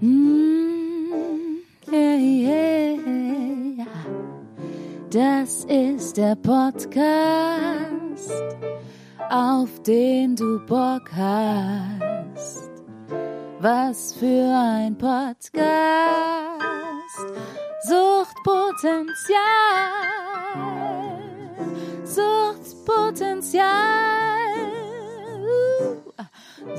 [0.00, 0.28] Mm.
[5.10, 6.84] Das ist der Podcast,
[9.30, 12.70] auf den du Bock hast.
[13.58, 15.48] Was für ein Podcast,
[17.84, 19.38] Suchtpotenzial,
[22.04, 24.07] Suchtpotenzial,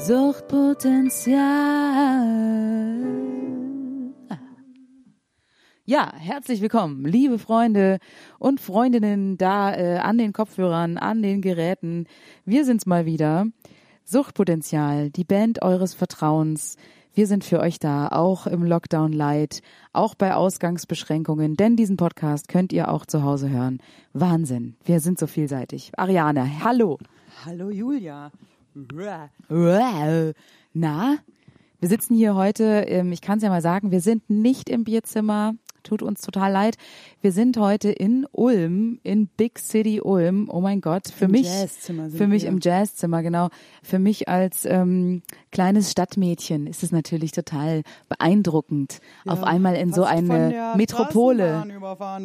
[0.10, 1.38] Suchtpotenzial.
[5.86, 8.00] Ja, herzlich willkommen, liebe Freunde
[8.40, 12.08] und Freundinnen da äh, an den Kopfhörern, an den Geräten.
[12.44, 13.46] Wir sind's mal wieder.
[14.04, 16.78] Suchtpotenzial, die Band eures Vertrauens.
[17.14, 19.62] Wir sind für euch da, auch im Lockdown Light,
[19.94, 23.78] auch bei Ausgangsbeschränkungen, denn diesen Podcast könnt ihr auch zu Hause hören.
[24.14, 25.92] Wahnsinn, wir sind so vielseitig.
[25.98, 26.98] Ariane, hallo.
[27.46, 28.32] Hallo Julia.
[30.74, 31.18] Na,
[31.80, 35.56] wir sitzen hier heute, ich kann es ja mal sagen, wir sind nicht im Bierzimmer,
[35.84, 36.78] tut uns total leid.
[37.22, 40.50] Wir sind heute in Ulm, in Big City Ulm.
[40.52, 42.50] Oh mein Gott, für Im mich, für mich wir.
[42.50, 43.50] im Jazzzimmer, genau.
[43.84, 50.04] Für mich als ähm, kleines Stadtmädchen ist es natürlich total beeindruckend, auf einmal in so
[50.04, 51.64] eine Metropole.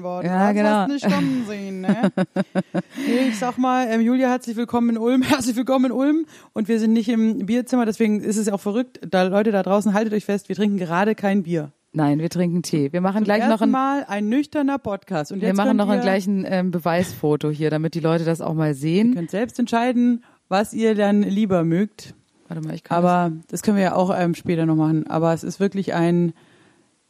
[0.02, 0.26] Worden.
[0.26, 0.68] Ja, Hat's genau.
[0.68, 2.12] fast nicht kommen sehen, ne?
[3.06, 5.22] nee, ich sag mal, ähm, Julia, herzlich willkommen in Ulm.
[5.34, 6.26] Herzlich willkommen in Ulm.
[6.52, 9.00] Und wir sind nicht im Bierzimmer, deswegen ist es auch verrückt.
[9.08, 11.72] Da Leute da draußen, haltet euch fest, wir trinken gerade kein Bier.
[11.96, 12.92] Nein, wir trinken Tee.
[12.92, 15.30] Wir machen gleich noch ein, Mal ein nüchterner Podcast.
[15.30, 18.54] Und wir machen noch ihr, ein gleichen ähm, Beweisfoto hier, damit die Leute das auch
[18.54, 19.14] mal sehen.
[19.14, 22.14] könnt selbst entscheiden, was ihr dann lieber mögt.
[22.48, 25.06] Warte mal, ich kann Aber das können wir ja auch ähm, später noch machen.
[25.06, 26.32] Aber es ist wirklich ein,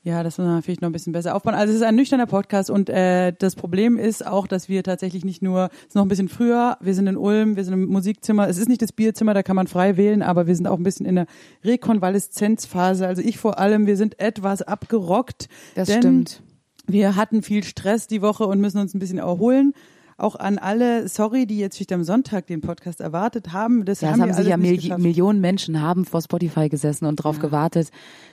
[0.05, 1.55] ja, das muss man vielleicht noch ein bisschen besser aufbauen.
[1.55, 5.25] Also es ist ein nüchterner Podcast und äh, das Problem ist auch, dass wir tatsächlich
[5.25, 7.87] nicht nur, es ist noch ein bisschen früher, wir sind in Ulm, wir sind im
[7.87, 10.77] Musikzimmer, es ist nicht das Bierzimmer, da kann man frei wählen, aber wir sind auch
[10.77, 11.27] ein bisschen in der
[11.65, 13.07] Rekonvaleszenzphase.
[13.07, 15.49] Also ich vor allem, wir sind etwas abgerockt.
[15.75, 16.43] Das stimmt.
[16.87, 19.73] Wir hatten viel Stress die Woche und müssen uns ein bisschen erholen.
[20.17, 23.85] Auch an alle, sorry, die jetzt vielleicht am Sonntag den Podcast erwartet haben.
[23.85, 24.99] Das Ja, haben es haben sich ja Mil.
[24.99, 27.91] Millionen Menschen haben vor Spotify gesessen und darauf gewartet,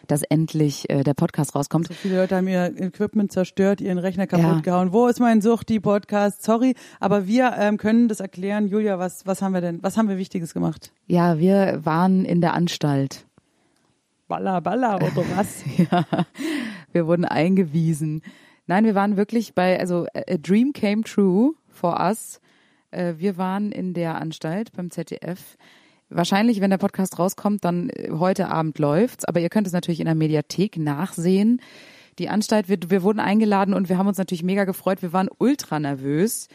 [0.08, 1.88] dass endlich äh, der Podcast rauskommt.
[1.88, 4.60] So viele Leute haben ihr Equipment zerstört, ihren Rechner kaputt Ja.
[4.62, 4.94] gehauen.
[4.94, 6.44] Wo ist mein Suchti-Podcast?
[6.44, 8.68] Sorry, aber wir ähm, können das erklären.
[8.68, 10.92] Julia, was, was haben wir denn, was haben wir Wichtiges gemacht?
[11.08, 13.26] Ja, wir waren in der Anstalt.
[14.28, 15.64] Balla, balla oder was?
[15.92, 16.06] Ja,
[16.94, 18.22] wir wurden eingewiesen.
[18.68, 22.40] Nein, wir waren wirklich bei, also a dream came true for us.
[22.92, 25.58] Äh, Wir waren in der Anstalt beim ZDF.
[26.10, 29.26] Wahrscheinlich, wenn der Podcast rauskommt, dann äh, heute Abend läuft's.
[29.26, 31.60] Aber ihr könnt es natürlich in der Mediathek nachsehen.
[32.20, 35.02] Die Anstalt, wir, wir wurden eingeladen und wir haben uns natürlich mega gefreut.
[35.02, 36.48] Wir waren ultra nervös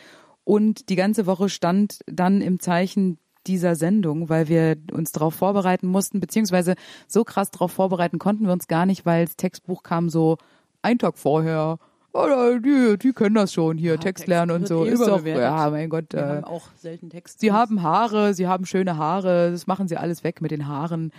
[0.44, 5.86] und die ganze Woche stand dann im Zeichen dieser Sendung, weil wir uns darauf vorbereiten
[5.86, 6.74] mussten, beziehungsweise
[7.06, 10.36] so krass darauf vorbereiten konnten wir uns gar nicht, weil das Textbuch kam so
[10.82, 11.78] ein Tag vorher.
[12.16, 14.84] Oh, die, die können das schon hier, Text lernen und so.
[14.86, 16.06] eh Ist doch, ja, mein Gott.
[16.12, 17.40] Wir Äh, haben auch selten Text.
[17.40, 21.12] sie haben Haare, sie haben schöne Haare, das machen sie alles weg mit den Haaren.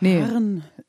[0.00, 0.24] Nee.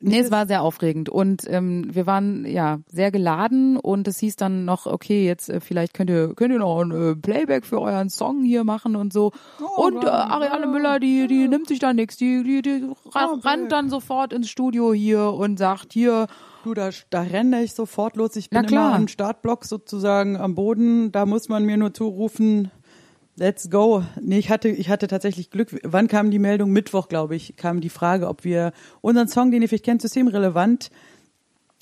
[0.02, 4.36] Nee, es war sehr aufregend und ähm, wir waren ja sehr geladen und es hieß
[4.36, 7.80] dann noch, okay, jetzt äh, vielleicht könnt ihr könnt ihr noch ein äh, Playback für
[7.82, 9.32] euren Song hier machen und so.
[9.76, 13.72] und äh, Ariane Müller, die die nimmt sich da nichts, die die die ra rannt
[13.72, 16.26] dann sofort ins Studio hier und sagt hier,
[16.62, 18.36] Du, da, da renne ich sofort los.
[18.36, 18.88] Ich Na bin klar.
[18.88, 21.10] immer am Startblock sozusagen am Boden.
[21.10, 22.70] Da muss man mir nur zurufen,
[23.40, 24.04] let's go.
[24.20, 25.80] Nee, ich hatte, ich hatte tatsächlich Glück.
[25.82, 26.70] Wann kam die Meldung?
[26.70, 30.90] Mittwoch, glaube ich, kam die Frage, ob wir unseren Song, den ihr vielleicht kennt, systemrelevant,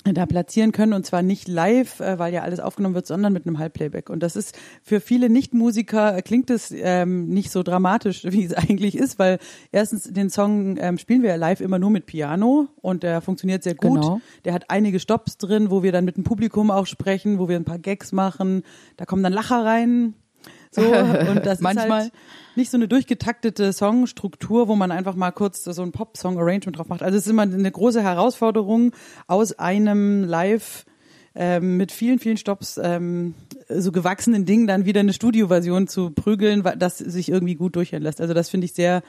[0.05, 3.45] da platzieren können und zwar nicht live, äh, weil ja alles aufgenommen wird, sondern mit
[3.45, 4.09] einem Halbplayback.
[4.09, 8.53] Und das ist für viele Nichtmusiker äh, klingt es ähm, nicht so dramatisch, wie es
[8.53, 9.39] eigentlich ist, weil
[9.73, 13.63] erstens den Song ähm, spielen wir ja live immer nur mit Piano und der funktioniert
[13.63, 14.01] sehr gut.
[14.01, 14.21] Genau.
[14.45, 17.57] Der hat einige Stops drin, wo wir dann mit dem Publikum auch sprechen, wo wir
[17.57, 18.63] ein paar Gags machen.
[18.95, 20.13] Da kommen dann Lacher rein.
[20.71, 20.81] So,
[21.31, 21.85] und das Manchmal.
[21.85, 22.13] ist halt
[22.55, 27.01] nicht so eine durchgetaktete Songstruktur, wo man einfach mal kurz so ein Pop-Song-Arrangement drauf macht.
[27.01, 28.91] Also es ist immer eine große Herausforderung,
[29.27, 30.85] aus einem Live
[31.35, 33.33] ähm, mit vielen, vielen Stops ähm,
[33.69, 38.19] so gewachsenen Dingen dann wieder eine Studioversion zu prügeln, das sich irgendwie gut durchhören lässt.
[38.19, 39.03] Also das finde ich sehr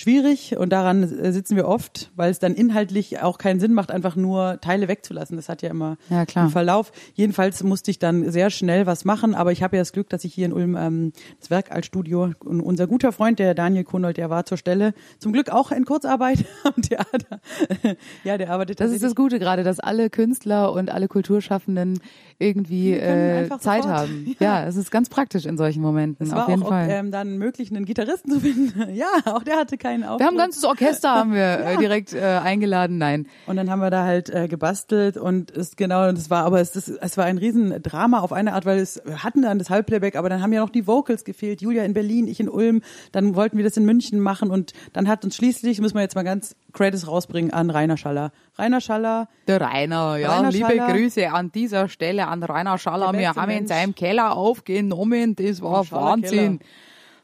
[0.00, 3.90] schwierig und daran äh, sitzen wir oft, weil es dann inhaltlich auch keinen Sinn macht,
[3.90, 5.36] einfach nur Teile wegzulassen.
[5.36, 6.90] Das hat ja immer Ja, einen Verlauf.
[7.14, 10.24] Jedenfalls musste ich dann sehr schnell was machen, aber ich habe ja das Glück, dass
[10.24, 13.84] ich hier in Ulm ähm, das Werk als Studio und unser guter Freund, der Daniel
[13.84, 17.40] Kunold, der war zur Stelle, zum Glück auch in Kurzarbeit am Theater.
[18.24, 22.00] ja, der arbeitet Das ist das Gute gerade, dass alle Künstler und alle Kulturschaffenden
[22.38, 23.98] irgendwie äh, Zeit sofort.
[24.00, 24.26] haben.
[24.40, 24.64] Ja.
[24.64, 26.88] es ist ganz praktisch in solchen Momenten, Es auf war jeden auch Fall.
[26.90, 28.94] ähm, dann möglich, einen Gitarristen zu finden.
[28.94, 30.20] ja, auch der hatte keinen Auftritt.
[30.20, 32.98] wir haben ein ganzes Orchester haben wir äh, direkt äh, eingeladen.
[32.98, 36.44] Nein, Und dann haben wir da halt äh, gebastelt und ist genau, und es war,
[36.44, 39.58] aber es, ist, es war ein Riesendrama auf eine Art, weil es wir hatten dann
[39.58, 41.60] das Halbplayback, aber dann haben ja noch die Vocals gefehlt.
[41.60, 42.82] Julia in Berlin, ich in Ulm.
[43.12, 46.14] Dann wollten wir das in München machen und dann hat uns schließlich, müssen wir jetzt
[46.14, 48.32] mal ganz Credits rausbringen an Rainer Schaller.
[48.58, 50.92] Rainer Schaller, der Rainer, ja, Rainer liebe Schaller.
[50.92, 53.12] Grüße an dieser Stelle an Rainer Schaller.
[53.12, 53.68] Wir haben in Mensch.
[53.68, 56.58] seinem Keller aufgenommen, das war Wahnsinn.
[56.58, 56.70] Keller.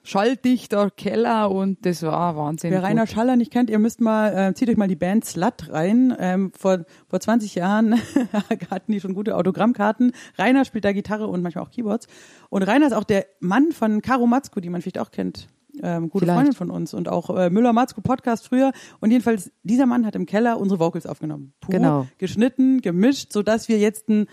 [0.07, 2.71] Schalldichter Keller und das war Wahnsinn.
[2.71, 3.11] wer Rainer gut.
[3.11, 6.15] Schaller nicht kennt, ihr müsst mal, äh, zieht euch mal die Band Slut rein.
[6.19, 7.95] Ähm, vor, vor 20 Jahren
[8.71, 10.13] hatten die schon gute Autogrammkarten.
[10.39, 12.07] Rainer spielt da Gitarre und manchmal auch Keyboards.
[12.51, 15.49] Und Rainer ist auch der Mann von Caro Matzko, die man vielleicht auch kennt.
[15.83, 16.37] Ähm, gute Vielleicht.
[16.37, 18.73] Freundin von uns und auch äh, Müller-Matzko Podcast früher.
[19.01, 21.53] Und jedenfalls, dieser Mann hat im Keller unsere Vocals aufgenommen.
[21.61, 22.07] Pur, Genau.
[22.17, 24.27] Geschnitten, gemischt, sodass wir jetzt ein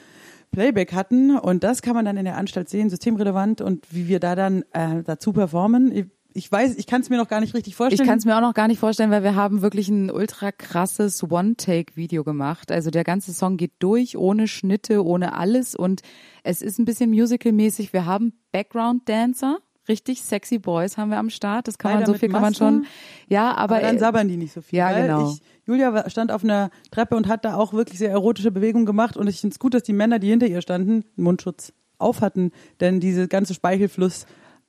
[0.54, 1.38] Playback hatten.
[1.38, 4.64] Und das kann man dann in der Anstalt sehen, systemrelevant und wie wir da dann
[4.72, 6.10] äh, dazu performen.
[6.34, 8.02] Ich, weiß, ich kann es mir noch gar nicht richtig vorstellen.
[8.02, 10.52] Ich kann es mir auch noch gar nicht vorstellen, weil wir haben wirklich ein ultra
[10.52, 12.72] krasses One-Take-Video gemacht.
[12.72, 16.02] Also der ganze Song geht durch, ohne Schnitte, ohne alles und
[16.44, 17.92] es ist ein bisschen musical-mäßig.
[17.92, 21.68] Wir haben Background-Dancer, richtig sexy Boys haben wir am Start.
[21.68, 22.85] Das kann man, Leider so mit viel kann man schon.
[23.27, 24.77] Ja, aber, Aber dann äh, sabbern die nicht so viel.
[24.80, 25.31] ja, genau.
[25.31, 29.18] Ich, Julia stand auf einer Treppe und hat da auch wirklich sehr erotische Bewegungen gemacht
[29.18, 32.21] und ich finde es gut, dass die Männer, die hinter ihr standen, einen Mundschutz auf
[32.21, 34.25] hatten, denn diese ganze Speichelfluss,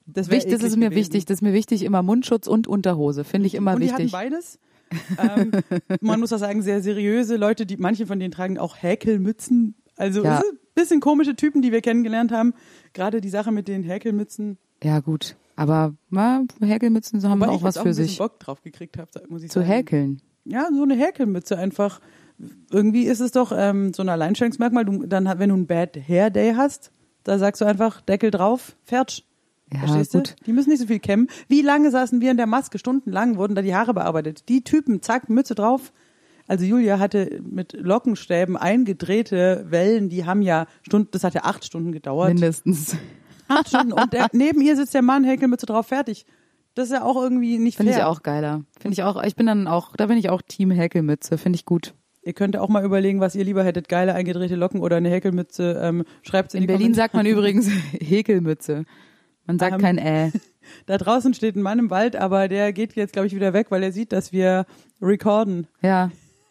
[0.07, 0.95] das, das ist mir gewesen.
[0.95, 4.13] wichtig, das ist mir wichtig, immer Mundschutz und Unterhose, finde ich immer und die wichtig.
[4.13, 4.59] hatten beides.
[5.19, 5.51] ähm,
[6.01, 9.75] man muss auch sagen, sehr seriöse Leute, die manche von denen tragen auch Häkelmützen.
[9.97, 10.43] Also Ja.
[10.75, 12.53] bisschen komische Typen, die wir kennengelernt haben.
[12.93, 15.37] Gerade die Sache mit den Häkelmützen, Ja, gut.
[15.57, 18.19] Aber na, Häkelmützen haben weil auch was für ein sich.
[18.19, 19.73] Bock drauf gekriegt habe, muss ich Zu sagen.
[19.73, 20.23] häkeln.
[20.45, 22.01] Ja, so eine Häkelmütze einfach.
[22.71, 24.85] Irgendwie ist es doch ähm, so ein Alleinstellungsmerkmal.
[24.85, 26.91] Du, dann, wenn du einen Bad Hair Day hast,
[27.23, 29.25] da sagst du einfach Deckel drauf, fertig.
[29.73, 30.35] Ja, Verstehst gut.
[30.39, 30.45] du?
[30.45, 31.29] Die müssen nicht so viel kämmen.
[31.49, 32.79] Wie lange saßen wir in der Maske?
[32.79, 34.49] Stundenlang wurden da die Haare bearbeitet.
[34.49, 35.93] Die Typen, zack, Mütze drauf.
[36.47, 41.65] Also Julia hatte mit Lockenstäben eingedrehte Wellen, die haben ja Stunden, das hat ja acht
[41.65, 42.35] Stunden gedauert.
[42.35, 42.97] Mindestens.
[43.49, 43.93] Acht Stunden.
[43.93, 46.27] Und der, neben ihr sitzt der Mann, Häkelmütze drauf, fertig.
[46.75, 48.03] Das ist ja auch irgendwie nicht Finde fair.
[48.03, 48.65] ich auch geiler.
[48.81, 51.65] Finde ich auch, ich bin dann auch, da bin ich auch Team Häkelmütze, finde ich
[51.65, 51.95] gut.
[52.23, 55.79] Ihr könnt auch mal überlegen, was ihr lieber hättet, geile eingedrehte Locken oder eine Häkelmütze.
[55.83, 57.05] Ähm, Schreibt's in, In die Berlin Kommentare.
[57.05, 57.69] sagt man übrigens
[58.01, 58.85] Häkelmütze.
[59.47, 60.31] Man sagt Ähm, kein Äh.
[60.87, 63.67] Da draußen steht ein Mann im Wald, aber der geht jetzt, glaube ich, wieder weg,
[63.71, 64.65] weil er sieht, dass wir
[65.03, 65.67] recorden.
[65.83, 66.11] Ja,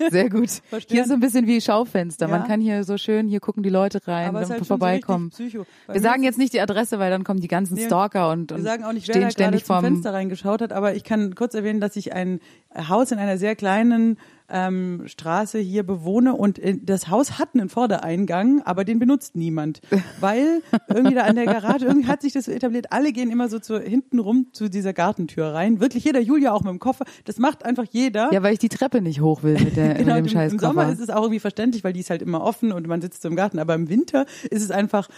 [0.09, 0.49] sehr gut.
[0.69, 0.93] Verstehen?
[0.95, 2.27] Hier ist so ein bisschen wie Schaufenster.
[2.27, 2.47] Man Ja.
[2.47, 5.31] kann hier so schön, hier gucken die Leute rein, Aber dann halt vorbeikommen.
[5.31, 8.51] so wir sagen jetzt nicht die Adresse, weil dann kommen die ganzen Nee, Stalker und,
[8.51, 10.95] Wir und sagen auch nicht, wer stehen da gerade ständig vorm Fenster reingeschaut hat, aber
[10.95, 12.39] ich kann kurz erwähnen, dass ich ein
[12.75, 14.17] Haus in einer sehr kleinen
[14.49, 19.81] ähm, Straße hier bewohne und äh, das Haus hat einen Vordereingang, aber den benutzt niemand,
[20.19, 23.49] weil irgendwie da an der Garage, irgendwie hat sich das so etabliert, alle gehen immer
[23.49, 27.05] so zu, hinten rum zu dieser Gartentür rein, wirklich jeder, Julia auch mit dem Koffer,
[27.25, 28.31] das macht einfach jeder.
[28.33, 30.53] Ja, weil ich die Treppe nicht hoch will mit, der, Genau, mit dem im, scheiß
[30.53, 33.01] im Sommer ist es auch irgendwie verständlich, weil die ist halt immer offen und man
[33.01, 33.59] sitzt so im Garten.
[33.59, 35.09] Aber im Winter ist es einfach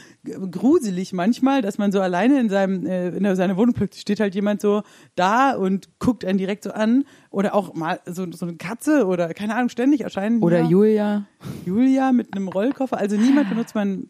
[0.51, 4.35] gruselig manchmal, dass man so alleine in seinem äh, in seiner Wohnung plötzlich steht halt
[4.35, 4.83] jemand so
[5.15, 7.05] da und guckt einen direkt so an
[7.35, 11.25] oder auch mal so, so eine Katze oder keine Ahnung ständig erscheinen Oder hier Julia.
[11.65, 12.97] Julia mit einem Rollkoffer.
[12.97, 14.09] Also niemand benutzt meinen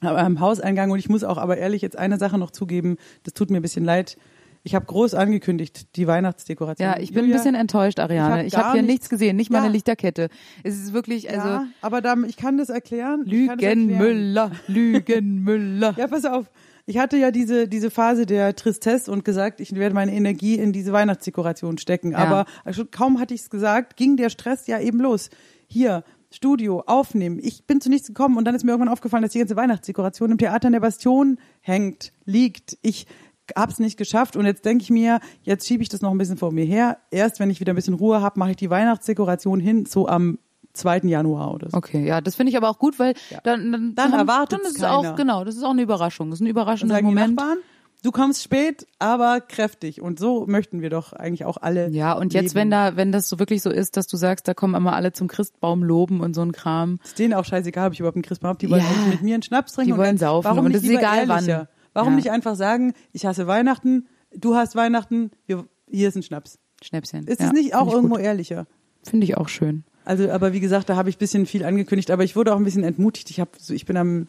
[0.00, 2.96] am Hauseingang und ich muss auch aber ehrlich jetzt eine Sache noch zugeben.
[3.24, 4.16] Das tut mir ein bisschen leid.
[4.62, 6.86] Ich habe groß angekündigt die Weihnachtsdekoration.
[6.88, 8.44] Ja, ich bin Julia, ein bisschen enttäuscht, Ariane.
[8.46, 9.64] Ich habe hab hier nichts- nichts gesehen, nicht mal Ja.
[9.64, 10.28] eine Lichterkette.
[10.62, 13.24] Es ist wirklich, also ja, aber da, ich kann das erklären.
[13.26, 13.88] Ich kann das erklären.
[13.88, 15.94] Lügenmüller, Lügenmüller.
[15.98, 16.50] Ja, pass auf.
[16.90, 20.72] Ich hatte ja diese, diese Phase der Tristesse und gesagt, ich werde meine Energie in
[20.72, 22.10] diese Weihnachtsdekoration stecken.
[22.10, 22.18] Ja.
[22.18, 25.30] Aber schon kaum hatte ich es gesagt, ging der Stress ja eben los.
[25.68, 27.38] Hier, Studio, aufnehmen.
[27.40, 30.32] Ich bin zu nichts gekommen und dann ist mir irgendwann aufgefallen, dass die ganze Weihnachtsdekoration
[30.32, 32.76] im Theater in der Bastion hängt, liegt.
[32.82, 33.06] Ich
[33.54, 36.38] hab's nicht geschafft und jetzt denke ich mir, jetzt schiebe ich das noch ein bisschen
[36.38, 36.98] vor mir her.
[37.12, 40.40] Erst wenn ich wieder ein bisschen Ruhe habe, mache ich die Weihnachtsdekoration hin, so am
[40.72, 40.98] 2.
[41.04, 41.76] Januar oder so.
[41.76, 44.78] Okay, ja, das finde ich aber auch gut, weil dann, dann, Dann erwartet's dann ist
[44.78, 47.36] es auch genau, das ist auch eine Überraschung, das ist ein überraschender Moment.
[47.36, 47.58] Nachbarn,
[48.02, 50.00] du kommst spät, aber kräftig.
[50.00, 51.88] Und so möchten wir doch eigentlich auch alle.
[51.90, 52.54] Ja, und jetzt, leben.
[52.54, 55.12] wenn da, wenn das so wirklich so ist, dass du sagst, da kommen immer alle
[55.12, 56.98] zum Christbaum loben und so ein Kram.
[57.04, 58.58] Ist denen auch scheißegal, ob ich überhaupt einen Christbaum habe.
[58.58, 59.06] Die wollen Ja.
[59.10, 59.88] mit mir einen Schnaps trinken.
[59.88, 61.38] Die und wollen dann, saufen Warum und nicht es ist egal, wann.
[61.46, 61.68] ehrlicher?
[61.92, 62.16] Warum Ja.
[62.16, 66.58] nicht einfach sagen, ich hasse Weihnachten, du hast Weihnachten, wir, hier ist ein Schnaps.
[66.82, 67.26] Schnäpschen.
[67.26, 68.24] Ist ja, es nicht auch irgendwo gut.
[68.24, 68.66] ehrlicher?
[69.02, 69.84] Finde ich auch schön.
[70.04, 72.58] Also, aber wie gesagt, da habe ich ein bisschen viel angekündigt, aber ich wurde auch
[72.58, 73.30] ein bisschen entmutigt.
[73.30, 74.26] Ich habe, so, ich bin am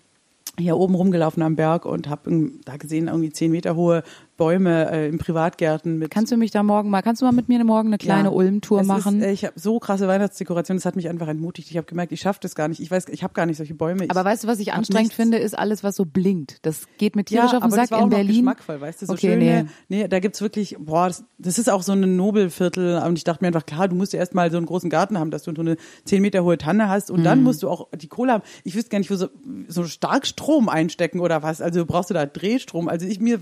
[0.59, 4.03] hier oben rumgelaufen am Berg und habe da gesehen irgendwie zehn Meter hohe
[4.41, 6.09] Bäume äh, in Privatgärten mit.
[6.09, 8.33] Kannst du mich da morgen mal, kannst du mal mit mir morgen eine kleine Ja.
[8.33, 9.19] Ulm-Tour machen?
[9.21, 11.69] Ist, äh, ich habe so krasse Weihnachtsdekorationen, das hat mich einfach entmutigt.
[11.69, 12.79] Ich habe gemerkt, ich schaffe das gar nicht.
[12.81, 14.05] Ich weiß, ich habe gar nicht solche Bäume.
[14.05, 15.15] Ich, aber weißt du, was ich anstrengend nichts.
[15.15, 16.57] finde, ist alles, was so blinkt.
[16.65, 18.27] Das geht ja, tierisch auf den Sack in Berlin.
[18.37, 19.97] geschmackvoll, weißt du, so Okay, schöne, nee.
[20.01, 20.07] nee.
[20.07, 23.47] da gibt's wirklich, boah, das, das ist auch so ein Nobelviertel und ich dachte mir
[23.49, 25.77] einfach, klar, du musst ja erstmal so einen großen Garten haben, dass du so eine
[26.05, 27.23] zehn Meter hohe Tanne hast und Mhm.
[27.25, 28.43] dann musst du auch die Kohle haben.
[28.63, 29.27] Ich wüsste gar nicht, wo so,
[29.67, 32.87] so stark Strom einstecken oder was, also brauchst du da Drehstrom.
[32.87, 33.37] Also ich, mir,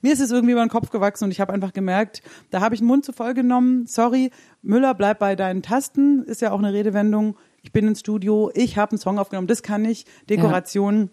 [0.00, 2.74] mir ist es irgendwie über den Kopf gewachsen und ich habe einfach gemerkt, da habe
[2.74, 4.30] ich den Mund zu voll genommen, sorry,
[4.62, 8.76] Müller, bleib bei deinen Tasten, ist ja auch eine Redewendung, ich bin ins Studio, ich
[8.76, 11.10] habe einen Song aufgenommen, das kann ich, Dekoration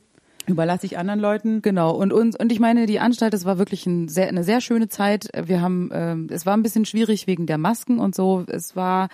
[0.47, 1.61] überlasse ich anderen Leuten.
[1.61, 4.61] Genau, und uns und ich meine, die Anstalt, das war wirklich ein sehr, eine sehr
[4.61, 5.29] schöne Zeit.
[5.45, 8.43] Wir haben, ähm, es war ein bisschen schwierig wegen der Masken und so.
[8.47, 9.09] Es war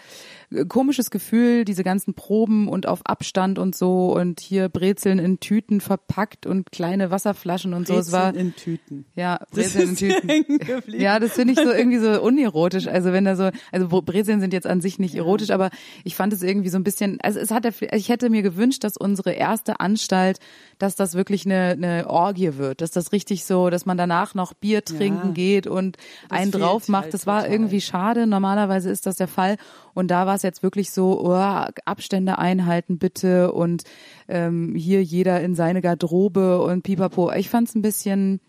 [0.69, 5.81] komisches Gefühl, diese ganzen Proben und auf Abstand und so und hier Brezeln in Tüten
[5.81, 7.97] verpackt und kleine Wasserflaschen und so.
[7.97, 9.05] Es war Brezeln in Tüten.
[9.15, 10.59] ja Das Brezeln in Tüten.
[10.97, 12.87] Ja, das finde ich so irgendwie so unerotisch.
[12.87, 15.69] Also wenn da so, also Bre- Brezeln sind jetzt an sich nicht erotisch, aber
[16.05, 18.85] ich fand es irgendwie so ein bisschen, also es hat, ja- ich hätte mir gewünscht,
[18.85, 20.39] dass unsere erste Anstalt,
[20.79, 24.53] dass das wirklich eine, eine Orgie wird, dass das richtig so, dass man danach noch
[24.53, 25.33] Bier trinken Ja.
[25.33, 25.97] geht und
[26.29, 27.03] einen fehlt drauf macht.
[27.05, 27.51] halt das war total.
[27.53, 28.27] irgendwie schade.
[28.27, 29.57] Normalerweise ist das der Fall.
[29.97, 33.81] Und da war es jetzt wirklich so, oh, Abstände einhalten bitte und
[34.27, 37.31] ähm, hier jeder in seine Garderobe und pipapo.
[37.31, 38.39] Ich fand es ein bisschen,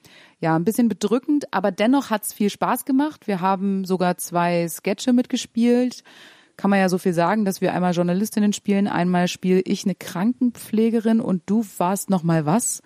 [0.41, 3.27] ja, ein bisschen bedrückend, aber dennoch hat's viel Spaß gemacht.
[3.27, 6.05] Wir haben sogar zwei Sketche mitgespielt.
[6.59, 9.95] Kann man ja so viel sagen, dass wir einmal Journalistinnen spielen, einmal spiele ich eine
[9.95, 12.83] Krankenpflegerin und du warst noch mal was?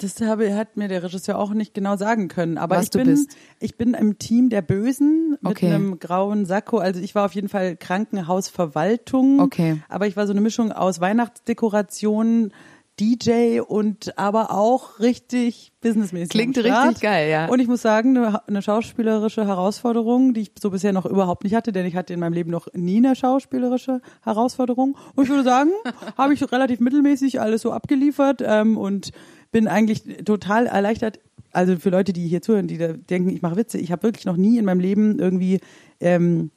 [0.00, 2.56] Das habe, hat mir der Regisseur auch nicht genau sagen können.
[2.56, 3.36] Aber Was ich bin, bist.
[3.58, 5.66] ich bin im Team der Bösen mit Okay.
[5.66, 6.78] einem grauen Sakko.
[6.78, 9.40] Also ich war auf jeden Fall Krankenhausverwaltung.
[9.40, 9.82] Okay.
[9.88, 12.52] Aber ich war so eine Mischung aus Weihnachtsdekoration,
[12.98, 16.28] DJ und aber auch richtig businessmäßig.
[16.28, 17.46] Klingt richtig geil, ja.
[17.46, 21.54] Und ich muss sagen, eine, eine schauspielerische Herausforderung, die ich so bisher noch überhaupt nicht
[21.54, 24.98] hatte, denn ich hatte in meinem Leben noch nie eine schauspielerische Herausforderung.
[25.14, 25.70] Und ich würde sagen,
[26.18, 29.12] habe ich relativ mittelmäßig alles so abgeliefert ähm, und
[29.52, 31.20] bin eigentlich total erleichtert.
[31.52, 34.24] Also für Leute, die hier zuhören, die da denken, ich mache Witze, ich habe wirklich
[34.24, 35.60] noch nie in meinem Leben irgendwie
[35.98, 36.50] ähm,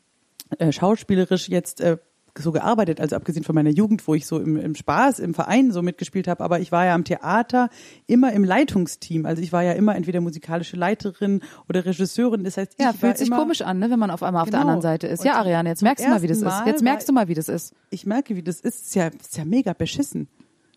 [0.59, 1.97] äh, schauspielerisch jetzt äh,
[2.38, 5.71] so gearbeitet, also abgesehen von meiner Jugend, wo ich so im, im Spaß, im Verein
[5.71, 7.69] so mitgespielt habe, aber ich war ja am Theater
[8.07, 9.25] immer im Leitungsteam.
[9.27, 12.43] Also ich war ja immer entweder musikalische Leiterin oder Regisseurin.
[12.43, 14.50] Das heißt, Ja, ich war fühlt sich komisch an, ne, wenn man auf einmal auf
[14.50, 14.71] der Genau.
[14.71, 15.19] anderen Seite ist.
[15.19, 16.65] Und Ja, Ariane, jetzt merkst du mal, wie das ersten ist.
[16.65, 17.73] Mal Jetzt merkst du mal, wie das ist.
[17.91, 18.85] Ich merke, wie das ist.
[18.85, 20.27] Ist ja, ist ja mega beschissen.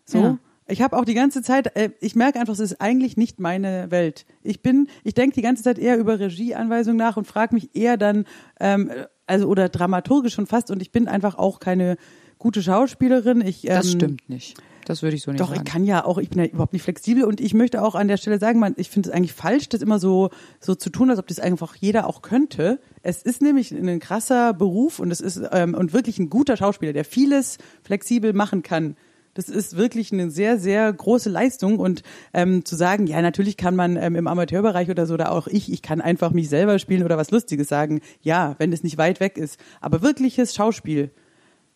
[0.05, 0.17] So.
[0.19, 0.37] Ja.
[0.67, 3.89] Ich habe auch die ganze Zeit, äh, ich merke einfach, es ist eigentlich nicht meine
[3.89, 4.25] Welt.
[4.43, 7.97] Ich bin, ich denke die ganze Zeit eher über Regieanweisungen nach und frage mich eher
[7.97, 8.25] dann,
[8.59, 8.91] ähm,
[9.25, 10.71] also oder dramaturgisch schon fast.
[10.71, 11.97] Und ich bin einfach auch keine
[12.37, 13.41] gute Schauspielerin.
[13.41, 14.57] Ich, ähm, Das stimmt nicht.
[14.87, 15.63] Das würde ich so nicht Doch, sagen.
[15.65, 18.07] ich kann ja auch, ich bin ja überhaupt nicht flexibel und ich möchte auch an
[18.07, 20.29] der Stelle sagen, man, ich finde es eigentlich falsch, das immer so,
[20.61, 22.79] so zu tun, als ob das einfach jeder auch könnte.
[23.01, 26.93] Es ist nämlich ein krasser Beruf und es ist ähm, und wirklich ein guter Schauspieler,
[26.93, 28.95] der vieles flexibel machen kann.
[29.37, 32.01] Das ist wirklich eine sehr, sehr große Leistung und
[32.33, 35.71] ähm, zu sagen, ja, natürlich kann man ähm, im Amateurbereich oder so, oder auch ich,
[35.71, 39.19] ich kann einfach mich selber spielen oder was Lustiges sagen, ja, wenn es nicht weit
[39.19, 39.59] weg ist.
[39.79, 41.11] Aber wirkliches Schauspiel,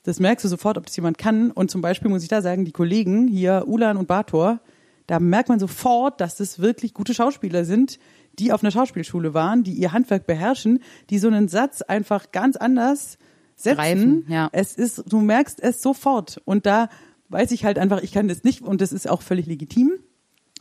[0.01, 1.51] das merkst du sofort, ob das jemand kann.
[1.51, 4.59] Und zum Beispiel muss ich da sagen, die Kollegen hier, Ulan und Bator,
[5.05, 7.99] da merkt man sofort, dass das wirklich gute Schauspieler sind,
[8.39, 10.79] die auf einer Schauspielschule waren, die ihr Handwerk beherrschen,
[11.11, 13.19] die so einen Satz einfach ganz anders
[13.55, 13.75] setzen.
[13.75, 14.49] Greifen, ja.
[14.51, 16.41] Es ist, du merkst es sofort.
[16.45, 16.89] Und da
[17.31, 19.93] weiß ich halt einfach, ich kann das nicht und das ist auch völlig legitim.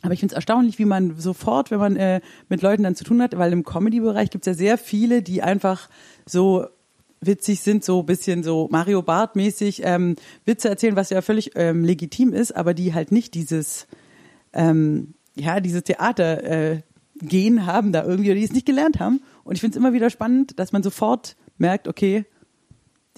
[0.03, 3.05] Aber ich finde es erstaunlich, wie man sofort, wenn man äh, mit Leuten dann zu
[3.05, 5.91] tun hat, weil im Comedy-Bereich gibt es ja sehr viele, die einfach
[6.25, 6.67] so
[7.21, 12.33] witzig sind, so bisschen so Mario Barth-mäßig ähm, Witze erzählen, was ja völlig ähm, legitim
[12.33, 13.87] ist, aber die halt nicht dieses,
[14.55, 16.81] ähm, ja, dieses Theater äh,
[17.17, 19.21] gehen haben da irgendwie oder die es nicht gelernt haben.
[19.45, 22.25] Und ich finde es immer wieder spannend, dass man sofort merkt, okay,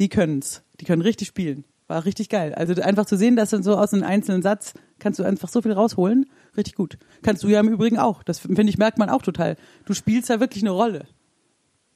[0.01, 1.65] die können's, die können richtig spielen.
[1.93, 2.55] War richtig geil.
[2.55, 5.61] Also einfach zu sehen, dass dann so aus einem einzelnen Satz kannst du einfach so
[5.61, 6.25] viel rausholen,
[6.57, 6.97] richtig gut.
[7.23, 8.23] Kannst du ja im Übrigen auch.
[8.23, 9.57] Das finde ich merkt man auch total.
[9.85, 11.05] Du spielst da wirklich eine Rolle.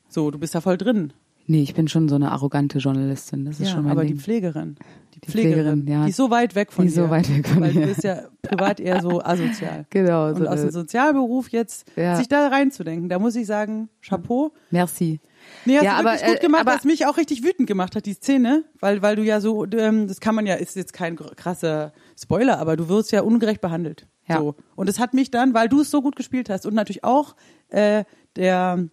[0.09, 1.13] So, du bist da voll drin.
[1.49, 3.45] Nee, ich bin schon so eine arrogante Journalistin.
[3.45, 4.15] Das ist Ja, schon mein aber Ding.
[4.17, 4.77] die Pflegerin,
[5.15, 6.05] die, Die Pflegerin, Pflegerin, ja.
[6.05, 7.05] die ist so weit weg von Die ist dir.
[7.05, 7.83] so weit weg von weil mir.
[7.83, 9.87] du bist ja privat eher so asozial.
[9.91, 12.17] Genau, Und so aus dem Sozialberuf jetzt Ja.
[12.17, 14.53] sich da reinzudenken, da muss ich sagen, Chapeau.
[14.71, 15.21] Merci.
[15.65, 17.67] Nee, hast Ja, du aber, wirklich gut äh, gemacht, aber- was mich auch richtig wütend
[17.67, 20.77] gemacht hat, die Szene, weil, weil du ja so, ähm, das kann man ja, ist
[20.77, 24.07] jetzt kein krasser Spoiler, aber du wirst ja ungerecht behandelt.
[24.29, 24.39] Ja.
[24.39, 24.55] So.
[24.75, 27.37] Und es hat mich dann, weil du es so gut gespielt hast und natürlich auch
[27.69, 28.05] äh,
[28.37, 28.87] der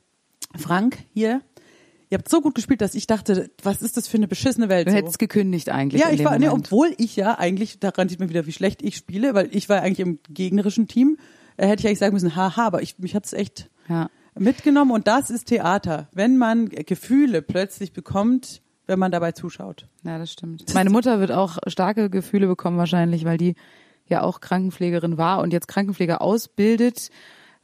[0.56, 1.42] Frank hier,
[2.10, 4.88] ihr habt so gut gespielt, dass ich dachte, was ist das für eine beschissene Welt?
[4.88, 4.98] Du so.
[4.98, 6.02] hättest gekündigt eigentlich.
[6.02, 8.96] Ja, ich war, nee, obwohl ich ja eigentlich, daran sieht man wieder, wie schlecht ich
[8.98, 11.18] spiele, weil ich war eigentlich im gegnerischen Team,
[11.58, 14.10] äh, hätte ich eigentlich sagen müssen, haha, aber ich, mich hat's echt Ja.
[14.38, 16.08] Mitgenommen und das ist Theater.
[16.14, 19.88] Wenn man Gefühle plötzlich bekommt, wenn man dabei zuschaut.
[20.04, 20.74] Ja, das stimmt.
[20.74, 23.56] Meine Mutter wird auch starke Gefühle bekommen wahrscheinlich, weil die
[24.08, 27.10] ja auch Krankenpflegerin war und jetzt Krankenpfleger ausbildet,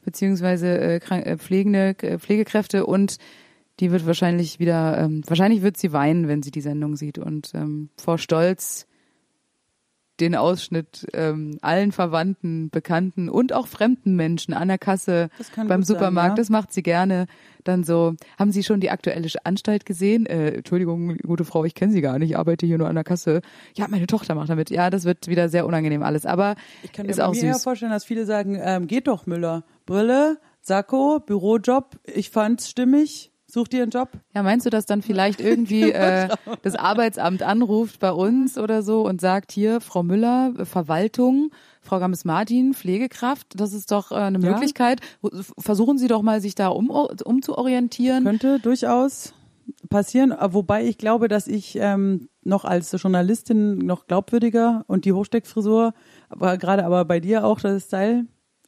[0.02, 3.18] beziehungsweise äh, äh, pflegende äh, Pflegekräfte und
[3.80, 7.52] die wird wahrscheinlich wieder, ähm, wahrscheinlich wird sie weinen, wenn sie die Sendung sieht und
[7.54, 8.86] ähm, vor Stolz
[10.20, 15.68] den Ausschnitt ähm, allen Verwandten, Bekannten und auch fremden Menschen an der Kasse beim gut
[15.68, 16.34] sein, Supermarkt, ja.
[16.36, 17.26] das macht sie gerne.
[17.64, 20.26] Dann so, haben Sie schon die aktuelle Anstalt gesehen?
[20.26, 23.04] Äh, Entschuldigung, gute Frau, ich kenne Sie gar nicht, ich arbeite hier nur an der
[23.04, 23.42] Kasse.
[23.76, 24.70] Ja, meine Tochter macht damit.
[24.70, 27.62] Ja, das wird wieder sehr unangenehm alles, aber Ich kann mir ist auch mir süß.
[27.62, 29.64] vorstellen, dass viele sagen, ähm, geht doch Müller.
[29.86, 34.08] Brille, Sakko, Bürojob, ich fand's stimmig, such dir einen Job.
[34.34, 36.28] Ja, meinst du, dass dann vielleicht irgendwie äh,
[36.62, 41.50] das Arbeitsamt anruft bei uns oder so und sagt, hier, Frau Müller, äh, Verwaltung,
[41.82, 44.50] Frau Gammes-Martin, Pflegekraft, das ist doch äh, eine Ja.
[44.52, 45.00] Möglichkeit.
[45.58, 48.24] Versuchen Sie doch mal, sich da um, umzuorientieren.
[48.24, 49.34] Könnte durchaus
[49.88, 55.12] passieren, äh, wobei ich glaube, dass ich ähm, noch als Journalistin noch glaubwürdiger und die
[55.12, 55.94] Hochsteckfrisur,
[56.28, 58.26] aber gerade aber bei dir auch das Style.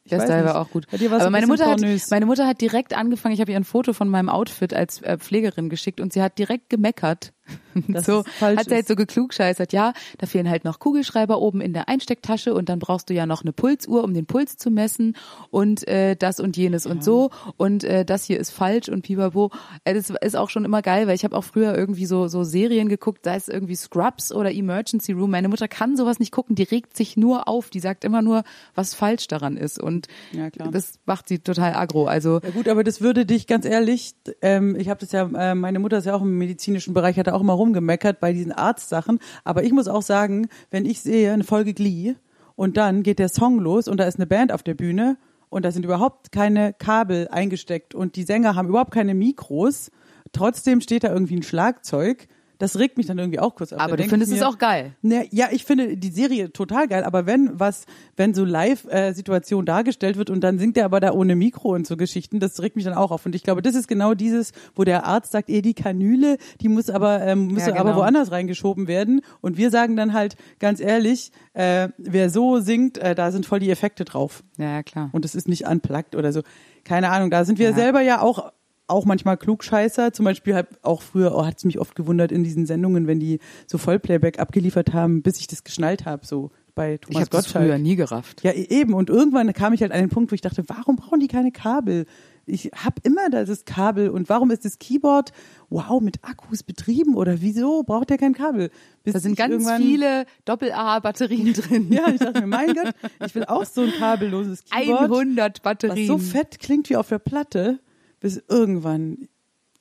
[0.09, 0.85] Der Style war auch gut.
[0.91, 3.93] Aber ein meine Mutter, hat, meine Mutter hat direkt angefangen, ich habe ihr ein Foto
[3.93, 7.33] von meinem Outfit als äh, Pflegerin geschickt und sie hat direkt gemeckert.
[7.87, 11.73] Dass so hat sie halt so geklugscheißert, ja, da fehlen halt noch Kugelschreiber oben in
[11.73, 15.15] der Einstecktasche und dann brauchst du ja noch eine Pulsuhr, um den Puls zu messen
[15.49, 19.51] und äh, das und jenes und so und äh, das hier ist falsch und pipapo.
[19.83, 22.43] Äh, das ist auch schon immer geil, weil ich habe auch früher irgendwie so so
[22.43, 25.31] Serien geguckt, sei es irgendwie Scrubs oder Emergency Room.
[25.31, 28.43] Meine Mutter kann sowas nicht gucken, die regt sich nur auf, die sagt immer nur,
[28.75, 30.71] was falsch daran ist und Ja, klar.
[30.71, 32.05] das macht sie total aggro.
[32.05, 35.55] Also Ja gut, aber das würde dich ganz ehrlich, ähm, ich habe das ja, äh,
[35.55, 38.51] meine Mutter ist ja auch im medizinischen Bereich, hat da auch immer rumgemeckert bei diesen
[38.51, 39.19] Arztsachen.
[39.43, 42.15] Aber ich muss auch sagen, wenn ich sehe eine Folge Glee
[42.55, 45.17] und dann geht der Song los und da ist eine Band auf der Bühne
[45.49, 49.91] und da sind überhaupt keine Kabel eingesteckt und die Sänger haben überhaupt keine Mikros,
[50.31, 52.27] trotzdem steht da irgendwie ein Schlagzeug.
[52.59, 53.79] Das regt mich dann irgendwie auch kurz auf.
[53.79, 54.95] aber Da du findest ich es mir, auch geil.
[55.01, 60.17] Ne, ja, ich finde die Serie total geil, aber wenn was, wenn so Live-Situation dargestellt
[60.17, 62.85] wird und dann singt er aber da ohne Mikro und so Geschichten, das regt mich
[62.85, 63.25] dann auch auf.
[63.25, 66.69] Und ich glaube, das ist genau dieses, wo der Arzt sagt, eh die Kanüle, die
[66.69, 67.97] muss aber ähm, muss Ja, aber genau.
[67.97, 69.21] woanders reingeschoben werden.
[69.41, 73.59] Und wir sagen dann halt ganz ehrlich, äh, wer so singt, äh, da sind voll
[73.59, 74.43] die Effekte drauf.
[74.57, 75.09] Ja, ja, klar.
[75.11, 76.41] Und es ist nicht unplugged oder so.
[76.83, 77.75] Keine Ahnung, da sind wir Ja.
[77.75, 78.51] selber ja auch
[78.87, 80.11] auch manchmal Klugscheißer.
[80.13, 83.19] Zum Beispiel halt auch früher, oh, hat es mich oft gewundert in diesen Sendungen, wenn
[83.19, 87.29] die so Vollplayback abgeliefert haben, bis ich das geschnallt habe, so bei Ich Thomas habe
[87.29, 87.65] das Gottschalk.
[87.65, 88.43] früher nie gerafft.
[88.43, 88.93] Ja, e- eben.
[88.93, 91.51] Und irgendwann kam ich halt an den Punkt, wo ich dachte, warum brauchen die keine
[91.51, 92.05] Kabel?
[92.45, 95.31] Ich habe immer das Kabel und warum ist das Keyboard,
[95.69, 98.69] wow, mit Akkus betrieben oder wieso braucht der kein Kabel?
[99.03, 101.91] Bis Da sind ich ganz viele Doppel-A-Batterien drin.
[101.93, 102.93] Ja, ich dachte mir, mein Gott,
[103.25, 105.03] ich will auch so ein kabelloses Keyboard.
[105.11, 106.07] 100 was Batterien.
[106.07, 107.79] so fett klingt wie auf der Platte,
[108.23, 109.27] bis irgendwann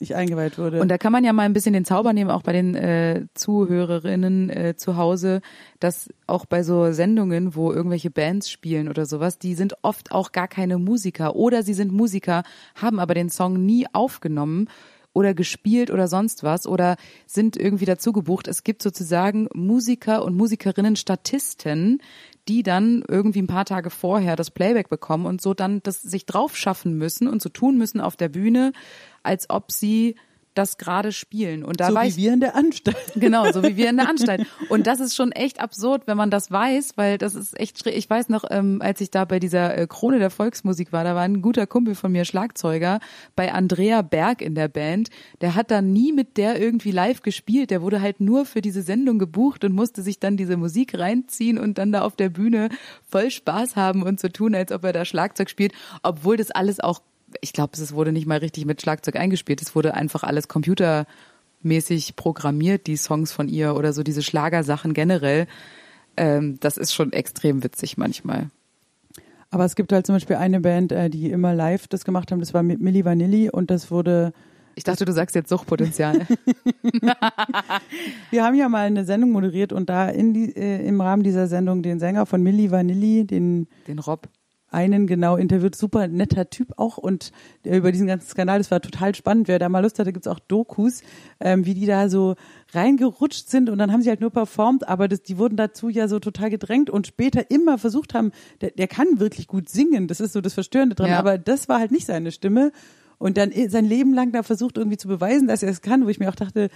[0.01, 0.81] ich eingeweiht wurde.
[0.81, 3.27] Und da kann man ja mal ein bisschen den Zauber nehmen, auch bei den äh,
[3.35, 5.43] Zuhörerinnen äh, zu Hause,
[5.79, 10.33] dass auch bei so Sendungen, wo irgendwelche Bands spielen oder sowas, die sind oft auch
[10.33, 12.43] gar keine Musiker oder sie sind Musiker,
[12.75, 14.69] haben aber den Song nie aufgenommen
[15.13, 18.49] oder gespielt oder sonst was oder sind irgendwie dazu gebucht.
[18.49, 22.01] Es gibt sozusagen Musiker und Musikerinnen, Statisten,
[22.49, 26.27] die dann irgendwie ein paar Tage vorher das Playback bekommen und so dann das sich
[26.27, 28.73] drauf schaffen müssen und so tun müssen auf der Bühne,
[29.23, 30.17] als ob sie
[30.55, 31.65] das gerade spielen.
[31.65, 32.97] Und da so weiß wie wir in der Anstalt.
[33.15, 34.47] Genau, so wie wir in der Anstalt.
[34.69, 37.97] Und das ist schon echt absurd, wenn man das weiß, weil das ist echt schräg.
[37.97, 41.15] Ich weiß noch, ähm, als ich da bei dieser äh, Krone der Volksmusik war, da
[41.15, 43.01] war ein guter Kumpel von mir, Schlagzeuger,
[43.37, 45.11] bei Andrea Berg in der Band.
[45.41, 47.71] Der hat da nie mit der irgendwie live gespielt.
[47.71, 51.59] Der wurde halt nur für diese Sendung gebucht und musste sich dann diese Musik reinziehen
[51.59, 52.69] und dann da auf der Bühne
[53.09, 56.81] voll Spaß haben und so tun, als ob er da Schlagzeug spielt, obwohl das alles
[56.81, 57.01] auch
[57.41, 59.63] ich glaube, es wurde nicht mal richtig mit Schlagzeug eingespielt.
[59.63, 65.47] Es wurde einfach alles computermäßig programmiert, die Songs von ihr oder so diese Schlagersachen generell.
[66.17, 68.51] Ähm, das ist schon extrem witzig manchmal.
[69.51, 72.41] Aber es gibt halt zum Beispiel eine Band, äh, die immer live das gemacht haben,
[72.41, 74.33] das war mit Milli Vanilli und das wurde
[74.77, 76.27] Ich dachte, du sagst jetzt Suchtpotenzial.
[78.31, 81.49] Wir haben ja mal eine Sendung moderiert und da in die, äh, im Rahmen dieser
[81.49, 84.29] Sendung den Sänger von Milli Vanilli, den Den Rob.
[84.73, 87.33] Einen genau interviewt, super netter Typ auch und
[87.65, 89.49] über diesen ganzen Skandal, das war total spannend.
[89.49, 91.03] Wer da mal Lust hatte, gibt's auch Dokus,
[91.41, 92.35] ähm, wie die da so
[92.75, 96.09] reingerutscht sind und dann haben sie halt nur performt, aber das, die wurden dazu ja
[96.09, 100.21] so total gedrängt und später immer versucht haben, der, der kann wirklich gut singen, das
[100.21, 101.19] ist so das Verstörende dran, Ja.
[101.19, 102.73] aber das war halt nicht seine Stimme.
[103.19, 106.09] und dann sein Leben lang da versucht irgendwie zu beweisen, dass er es kann, wo
[106.09, 106.71] ich mir auch dachte,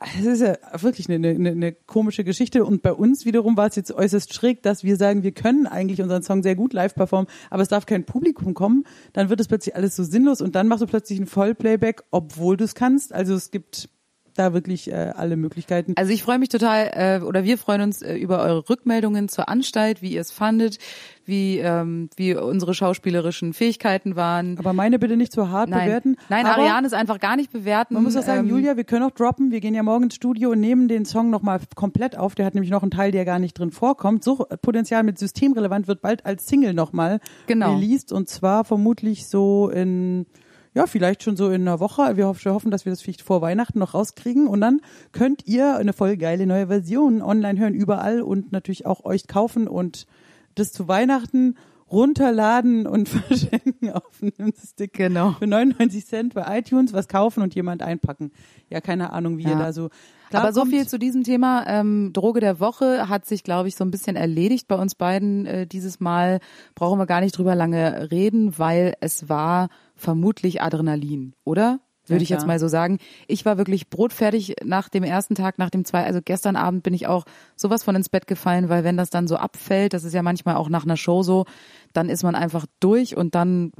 [0.00, 2.64] es ist ja wirklich eine, eine, eine komische Geschichte.
[2.64, 6.00] Und bei uns wiederum war es jetzt äußerst schräg, dass wir sagen, wir können eigentlich
[6.00, 8.84] unseren Song sehr gut live performen, aber es darf kein Publikum kommen.
[9.12, 12.56] Dann wird es plötzlich alles so sinnlos und dann machst du plötzlich ein Vollplayback, obwohl
[12.56, 13.12] du es kannst.
[13.12, 13.88] Also es gibt
[14.38, 15.94] da wirklich äh, alle Möglichkeiten.
[15.96, 19.48] Also ich freue mich total, äh, oder wir freuen uns äh, über eure Rückmeldungen zur
[19.48, 20.78] Anstalt, wie ihr es fandet,
[21.24, 24.58] wie, ähm, wie unsere schauspielerischen Fähigkeiten waren.
[24.58, 25.86] Aber meine bitte nicht zu hart Nein.
[25.86, 26.16] bewerten.
[26.28, 27.94] Nein, aber Ariane ist einfach gar nicht bewerten.
[27.94, 29.50] Man muss auch sagen, ähm, Julia, wir können auch droppen.
[29.50, 32.34] Wir gehen ja morgen ins Studio und nehmen den Song nochmal komplett auf.
[32.34, 34.24] Der hat nämlich noch einen Teil, der gar nicht drin vorkommt.
[34.24, 37.74] So Potenzial mit systemrelevant wird bald als Single nochmal Genau.
[37.74, 40.26] released und zwar vermutlich so in
[40.74, 42.16] ja, vielleicht schon so in einer Woche.
[42.16, 44.46] Wir hoff- wir hoffen, dass wir das vielleicht vor Weihnachten noch rauskriegen.
[44.46, 44.80] Und dann
[45.12, 49.66] könnt ihr eine voll geile neue Version online hören, überall und natürlich auch euch kaufen
[49.68, 50.06] und
[50.54, 51.54] das zu Weihnachten
[51.90, 54.92] runterladen und verschenken auf einem Stick.
[54.94, 55.32] Genau.
[55.38, 58.30] Für 99 Cent bei iTunes was kaufen und jemand einpacken.
[58.70, 59.58] Ja, keine Ahnung, wie ihr Ja.
[59.58, 59.90] da so.
[60.30, 61.64] Aber so viel zu diesem Thema.
[61.66, 65.46] Ähm, Droge der Woche hat sich, glaube ich, so ein bisschen erledigt bei uns beiden.
[65.46, 66.40] Äh, dieses Mal
[66.74, 71.80] brauchen wir gar nicht drüber lange reden, weil es war vermutlich Adrenalin, oder?
[72.06, 72.96] Würde Ja, ich jetzt mal so sagen.
[73.26, 76.94] Ich war wirklich brotfertig nach dem ersten Tag, nach dem zwei, also gestern Abend bin
[76.94, 80.14] ich auch sowas von ins Bett gefallen, weil wenn das dann so abfällt, das ist
[80.14, 81.44] ja manchmal auch nach einer Show so,
[81.92, 83.72] dann ist man einfach durch und dann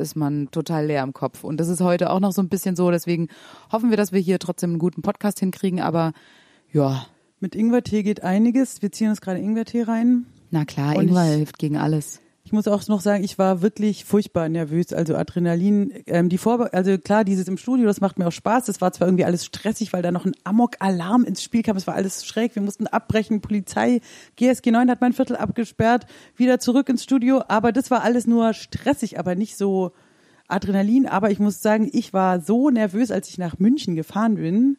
[0.00, 1.44] ist man total leer im Kopf.
[1.44, 3.28] Und das ist heute auch noch so ein bisschen so, deswegen
[3.70, 6.12] hoffen wir, dass wir hier trotzdem einen guten Podcast hinkriegen, aber
[6.72, 7.04] ja,
[7.40, 8.80] Mit Ingwertee geht einiges.
[8.80, 10.24] Wir ziehen uns gerade Ingwertee rein.
[10.50, 12.22] na klar, Und Ingwer hilft gegen alles.
[12.46, 14.92] Ich muss auch noch sagen, ich war wirklich furchtbar nervös.
[14.92, 18.66] Also Adrenalin, ähm, die Vorbe also klar, dieses im Studio, das macht mir auch Spaß.
[18.66, 21.76] Das war zwar irgendwie alles stressig, weil da noch ein Amok-Alarm ins Spiel kam.
[21.76, 22.54] Es war alles schräg.
[22.54, 23.40] Wir mussten abbrechen.
[23.40, 24.00] Polizei,
[24.36, 26.06] GSG 9 hat mein Viertel abgesperrt.
[26.36, 27.42] Wieder zurück ins Studio.
[27.48, 29.90] Aber das war alles nur stressig, aber nicht so
[30.46, 31.08] Adrenalin.
[31.08, 34.78] Aber ich muss sagen, ich war so nervös, als ich nach München gefahren bin,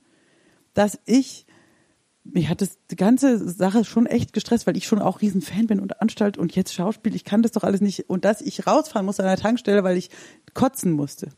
[0.74, 1.47] dass ich
[2.34, 5.68] mich hat das die ganze Sache schon echt gestresst, weil ich schon auch riesen Fan
[5.68, 8.68] bin und Anstalt und jetzt Schauspiel, ich kann das doch alles nicht und dass ich
[8.68, 10.10] rausfahren musste an der Tankstelle, weil ich
[10.54, 11.30] kotzen musste.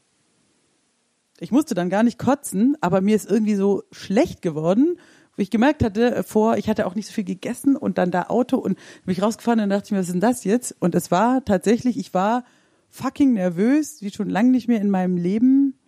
[1.39, 4.97] Ich musste dann gar nicht kotzen, aber mir ist irgendwie so schlecht geworden,
[5.36, 8.12] wo ich gemerkt hatte, äh, vor, ich hatte auch nicht so viel gegessen und dann
[8.12, 10.75] da Auto und bin ich rausgefahren und dachte ich mir, was ist denn das jetzt?
[10.80, 12.43] Und es war tatsächlich, ich war
[12.89, 15.79] fucking nervös, wie schon lange nicht mehr in meinem Leben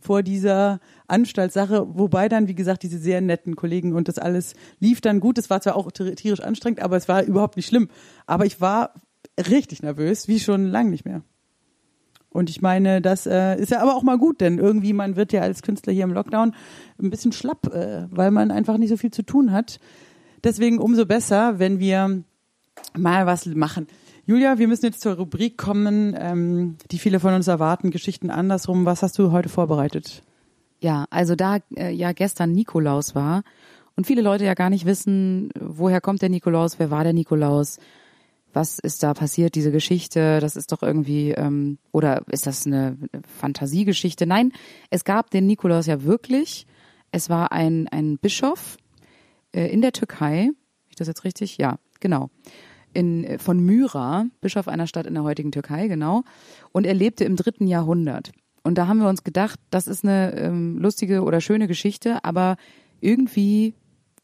[0.00, 5.00] vor dieser Anstaltssache, wobei dann, wie gesagt, diese sehr netten Kollegen und das alles lief
[5.00, 5.38] dann gut.
[5.38, 7.88] Es war zwar auch tierisch anstrengend, aber es war überhaupt nicht schlimm.
[8.26, 8.94] Aber ich war
[9.38, 11.22] richtig nervös, wie schon lange nicht mehr.
[12.32, 15.32] Und ich meine, das äh, ist ja aber auch mal gut, denn irgendwie man wird
[15.32, 16.54] ja als Künstler hier im Lockdown
[17.02, 19.80] ein bisschen schlapp, äh, weil man einfach nicht so viel zu tun hat.
[20.44, 22.22] Deswegen umso besser, wenn wir
[22.96, 23.88] mal was machen.
[24.26, 28.84] Julia, wir müssen jetzt zur Rubrik kommen, ähm, die viele von uns erwarten, Geschichten andersrum.
[28.84, 30.22] Was hast du heute vorbereitet?
[30.80, 33.42] Ja, also da äh, ja gestern Nikolaus war
[33.96, 37.78] und viele Leute ja gar nicht wissen, woher kommt der Nikolaus, wer war der Nikolaus,
[38.52, 42.96] was ist da passiert, diese Geschichte, das ist doch irgendwie, ähm, oder ist das eine
[43.38, 44.26] Fantasiegeschichte?
[44.26, 44.52] Nein,
[44.90, 46.66] es gab den Nikolaus ja wirklich.
[47.12, 48.76] Es war ein, ein Bischof
[49.52, 50.50] äh, in der Türkei,
[50.88, 51.58] ich das jetzt richtig?
[51.58, 52.30] Ja, genau.
[52.92, 56.24] In, von Myra, Bischof einer Stadt in der heutigen Türkei, genau.
[56.72, 58.32] Und er lebte im dritten Jahrhundert.
[58.62, 62.56] Und da haben wir uns gedacht, das ist eine ähm, lustige oder schöne Geschichte, aber
[63.00, 63.74] irgendwie,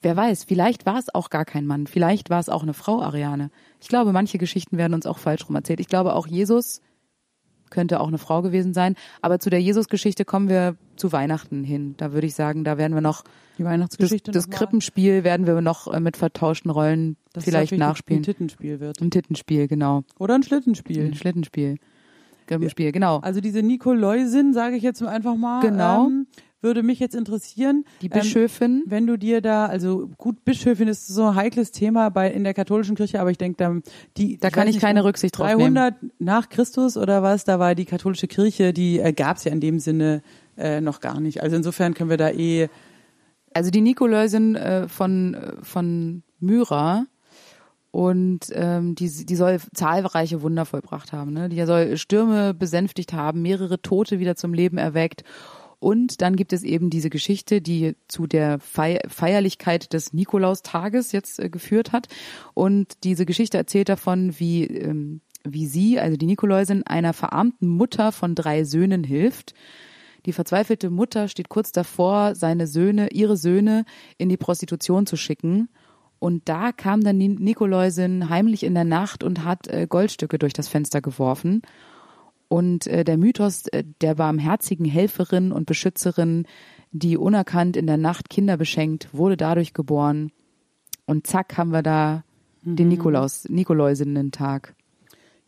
[0.02, 3.00] wer weiß, vielleicht war es auch gar kein Mann, vielleicht war es auch eine Frau,
[3.02, 3.50] Ariane.
[3.80, 5.80] Ich glaube, manche Geschichten werden uns auch falsch rum erzählt.
[5.80, 6.80] Ich glaube, auch Jesus
[7.70, 8.94] könnte auch eine Frau gewesen sein.
[9.22, 11.94] Aber zu der Jesus-Geschichte kommen wir zu Weihnachten hin.
[11.98, 13.22] Da würde ich sagen, da werden wir noch
[13.58, 14.56] Die das, Weihnachtsgeschichte das mal?
[14.56, 18.20] Krippenspiel werden wir noch äh, mit vertauschten Rollen Das vielleicht nachspielen.
[18.20, 19.00] Ein Tittenspiel wird.
[19.00, 20.04] Ein Tittenspiel, genau.
[20.18, 21.06] Oder ein Schlittenspiel.
[21.06, 21.76] Ein Schlittenspiel.
[22.46, 23.18] Krippenspiel, genau.
[23.18, 26.06] Also diese Nikoläusin, sage ich jetzt einfach mal, Genau.
[26.06, 26.26] ähm,
[26.62, 27.84] würde mich jetzt interessieren.
[28.02, 28.82] Die Ähm, Bischöfin.
[28.86, 32.54] wenn du dir da, also gut, Bischöfin ist so ein heikles Thema bei in der
[32.54, 33.74] katholischen Kirche, aber ich denke, da
[34.16, 37.58] die Da kann weiß ich keine um Rücksicht drauf 300 nach Christus oder was, da
[37.58, 40.22] war die katholische Kirche, die äh, gab es ja in dem Sinne
[40.56, 41.42] äh, noch gar nicht.
[41.42, 42.68] Also insofern können wir da eh
[43.56, 47.06] also die Nikoläusin äh, von, äh, von Myra
[47.90, 51.32] und ähm, die, die soll zahlreiche Wunder vollbracht haben.
[51.32, 51.48] Ne?
[51.48, 55.24] Die soll Stürme besänftigt haben, mehrere Tote wieder zum Leben erweckt.
[55.86, 61.38] Und dann gibt es eben diese Geschichte, die zu der Fei Feierlichkeit des Nikolaustages jetzt
[61.38, 62.08] äh, geführt hat.
[62.54, 68.10] Und diese Geschichte erzählt davon, wie, ähm, wie sie, also die Nikoläusin, einer verarmten Mutter
[68.10, 69.54] von drei Söhnen hilft.
[70.26, 73.84] Die verzweifelte Mutter steht kurz davor, seine Söhne, ihre Söhne
[74.18, 75.68] in die Prostitution zu schicken.
[76.18, 80.52] Und da kam dann die Nikoläusin heimlich in der Nacht und hat äh, Goldstücke durch
[80.52, 81.62] das Fenster geworfen.
[82.48, 86.46] Und äh, der Mythos äh, der barmherzigen Helferin und Beschützerin,
[86.92, 90.30] die unerkannt in der Nacht Kinder beschenkt, wurde dadurch geboren.
[91.06, 92.24] Und zack haben wir da
[92.62, 94.74] den Nikolaus, Nikoläusinnen-Tag.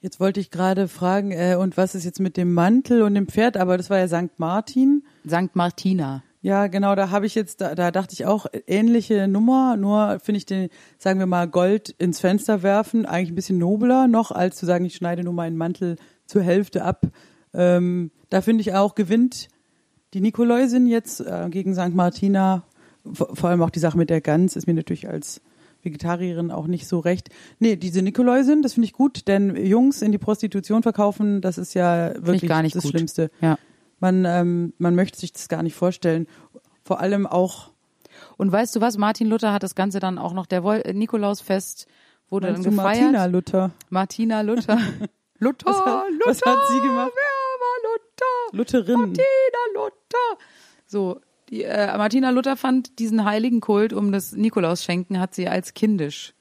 [0.01, 3.27] Jetzt wollte ich gerade fragen, äh, und was ist jetzt mit dem Mantel und dem
[3.27, 3.57] Pferd?
[3.57, 4.39] Aber das war ja St.
[4.39, 5.03] Martin.
[5.25, 6.23] Sankt Martina.
[6.41, 10.39] Ja, genau, da habe ich jetzt, da, da dachte ich auch, ähnliche Nummer, nur finde
[10.39, 14.57] ich den, sagen wir mal, Gold ins Fenster werfen, eigentlich ein bisschen nobler noch, als
[14.57, 15.97] zu sagen, ich schneide nur meinen Mantel
[16.29, 17.07] zur Hälfte ab.
[17.53, 19.49] Ähm, da finde ich auch, gewinnt
[20.15, 21.95] die Nikoläusin jetzt äh, gegen St.
[21.95, 22.63] Martina,
[23.13, 25.41] vor, vor allem auch die Sache mit der Gans, ist mir natürlich als
[25.83, 27.31] Vegetarierin auch nicht so recht.
[27.59, 31.75] Nee, diese Nikoläusin, das finde ich gut, denn Jungs in die Prostitution verkaufen, das ist
[31.75, 32.93] ja wirklich gar nicht das gut.
[32.93, 33.31] Schlimmste.
[33.41, 33.59] Ja.
[34.01, 36.27] Man, ähm, man möchte sich das gar nicht vorstellen.
[36.85, 37.71] Vor allem auch,
[38.37, 38.97] Und weißt du was?
[38.97, 40.63] Martin Luther hat das Ganze dann auch noch, der
[40.93, 41.87] Nikolausfest
[42.31, 43.01] wurde dann meinst gefeiert.
[43.03, 43.71] Martina Luther.
[43.91, 44.79] Martina Luther.
[45.39, 46.27] Luther, Was hat- Luther.
[46.27, 47.13] was hat sie gemacht?
[47.15, 48.57] Wer war Luther?
[48.57, 49.01] Lutherin.
[49.01, 50.45] Martina Luther.
[50.87, 51.21] So,
[51.51, 56.35] die, äh, Martina Luther fand diesen heiligen Kult um das Nikolausschenken hat sie als kindisch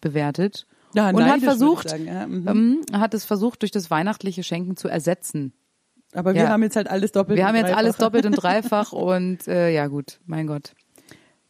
[0.00, 0.66] bewertet.
[0.94, 2.48] Ja, und hat versucht, sagen, ja, mhm.
[2.48, 5.52] ähm, hat es versucht, durch das weihnachtliche Schenken zu ersetzen.
[6.12, 6.48] Aber wir ja.
[6.48, 7.36] haben jetzt halt alles doppelt.
[7.36, 7.78] Wir und haben jetzt dreifach.
[7.78, 10.74] alles doppelt und dreifach und äh, ja gut, mein Gott.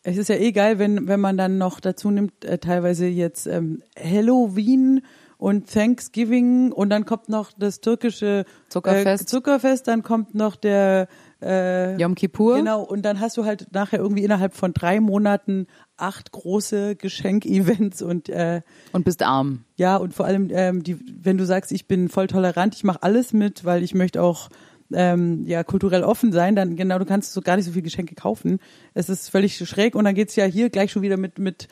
[0.03, 3.47] Es ist ja eh geil, wenn, wenn man dann noch dazu nimmt, äh, teilweise jetzt
[3.47, 5.03] ähm, Halloween
[5.39, 9.25] und Thanksgiving und dann kommt noch das türkische Zuckerfest.
[9.25, 11.09] Äh, Zuckerfest, dann kommt noch der
[11.43, 12.57] äh, Yom Kippur.
[12.57, 15.67] Genau, und dann hast du halt nachher irgendwie innerhalb von drei Monaten
[15.97, 19.65] acht große Geschenkevents und äh, Und bist arm.
[19.77, 23.03] ja, und vor allem, ähm, die, wenn du sagst, ich bin voll tolerant, ich mache
[23.03, 24.49] alles mit, weil ich möchte auch
[24.93, 28.15] ähm, ja kulturell offen sein, dann genau, du kannst so gar nicht so viel Geschenke
[28.15, 28.59] kaufen.
[28.93, 31.69] Es ist völlig schräg und dann geht's ja hier gleich schon wieder mit mit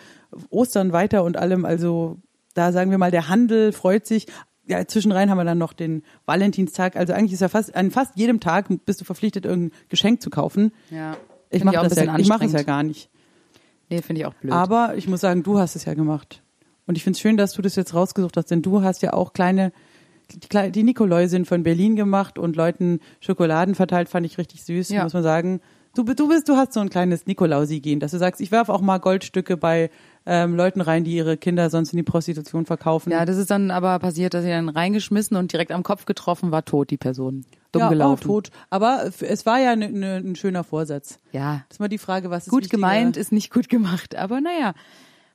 [0.50, 1.64] Ostern weiter und allem.
[1.64, 2.18] Also
[2.54, 4.26] da sagen wir mal, der Handel freut sich.
[4.66, 6.96] Ja, zwischenrein haben wir dann noch den Valentinstag.
[6.96, 10.30] Also eigentlich ist ja fast an fast jedem Tag bist du verpflichtet, irgendein Geschenk zu
[10.30, 10.72] kaufen.
[10.90, 11.16] Ja.
[11.50, 13.10] Ich mache das ja, ich mache es ja gar nicht.
[13.90, 14.52] Nee, finde ich auch blöd.
[14.52, 16.42] Aber ich muss sagen, du hast es ja gemacht.
[16.86, 19.12] Und ich finde es schön, dass du das jetzt rausgesucht hast, denn du hast ja
[19.12, 19.72] auch kleine,
[20.30, 24.88] die, Kle- die Nikoläusin von Berlin gemacht und Leuten Schokoladen verteilt, fand ich richtig süß,
[24.90, 25.02] Ja.
[25.04, 25.60] muss man sagen.
[25.94, 28.80] Du, du bist, du hast so ein kleines Nikolausi-Gen, dass du sagst, ich werfe auch
[28.80, 29.90] mal Goldstücke bei
[30.26, 33.10] ähm, Leuten rein, die ihre Kinder sonst in die Prostitution verkaufen.
[33.10, 36.50] ja, das ist dann aber passiert, dass sie dann reingeschmissen und direkt am Kopf getroffen
[36.52, 37.44] war, tot, die Person.
[37.72, 38.24] Dumm ja, gelaufen.
[38.28, 38.50] Oh, tot.
[38.70, 41.18] Aber f- es war ja ne, ne, ein schöner Vorsatz.
[41.32, 42.76] Ja, Das ist mal die Frage, was ist gut wichtiger?
[42.76, 44.74] gemeint ist nicht gut gemacht, aber naja,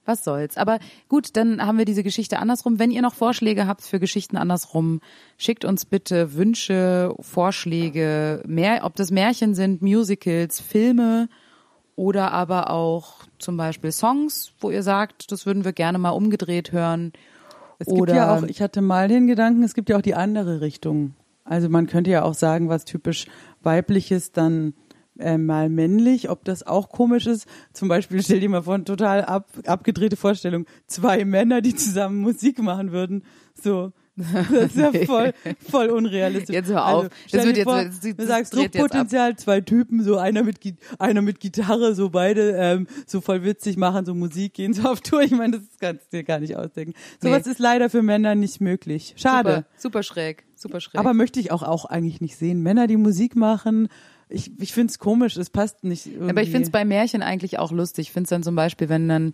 [0.06, 0.56] was soll's.
[0.56, 0.78] Aber
[1.10, 2.78] gut, dann haben wir diese Geschichte andersrum.
[2.80, 5.02] Wenn ihr noch Vorschläge habt für Geschichten andersrum,
[5.38, 11.28] schickt uns bitte Wünsche, Vorschläge, mehr, ob das Märchen sind, Musicals, Filme
[11.98, 16.72] oder aber auch zum Beispiel Songs, wo ihr sagt, das würden wir gerne mal umgedreht
[16.72, 17.12] hören.
[17.80, 20.16] Es gibt Oder- ja auch, ich hatte mal den Gedanken, es gibt ja auch die
[20.16, 21.16] andere Richtung.
[21.44, 23.26] Also man könnte ja auch sagen, was typisch
[23.64, 24.74] weibliches dann
[25.18, 27.48] äh, mal männlich, ob das auch komisch ist.
[27.74, 32.20] Zum Beispiel stell dir mal vor, eine total ab, abgedrehte Vorstellung, zwei Männer, die zusammen
[32.22, 33.24] Musik machen würden.
[33.56, 35.34] So, das ist ja voll,
[35.70, 36.54] voll unrealistisch.
[36.54, 37.04] Jetzt hör auf.
[37.04, 38.76] Also, Das wird jetzt- vor, das- du das sagst jetzt.
[38.76, 40.58] Druckpotenzial, zwei Typen, so einer mit,
[41.00, 45.02] einer mit Gitarre, so beide ähm, so voll witzig machen, so Musik, gehen so auf
[45.02, 45.22] Tour.
[45.22, 46.94] Ich meine, das kannst du dir gar nicht ausdenken.
[47.22, 47.52] Sowas Nee.
[47.52, 49.14] ist leider für Männer nicht möglich.
[49.18, 49.50] Schade.
[49.50, 51.00] Super, super schräg, super schräg.
[51.00, 52.62] Aber möchte ich auch, auch eigentlich nicht sehen.
[52.64, 53.88] Männer, die Musik machen,
[54.30, 56.30] ich, ich finde es komisch, es passt nicht irgendwie.
[56.32, 58.08] Aber ich finde es bei Märchen eigentlich auch lustig.
[58.08, 59.34] Ich finde es dann zum Beispiel, wenn dann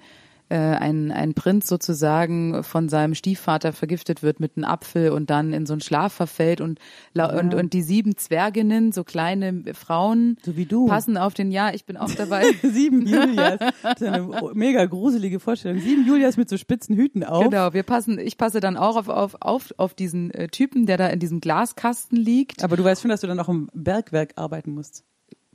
[0.55, 5.65] ein, ein Prinz sozusagen von seinem Stiefvater vergiftet wird mit einem Apfel und dann in
[5.65, 6.79] so einen Schlaf verfällt und,
[7.13, 10.85] lau- und, und die sieben Zwerginnen, so kleine Frauen, So wie du.
[10.87, 12.43] passen auf den, ja, ich bin auch dabei.
[12.61, 13.59] Sieben Julias.
[13.81, 15.79] Das ist eine mega gruselige Vorstellung.
[15.79, 17.45] Sieben Julias mit so spitzen Hüten auf.
[17.45, 20.97] Genau, wir passen, ich passe dann auch auf, auf, auf, auf diesen äh, Typen, der
[20.97, 22.63] da in diesem Glaskasten liegt.
[22.63, 25.03] Aber du weißt schon, dass du dann auch im Bergwerk arbeiten musst.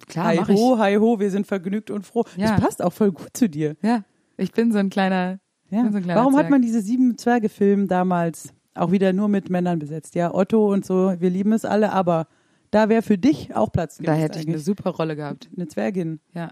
[0.07, 2.25] Klar, hi ho, hi ho, wir sind vergnügt und froh.
[2.37, 2.53] Ja.
[2.53, 3.77] Das passt auch voll gut zu dir.
[3.83, 4.05] Ja,
[4.39, 5.39] ich bin so ein kleiner,
[5.71, 5.83] Ja.
[5.91, 6.51] so ein kleiner Warum hat Zwerg.
[6.51, 10.15] man diese sieben Zwerge-Film damals auch wieder nur mit Männern besetzt?
[10.15, 12.27] Ja, Otto und so, wir lieben es alle, aber
[12.71, 15.49] da wäre für dich auch Platz Da gewesen hätte ich eine super Rolle gehabt.
[15.57, 16.21] eine Zwergin.
[16.35, 16.51] Ja.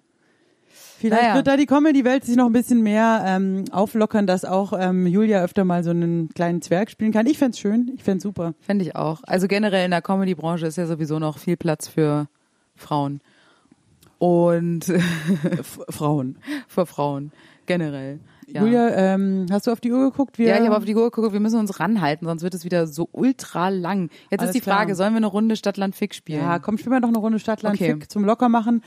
[0.98, 1.34] Vielleicht Naja.
[1.34, 5.42] wird da die Comedy-Welt sich noch ein bisschen mehr ähm, auflockern, dass auch ähm, Julia
[5.42, 7.26] öfter mal so einen kleinen Zwerg spielen kann.
[7.26, 8.54] Ich fänd's schön, ich fänd's super.
[8.60, 9.20] Fände ich auch.
[9.26, 12.28] Also generell in der Comedy-Branche ist ja sowieso noch viel Platz für
[12.74, 13.20] Frauen.
[14.18, 14.84] Und
[15.90, 16.38] Frauen.
[16.68, 17.32] für Frauen
[17.66, 18.20] generell.
[18.46, 18.62] Ja.
[18.62, 20.38] Julia, ähm, hast du auf die Uhr geguckt?
[20.38, 22.64] Wir, ja, ich habe auf die Uhr geguckt, wir müssen uns ranhalten, sonst wird es
[22.64, 24.08] wieder so ultra lang.
[24.30, 24.78] Jetzt Alles ist die klar.
[24.78, 26.40] Frage, sollen wir eine Runde Stadtland Fick spielen?
[26.40, 27.94] Ja, komm, spielen wir doch eine Runde Stadtland Okay.
[27.94, 28.82] Fick zum Lockermachen.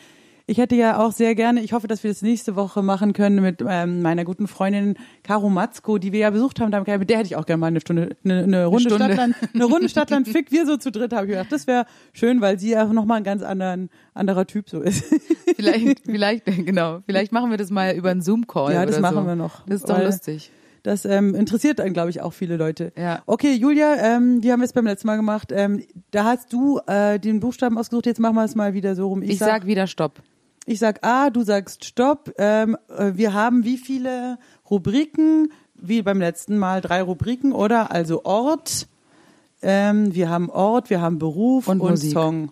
[0.50, 3.40] Ich hätte ja auch sehr gerne, ich hoffe, dass wir das nächste Woche machen können
[3.40, 6.72] mit ähm, meiner guten Freundin Caro Matzko, die wir ja besucht haben.
[6.72, 9.06] Mit der hätte ich auch gerne mal eine Stunde, eine, eine Runde Stunde.
[9.06, 10.52] Stadtland, eine Runde Stadtland Fick.
[10.52, 13.24] Wir so zu dritt habe ich gedacht, das wäre schön, weil sie ja nochmal ein
[13.24, 15.04] ganz anderen, anderer Typ so ist.
[15.56, 17.02] Vielleicht, vielleicht, genau.
[17.06, 18.74] Vielleicht machen wir das mal über einen Zoom-Call.
[18.74, 19.28] Ja, das machen so.
[19.28, 19.66] wir noch.
[19.68, 20.52] Das ist doch lustig.
[20.82, 22.92] Das ähm, interessiert dann, glaube ich, auch viele Leute.
[22.98, 23.22] Ja.
[23.26, 25.52] Okay, Julia, ähm, die haben wir es beim letzten Mal gemacht.
[25.52, 28.06] Ähm, da hast du äh, den Buchstaben ausgesucht.
[28.06, 29.22] Jetzt machen wir es mal wieder so rum.
[29.22, 30.22] Ich, sag wieder Stopp.
[30.70, 32.32] Ich sag A, du sagst Stopp.
[32.38, 34.38] Ähm, äh, wir haben wie viele
[34.70, 35.52] Rubriken?
[35.74, 37.90] Wie beim letzten Mal drei Rubriken, oder?
[37.90, 38.88] Also Ort.
[39.64, 42.14] Ähm, wir haben Ort, wir haben Beruf Und und, Musik.
[42.14, 42.52] Song.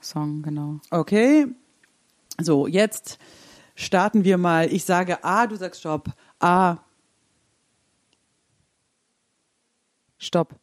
[0.00, 0.80] Song, genau.
[0.90, 1.46] Okay.
[2.40, 3.18] So, jetzt
[3.74, 4.72] starten wir mal.
[4.72, 6.08] Ich sage A, du sagst Stopp.
[6.40, 6.78] A,
[10.16, 10.54] Stopp.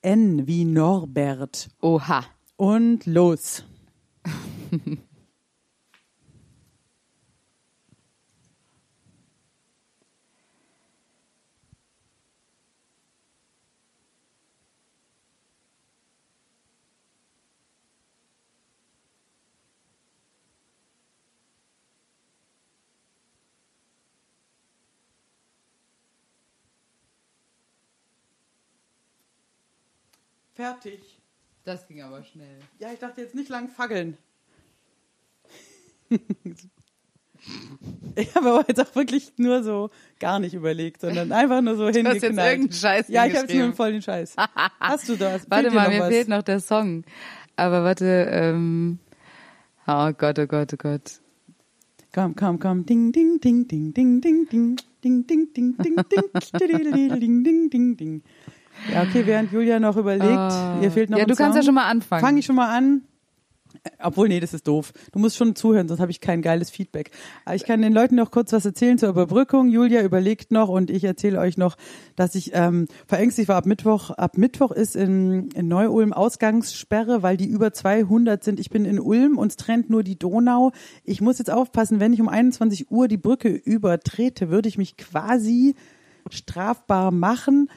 [0.00, 1.68] N wie Norbert.
[1.82, 2.24] Oha.
[2.56, 3.62] Und los.
[30.58, 31.00] Fertig.
[31.62, 32.58] Das ging aber schnell.
[32.80, 34.18] Ja, ich dachte jetzt nicht lang faggeln.
[38.16, 41.86] ich habe aber jetzt auch wirklich nur so gar nicht überlegt, sondern einfach nur so
[41.86, 42.50] hast jetzt hingeknallt.
[42.50, 44.34] irgendeinen Scheiß Ja, ich habe jetzt nur voll den Scheiß.
[44.80, 45.48] Hast du das?
[45.48, 46.08] Warte mal, mir was?
[46.08, 47.04] fehlt noch der Song.
[47.54, 48.98] Aber warte, ähm,
[49.86, 51.20] oh Gott, oh Gott, oh Gott.
[52.12, 52.84] Komm, komm, komm.
[52.84, 54.76] Ding, ding, ding, ding, ding, ding, ding.
[55.04, 56.40] Ding, ding, ding, ding, ding.
[56.58, 58.22] ding, ding, ding, ding.
[58.92, 60.78] Ja, okay, während Julia noch überlegt, Ah.
[60.80, 61.56] ihr fehlt noch Ja, du kannst Song.
[61.56, 62.20] ja schon mal anfangen.
[62.24, 63.02] Fange ich schon mal an.
[63.84, 64.92] Äh, Obwohl, nee, das ist doof.
[65.12, 67.10] Du musst schon zuhören, sonst habe ich kein geiles Feedback.
[67.44, 69.68] Aber ich kann den Leuten noch kurz was erzählen zur Überbrückung.
[69.68, 71.76] Julia überlegt noch und ich erzähle euch noch,
[72.16, 74.08] dass ich ähm, verängstigt war ab Mittwoch.
[74.10, 78.58] Ab Mittwoch ist in, in Neu-Ulm Ausgangssperre, weil die über 200 sind.
[78.58, 80.72] Ich bin in Ulm, uns trennt nur die Donau.
[81.04, 84.96] Ich muss jetzt aufpassen, wenn ich um 21 Uhr die Brücke übertrete, würde ich mich
[84.96, 85.74] quasi
[86.30, 87.68] strafbar machen.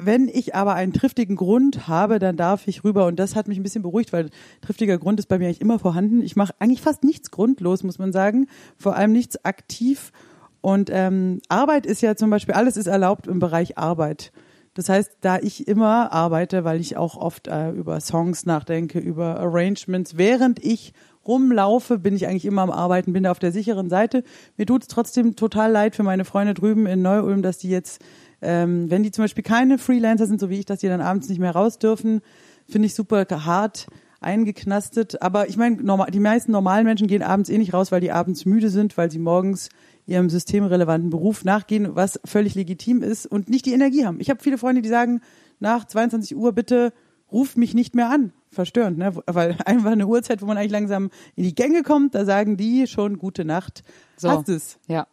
[0.00, 3.06] Wenn ich aber einen triftigen Grund habe, dann darf ich rüber.
[3.06, 4.30] Und das hat mich ein bisschen beruhigt, weil
[4.60, 6.22] triftiger Grund ist bei mir eigentlich immer vorhanden.
[6.22, 8.46] Ich mache eigentlich fast nichts grundlos, muss man sagen.
[8.76, 10.12] Vor allem nichts aktiv.
[10.60, 14.30] Und ähm, Arbeit ist ja zum Beispiel, alles ist erlaubt im Bereich Arbeit.
[14.74, 19.40] Das heißt, da ich immer arbeite, weil ich auch oft äh, über Songs nachdenke, über
[19.40, 20.92] Arrangements, während ich
[21.26, 24.22] rumlaufe, bin ich eigentlich immer am Arbeiten, bin auf der sicheren Seite.
[24.56, 28.00] Mir tut es trotzdem total leid für meine Freunde drüben in Neu-Ulm, dass die jetzt,
[28.40, 31.28] ähm, wenn die zum Beispiel keine Freelancer sind, so wie ich, dass die dann abends
[31.28, 32.20] nicht mehr raus dürfen,
[32.68, 33.86] finde ich super hart
[34.20, 35.22] eingeknastet.
[35.22, 35.78] Aber ich meine,
[36.10, 39.10] die meisten normalen Menschen gehen abends eh nicht raus, weil die abends müde sind, weil
[39.10, 39.68] sie morgens
[40.06, 44.20] ihrem systemrelevanten Beruf nachgehen, was völlig legitim ist und nicht die Energie haben.
[44.20, 45.20] Ich habe viele Freunde, die sagen,
[45.60, 46.92] nach 22 Uhr bitte
[47.30, 48.32] ruf mich nicht mehr an.
[48.50, 49.14] Verstörend, ne?
[49.26, 52.86] Weil einfach eine Uhrzeit, wo man eigentlich langsam in die Gänge kommt, da sagen die
[52.86, 53.84] schon gute Nacht.
[54.16, 54.30] So.
[54.30, 54.78] Hast es?
[54.86, 55.06] Ja.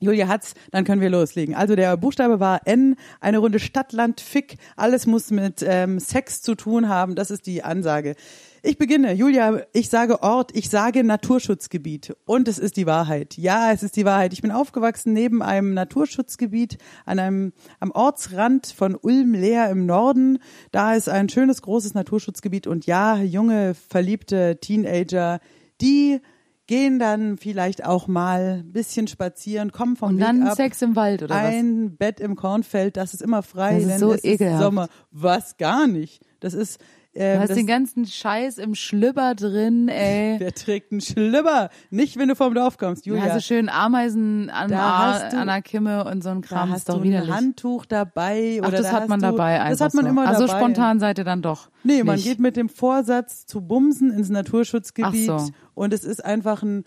[0.00, 1.54] Julia hat's, dann können wir loslegen.
[1.54, 4.56] Also der Buchstabe war N, eine Runde Stadt, Land, Fick.
[4.76, 7.14] Alles muss mit ähm, Sex zu tun haben.
[7.14, 8.14] Das ist die Ansage.
[8.62, 9.12] Ich beginne.
[9.12, 12.16] Julia, ich sage Ort, ich sage Naturschutzgebiet.
[12.24, 13.36] Und es ist die Wahrheit.
[13.36, 14.32] Ja, es ist die Wahrheit.
[14.32, 20.38] Ich bin aufgewachsen neben einem Naturschutzgebiet an einem, am Ortsrand von Ulm-Leer im Norden.
[20.72, 22.66] Da ist ein schönes, großes Naturschutzgebiet.
[22.66, 25.40] Und ja, junge, verliebte Teenager,
[25.80, 26.20] die
[26.68, 30.54] gehen dann vielleicht auch mal ein bisschen spazieren, kommen vom Und Weg dann ab.
[30.54, 31.42] Sex im Wald oder was?
[31.46, 34.62] Ein Bett im Kornfeld, das ist immer frei, Das ist denn so es ekelhaft.
[34.62, 34.88] Sommer.
[35.10, 36.22] Was gar nicht.
[36.38, 36.78] Das ist
[37.14, 40.36] äh, Du hast den ganzen Scheiß im Schlüpper drin, ey.
[40.38, 41.70] Wer trägt einen Schlüpper?
[41.90, 43.22] Nicht, wenn du vom Dorf kommst, Da Julia.
[43.24, 46.48] hast du schön Ameisen an, Da hast du- an der Kimme und so ein da
[46.48, 46.70] Kram.
[46.70, 47.30] hast ist doch du ein widerlich.
[47.34, 48.60] Handtuch dabei.
[48.62, 50.10] Ach, oder das da hat hast man du, dabei einfach Das hat man so.
[50.10, 50.58] immer also dabei.
[50.58, 51.70] spontan seid ihr dann doch.
[51.84, 52.24] Nee, man nicht.
[52.26, 55.30] geht mit dem Vorsatz zu bumsen ins Naturschutzgebiet.
[55.30, 55.50] Ach so.
[55.74, 56.84] Und es ist einfach ein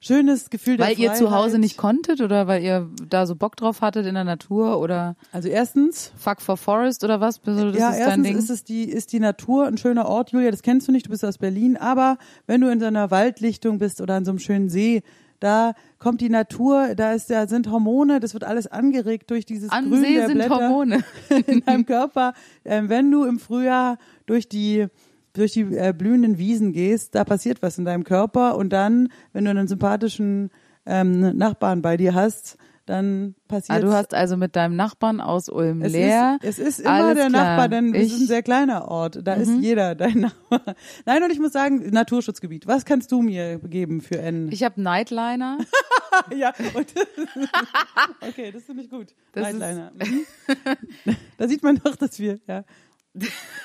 [0.00, 1.60] schönes Gefühl der Weil ihr zu Hause Freiheit.
[1.60, 5.48] nicht konntet oder weil ihr da so Bock drauf hattet in der Natur oder Also
[5.48, 7.40] erstens, Fuck for Forest oder was?
[7.42, 10.62] Das ja, ist erstens ist es die, ist die Natur ein schöner Ort, Julia, das
[10.62, 14.00] kennst du nicht, du bist aus Berlin, aber wenn du in so einer Waldlichtung bist
[14.00, 15.02] oder an so einem schönen See,
[15.40, 19.70] da kommt die Natur, da ist, da sind Hormone, das wird alles angeregt durch dieses
[19.70, 21.04] An Grün See der sind Blätter Hormone.
[21.46, 22.32] in deinem Körper.
[22.64, 24.86] Ähm, wenn du im Frühjahr durch die
[25.36, 29.44] durch die äh, blühenden Wiesen gehst, da passiert was in deinem Körper und dann, wenn
[29.44, 30.50] du einen sympathischen
[30.86, 35.48] ähm, Nachbarn bei dir hast, dann passiert Ah, du hast also mit deinem Nachbarn aus
[35.48, 36.38] Ulm es leer.
[36.40, 37.44] Ist, es ist immer Alles der klar.
[37.44, 38.14] Nachbar, denn es Mhm.
[38.14, 39.18] ist ein sehr kleiner Ort.
[39.24, 40.76] Da ist jeder dein Nachbar.
[41.04, 42.68] Nein, und ich muss sagen, Naturschutzgebiet.
[42.68, 44.52] Was kannst du mir geben für N?
[44.52, 45.58] Ich habe Nightliner.
[46.36, 46.86] ja, und
[48.28, 49.08] okay, das finde ich gut.
[49.32, 49.90] Das ist- Nightliner.
[49.96, 51.16] Mhm.
[51.38, 52.62] da sieht man doch, dass wir, ja.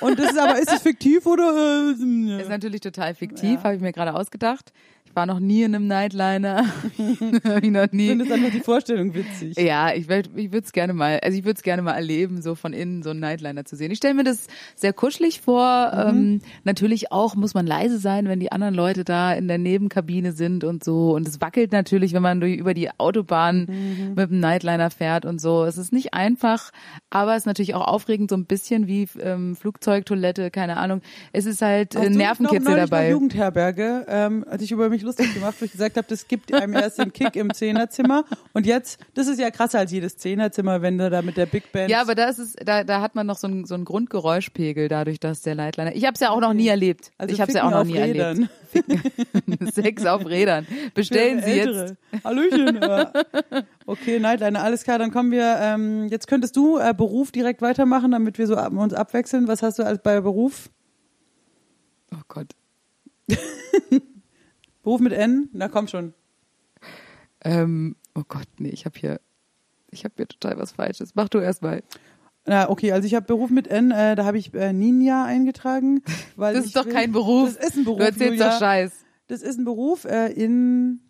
[0.00, 1.94] Und das ist aber, ist es fiktiv oder?
[1.98, 3.64] Äh, Ist natürlich total fiktiv, Ja.
[3.64, 4.72] habe ich mir gerade ausgedacht.
[5.12, 6.64] Ich war noch nie in einem Nightliner.
[7.44, 8.08] hab ich noch nie.
[8.08, 9.58] finde es einfach die Vorstellung witzig.
[9.58, 12.54] Ja, ich, ich würde es gerne mal, also ich würde es gerne mal erleben, so
[12.54, 13.90] von innen so einen Nightliner zu sehen.
[13.90, 15.92] Ich stelle mir das sehr kuschelig vor.
[15.94, 20.32] Ähm, natürlich auch muss man leise sein, wenn die anderen Leute da in der Nebenkabine
[20.32, 21.12] sind und so.
[21.14, 23.66] Und es wackelt natürlich, wenn man durch, über die Autobahn
[24.16, 25.64] mit dem Nightliner fährt und so.
[25.64, 26.70] Es ist nicht einfach,
[27.10, 31.02] aber es ist natürlich auch aufregend, so ein bisschen wie ähm, Flugzeugtoilette, keine Ahnung.
[31.34, 33.10] Es ist halt äh, Nervenkitzel dabei.
[33.10, 36.74] Jugendherberge, ähm, als ich über mich lustig gemacht, wo ich gesagt habe, das gibt einem
[36.74, 40.98] erst den Kick im Zehnerzimmer und jetzt, das ist ja krasser als jedes Zehnerzimmer, wenn
[40.98, 41.90] du da mit der Big Band.
[41.90, 44.88] Ja, aber da ist es, da, da hat man noch so einen, so einen Grundgeräuschpegel
[44.88, 45.94] dadurch, dass der Nightliner.
[45.94, 47.12] Ich habe es ja auch noch nie erlebt.
[47.18, 48.48] also ich habe es ja auch noch nie Rädern.
[48.72, 49.74] erlebt.
[49.74, 50.66] Sex auf Rädern.
[50.94, 51.96] Bestellen Für Sie Ältere.
[52.12, 52.24] jetzt.
[52.24, 52.80] Hallöchen.
[52.80, 53.12] ja.
[53.86, 58.12] Okay, Nightliner, alles klar, dann kommen wir, ähm, jetzt könntest du äh, Beruf direkt weitermachen,
[58.12, 59.48] damit wir so ab, uns abwechseln.
[59.48, 60.70] Was hast du als bei Beruf?
[62.12, 62.48] Oh Gott.
[64.82, 65.48] Beruf mit N?
[65.52, 66.14] Na komm schon.
[67.44, 69.20] Ähm, oh Gott, nee, ich habe hier,
[69.90, 71.14] ich habe hier total was Falsches.
[71.14, 71.82] Mach du erst mal.
[72.46, 76.02] Na, okay, also ich habe Beruf mit N, äh, da habe ich äh, Ninja eingetragen.
[76.36, 77.56] Weil Das ist doch will- kein Beruf.
[77.56, 77.98] Das ist ein Beruf.
[77.98, 78.50] Du erzählst Julia.
[78.50, 78.92] doch Scheiß.
[79.28, 81.00] Das ist ein Beruf äh, in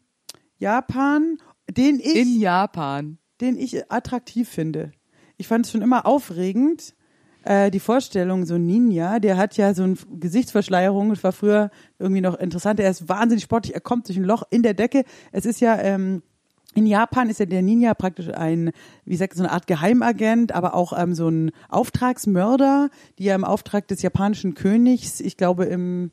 [0.58, 1.38] Japan,
[1.70, 3.18] den ich, In Japan.
[3.40, 4.92] den ich attraktiv finde.
[5.38, 6.94] Ich fand es schon immer aufregend.
[7.44, 11.70] Äh, die Vorstellung, so ein Ninja, der hat ja so eine Gesichtsverschleierung, das war früher
[11.98, 12.80] irgendwie noch interessant.
[12.80, 15.04] Er ist wahnsinnig sportlich, er kommt durch ein Loch in der Decke.
[15.32, 16.22] Es ist ja, ähm,
[16.74, 18.70] in Japan ist ja der Ninja praktisch ein,
[19.04, 23.44] wie gesagt, so eine Art Geheimagent, aber auch ähm, so ein Auftragsmörder, die ja im
[23.44, 26.12] Auftrag des japanischen Königs, ich glaube im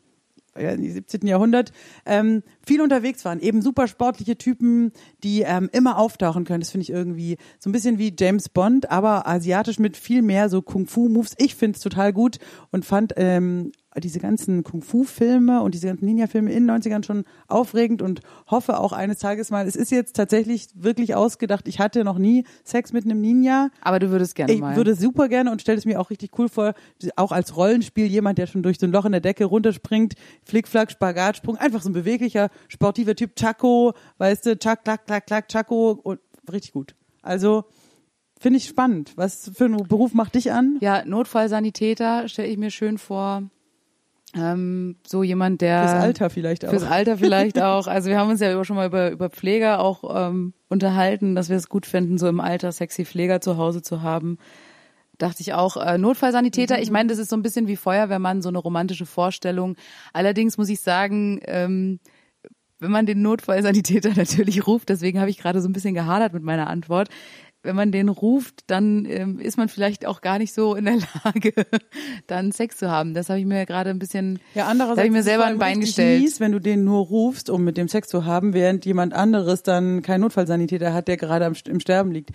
[0.58, 1.26] ja, im 17.
[1.28, 1.72] Jahrhundert,
[2.06, 3.40] ähm, viel unterwegs waren.
[3.40, 4.92] Eben super sportliche Typen,
[5.24, 6.62] die ähm, immer auftauchen können.
[6.62, 10.50] Das finde ich irgendwie so ein bisschen wie James Bond, aber asiatisch mit viel mehr
[10.50, 11.36] so Kung-Fu-Moves.
[11.38, 12.40] Ich finde es total gut
[12.72, 18.02] und fand ähm, diese ganzen Kung-Fu-Filme und diese ganzen Ninja-Filme in den 90ern schon aufregend
[18.02, 22.20] und hoffe auch eines Tages mal, es ist jetzt tatsächlich wirklich ausgedacht, ich hatte noch
[22.20, 23.70] nie Sex mit einem Ninja.
[23.82, 24.76] Aber du würdest gerne Ich mal.
[24.76, 26.74] würde super gerne und stelle es mir auch richtig cool vor,
[27.16, 30.14] auch als Rollenspiel jemand, der schon durch so ein Loch in der Decke runterspringt,
[30.44, 35.48] Flickflack, Spagatsprung, einfach so ein beweglicher, sportiver Typ, Chaco, weißt du, Chack, klack, klack, klack,
[35.50, 36.20] Chaco und
[36.52, 36.96] richtig gut.
[37.22, 37.66] Also
[38.40, 39.14] finde ich spannend.
[39.16, 40.78] Was für einen Beruf macht dich an?
[40.80, 43.44] ja, Notfallsanitäter stelle ich mir schön vor.
[44.36, 46.70] Ähm, so jemand, der Fürs Alter vielleicht auch.
[46.70, 47.88] Fürs Alter vielleicht auch.
[47.88, 51.58] Also wir haben uns ja schon mal über, über Pfleger auch ähm, unterhalten, dass wir
[51.58, 54.38] es gut finden, so im Alter sexy Pfleger zu Hause zu haben.
[55.18, 55.78] Dachte ich auch.
[55.78, 59.76] Äh, Notfallsanitäter, ich meine, das ist so ein bisschen wie Feuerwehrmann, so eine romantische Vorstellung.
[60.14, 62.00] Allerdings muss ich sagen, ähm,
[62.80, 66.44] wenn man den Notfallsanitäter natürlich ruft, deswegen habe ich gerade so ein bisschen gehadert mit
[66.44, 67.10] meiner Antwort,
[67.62, 70.98] wenn man den ruft, dann ähm, ist man vielleicht auch gar nicht so in der
[71.24, 71.54] Lage,
[72.28, 73.14] dann Sex zu haben.
[73.14, 75.82] Das habe ich mir gerade ein bisschen, Ja, andererseits habe ich mir selber ein Bein
[75.82, 76.22] gestellt.
[76.22, 79.64] Mies, wenn du den nur rufst, um mit dem Sex zu haben, während jemand anderes
[79.64, 82.32] dann keinen Notfallsanitäter hat, der gerade am, im Sterben liegt.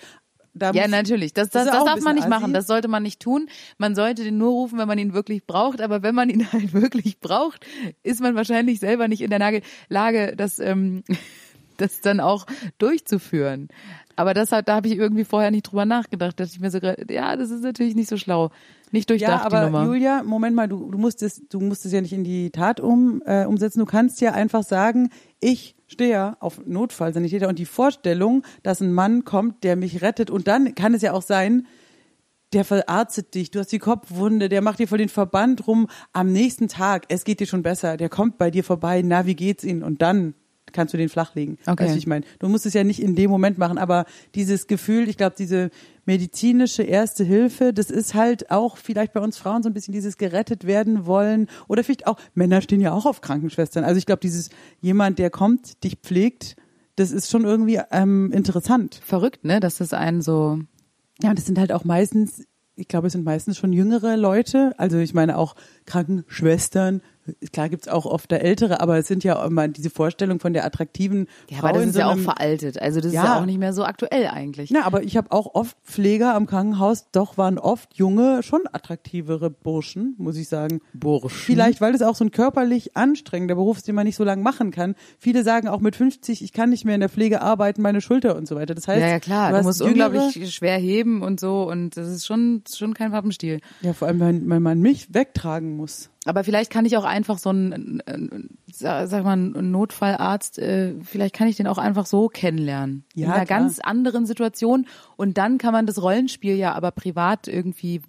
[0.55, 1.35] Da Ja, natürlich.
[1.35, 2.53] Das, Das das, darf man nicht machen.
[2.53, 3.49] Das sollte man nicht tun.
[3.77, 5.81] Man sollte den nur rufen, wenn man ihn wirklich braucht.
[5.81, 7.67] Aber wenn man ihn halt wirklich braucht,
[8.03, 11.03] ist man wahrscheinlich selber nicht in der Lage, Lage das, ähm,
[11.77, 12.47] das dann auch
[12.79, 13.69] durchzuführen.
[14.17, 16.39] Aber das hat, da habe ich irgendwie vorher nicht drüber nachgedacht.
[16.39, 18.51] Da dachte ich mir so, ja, das ist natürlich nicht so schlau.
[18.93, 19.85] Nicht durchdacht, Ja, aber die Nummer.
[19.87, 22.79] Julia, Moment mal, du, du musst es, du musst es ja nicht in die Tat
[22.79, 23.81] um, äh, umsetzen.
[23.81, 25.11] Du kannst ja einfach sagen,
[25.41, 30.31] ich stehe ja auf Notfallsanitäter und die Vorstellung, dass ein Mann kommt, der mich rettet
[30.31, 31.67] und dann kann es ja auch sein,
[32.53, 36.33] der verarztet dich, du hast die Kopfwunde, der macht dir vor den Verband rum am
[36.33, 39.65] nächsten Tag, es geht dir schon besser, der kommt bei dir vorbei, na, wie geht's
[39.65, 39.83] Ihnen?
[39.83, 40.35] Und dann
[40.75, 41.57] kannst du den flachlegen.
[41.67, 41.87] Okay.
[41.87, 42.27] Weißt ich meine?
[42.39, 44.05] Du musst es ja nicht in dem Moment machen, aber
[44.35, 45.71] dieses Gefühl, ich glaube, diese
[46.05, 50.19] medizinische erste Hilfe, das ist halt auch vielleicht bei uns Frauen so ein bisschen dieses
[50.19, 53.85] gerettet werden wollen oder vielleicht auch, Männer stehen ja auch auf Krankenschwestern.
[53.85, 54.51] Also ich glaube, dieses
[54.83, 56.57] jemand, der kommt, dich pflegt,
[56.97, 59.01] das ist schon irgendwie ähm, interessant.
[59.05, 59.61] Verrückt, ne?
[59.61, 60.59] Dass das einen so,
[61.23, 62.45] Ja, und das sind halt auch meistens,
[62.77, 64.75] ich glaube, es sind meistens schon jüngere Leute.
[64.79, 65.55] Also ich meine auch
[65.87, 67.01] Krankenschwestern,
[67.53, 70.65] klar gibt's auch oft da ältere, aber es sind ja immer diese Vorstellung von der
[70.65, 72.81] attraktiven Ja, Frau aber das ist so ja auch veraltet.
[72.81, 73.25] Also das ist Ja.
[73.25, 74.71] ja auch nicht mehr so aktuell eigentlich.
[74.71, 79.51] Na, aber ich habe auch oft Pfleger am Krankenhaus, doch waren oft junge, schon attraktivere
[79.51, 80.81] Burschen, muss ich sagen.
[80.93, 81.31] Burschen.
[81.31, 84.43] Vielleicht, weil es auch so ein körperlich anstrengender Beruf ist, den man nicht so lange
[84.43, 84.95] machen kann.
[85.19, 88.37] Viele sagen auch mit 50, ich kann nicht mehr in der Pflege arbeiten, meine Schulter
[88.37, 88.75] und so weiter.
[88.75, 89.51] Das heißt, Ja, ja, klar.
[89.53, 93.11] du, Du, musst jüngere- unglaublich schwer heben und so und das ist schon, schon kein
[93.13, 93.61] Pappenstiel.
[93.81, 96.11] Ja, vor allem, wenn, wenn man mich wegtragen muss.
[96.27, 98.03] Aber vielleicht kann ich auch einfach so einen,
[98.73, 103.05] sag mal, einen Notfallarzt, äh, vielleicht kann ich den auch einfach so kennenlernen.
[103.15, 103.59] Ja, In einer klar.
[103.61, 104.87] ganz anderen Situation.
[105.17, 108.07] Und dann kann man das Rollenspiel ja aber privat irgendwie Da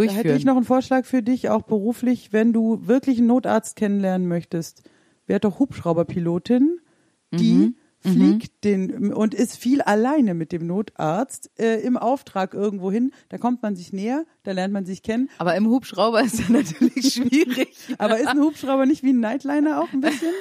[0.00, 0.16] durchführen.
[0.24, 4.26] hätte ich noch einen Vorschlag für dich, auch beruflich, wenn du wirklich einen Notarzt kennenlernen
[4.26, 4.82] möchtest.
[5.28, 6.78] Wär doch Hubschrauberpilotin,
[7.32, 7.76] die Mhm.
[8.06, 13.12] Fliegt den und ist viel alleine mit dem Notarzt äh, im Auftrag irgendwo hin.
[13.28, 15.28] Da kommt man sich näher, da lernt man sich kennen.
[15.38, 17.76] aber im Hubschrauber ist das natürlich schwierig.
[17.98, 20.32] Aber ist ein Hubschrauber nicht wie ein Nightliner auch ein bisschen?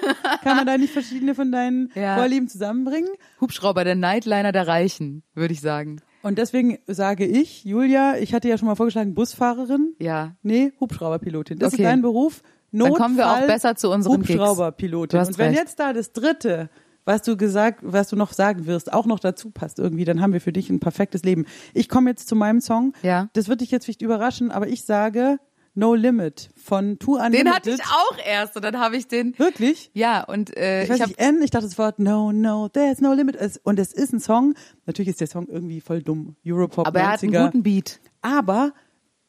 [0.43, 2.15] Kann man da nicht verschiedene von deinen Ja.
[2.17, 3.09] Vorlieben zusammenbringen?
[3.41, 6.01] Hubschrauber, der Nightliner der Reichen, würde ich sagen.
[6.23, 9.93] Und deswegen sage ich, Julia, ich hatte ja schon mal vorgeschlagen, Busfahrerin.
[9.99, 10.35] Ja.
[10.41, 11.59] Nee, Hubschrauberpilotin.
[11.59, 11.83] Das Okay.
[11.83, 12.41] ist dein Beruf.
[12.71, 14.31] Dann Notfall kommen wir auch besser zu unseren Gigs.
[14.33, 15.19] Hubschrauberpilotin.
[15.19, 15.59] Und wenn recht.
[15.59, 16.69] jetzt da das dritte,
[17.05, 20.33] was du gesagt, was du noch sagen wirst, auch noch dazu passt irgendwie, dann haben
[20.33, 21.45] wir für dich ein perfektes Leben.
[21.73, 22.93] Ich komme jetzt zu meinem Song.
[23.03, 23.29] Ja.
[23.33, 25.37] Das wird dich jetzt vielleicht überraschen, aber ich sage
[25.77, 27.45] No Limit von Two Unlimited.
[27.45, 29.37] Den hatte ich auch erst und dann habe ich den.
[29.37, 29.91] Wirklich?
[29.93, 32.69] Ja, und äh, Ich weiß ich habe nicht, N, ich dachte das Wort No, No,
[32.69, 33.37] there's no limit.
[33.63, 34.53] Und es ist ein Song,
[34.85, 37.23] natürlich ist der Song irgendwie voll dumm, Europop aber er hat 90er.
[37.35, 37.99] einen guten Beat.
[38.21, 38.71] Aber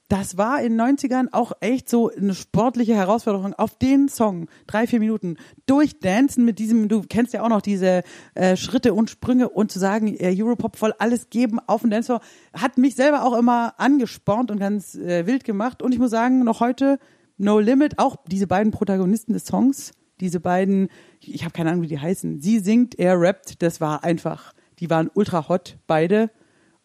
[0.09, 4.48] das war in den 90ern auch echt so eine sportliche Herausforderung auf den Song.
[4.66, 5.36] Drei, vier Minuten
[5.66, 8.02] durchdancen mit diesem, du kennst ja auch noch diese
[8.34, 12.20] äh, Schritte und Sprünge und zu sagen, äh, Europop voll alles geben auf den Dancefloor,
[12.54, 15.82] hat mich selber auch immer angespornt und ganz äh, wild gemacht.
[15.82, 16.98] Und ich muss sagen, noch heute
[17.36, 20.88] No Limit, auch diese beiden Protagonisten des Songs, diese beiden,
[21.20, 22.40] ich, ich habe keine Ahnung, wie die heißen.
[22.40, 26.30] Sie singt, er rappt, das war einfach, die waren ultra hot, beide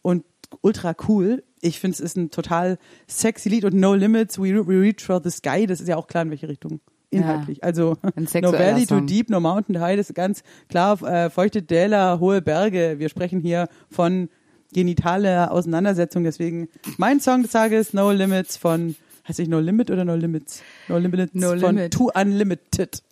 [0.01, 0.25] und
[0.61, 1.43] ultra cool.
[1.61, 5.21] Ich finde, es ist ein total sexy Lied und No Limits, We, we Reach for
[5.23, 6.79] the Sky, das ist ja auch klar, in welche Richtung.
[7.11, 7.63] Inhaltlich.
[7.63, 9.05] Also Ein No Valley, Too Song.
[9.07, 12.95] Deep, No Mountain, High, das ist ganz klar, äh, feuchte Täler, hohe Berge.
[12.99, 14.29] Wir sprechen hier von
[14.73, 16.23] genitaler Auseinandersetzung.
[16.23, 18.95] Deswegen mein Song des Tages, No Limits von,
[19.27, 20.63] heißt ich No Limit oder No Limits?
[20.87, 21.93] No Limits No von Limit.
[21.93, 23.03] Too Unlimited.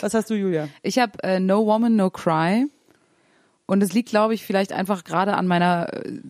[0.00, 0.68] Was hast du, Julia?
[0.82, 2.66] Ich habe äh, No Woman, No Cry.
[3.66, 6.20] Und es liegt, glaube ich, vielleicht einfach gerade an meiner äh,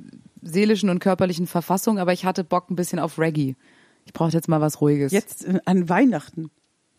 [0.42, 3.56] seelischen und körperlichen Verfassung, aber ich hatte Bock ein bisschen auf Reggae.
[4.04, 5.12] Ich brauche jetzt mal was Ruhiges.
[5.12, 6.50] Jetzt äh, an Weihnachten.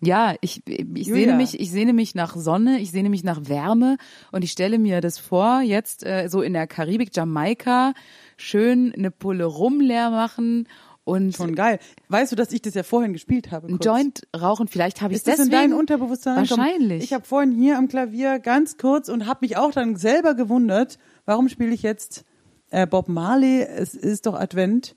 [0.02, 1.26] Ja, ich, ich Julia.
[1.26, 3.98] sehne mich, ich sehne mich nach Sonne, ich sehne mich nach Wärme
[4.32, 7.94] und ich stelle mir das vor, jetzt äh, so in der Karibik, Jamaika,
[8.36, 10.68] schön eine Pulle Rum leer machen
[11.06, 11.80] und Schon geil.
[12.10, 13.68] Weißt du, dass ich das ja vorhin gespielt habe?
[13.68, 13.86] ein kurz?
[13.86, 14.68] Joint rauchen.
[14.68, 16.36] Vielleicht habe ich Ist das in deswegen dein Unterbewusstsein?
[16.38, 17.04] Wahrscheinlich.
[17.04, 20.98] Ich habe vorhin hier am Klavier ganz kurz und habe mich auch dann selber gewundert,
[21.26, 22.26] warum spiele ich jetzt
[22.72, 23.62] äh, Bob Marley?
[23.62, 24.96] Es ist doch Advent.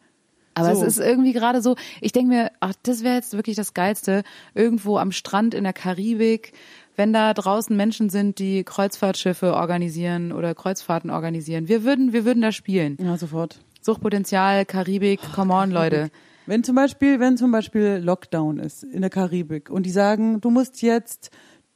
[0.55, 0.83] Aber So.
[0.83, 4.25] es ist irgendwie gerade so, ich denke mir, ach, das wäre jetzt wirklich das Geilste,
[4.55, 6.53] irgendwo am Strand in der Karibik,
[6.97, 11.69] wenn da draußen Menschen sind, die Kreuzfahrtschiffe organisieren oder Kreuzfahrten organisieren.
[11.69, 12.97] Wir würden, wir würden da spielen.
[13.01, 13.61] Ja, sofort.
[13.81, 16.11] Suchtpotenzial, Karibik, come on, Leute.
[16.47, 20.49] Wenn zum Beispiel, wenn zum Beispiel Lockdown ist in der Karibik und die sagen, du
[20.49, 21.31] musst jetzt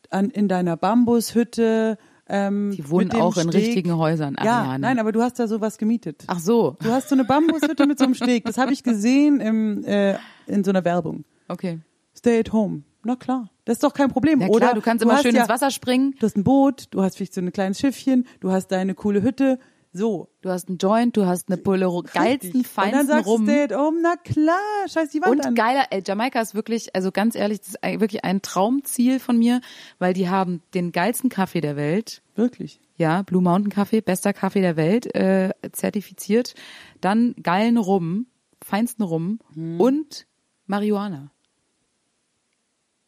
[0.08, 4.78] an, in deiner Bambushütte ähm, Die wohnen auch in Steg- richtigen Häusern, Ja, Ariane.
[4.80, 6.24] nein, aber du hast da sowas gemietet.
[6.26, 8.46] Ach so, Du hast so eine Bambushütte mit so einem Steg.
[8.46, 11.24] Das habe ich gesehen im, äh, in so einer Werbung.
[11.48, 11.80] okay.
[12.16, 12.82] Stay at home.
[13.04, 13.50] Na klar.
[13.64, 14.40] Das ist doch kein Problem.
[14.40, 16.44] Ja Oder klar, du kannst immer hast schön ja, ins Wasser springen, Du hast ein
[16.44, 19.58] Boot, du hast vielleicht so ein kleines Schiffchen, du hast deine coole Hütte.
[19.92, 20.28] So.
[20.40, 22.54] du hast einen Joint, du hast eine Pulle geilsten, Richtig.
[22.54, 23.48] Und dann feinsten sagst Rum.
[23.48, 23.98] at home.
[24.02, 24.56] Na klar.
[24.88, 25.54] Scheiß die Wand Und an.
[25.54, 29.60] geiler, ey, Jamaika ist wirklich, also ganz ehrlich, das ist wirklich ein Traumziel von mir,
[29.98, 32.22] weil die haben den geilsten Kaffee der Welt.
[32.36, 32.80] Wirklich.
[32.96, 36.54] Ja, Blue Mountain Kaffee, bester Kaffee der Welt, äh, zertifiziert.
[37.00, 38.26] Dann geilen Rum,
[38.62, 39.80] feinsten Rum Hm.
[39.80, 40.26] und
[40.66, 41.31] Marihuana.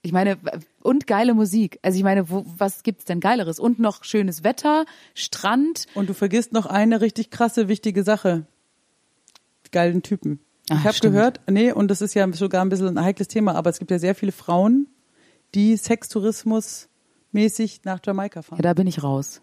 [0.04, 0.36] Ich meine,
[0.82, 1.78] und geile Musik.
[1.80, 3.58] Also ich meine, wo, was gibt's denn geileres?
[3.58, 4.84] Und noch schönes Wetter,
[5.14, 5.86] Strand.
[5.94, 8.46] Und du vergisst noch eine richtig krasse, wichtige Sache.
[9.66, 10.40] Die geilen Typen.
[10.68, 13.54] Ah, ich habe gehört, nee, und das ist ja sogar ein bisschen ein heikles Thema,
[13.54, 14.88] aber es gibt ja sehr viele Frauen,
[15.54, 16.90] die Sextourismus
[17.32, 18.58] mäßig nach Jamaika fahren.
[18.58, 19.40] Ja, da bin ich raus.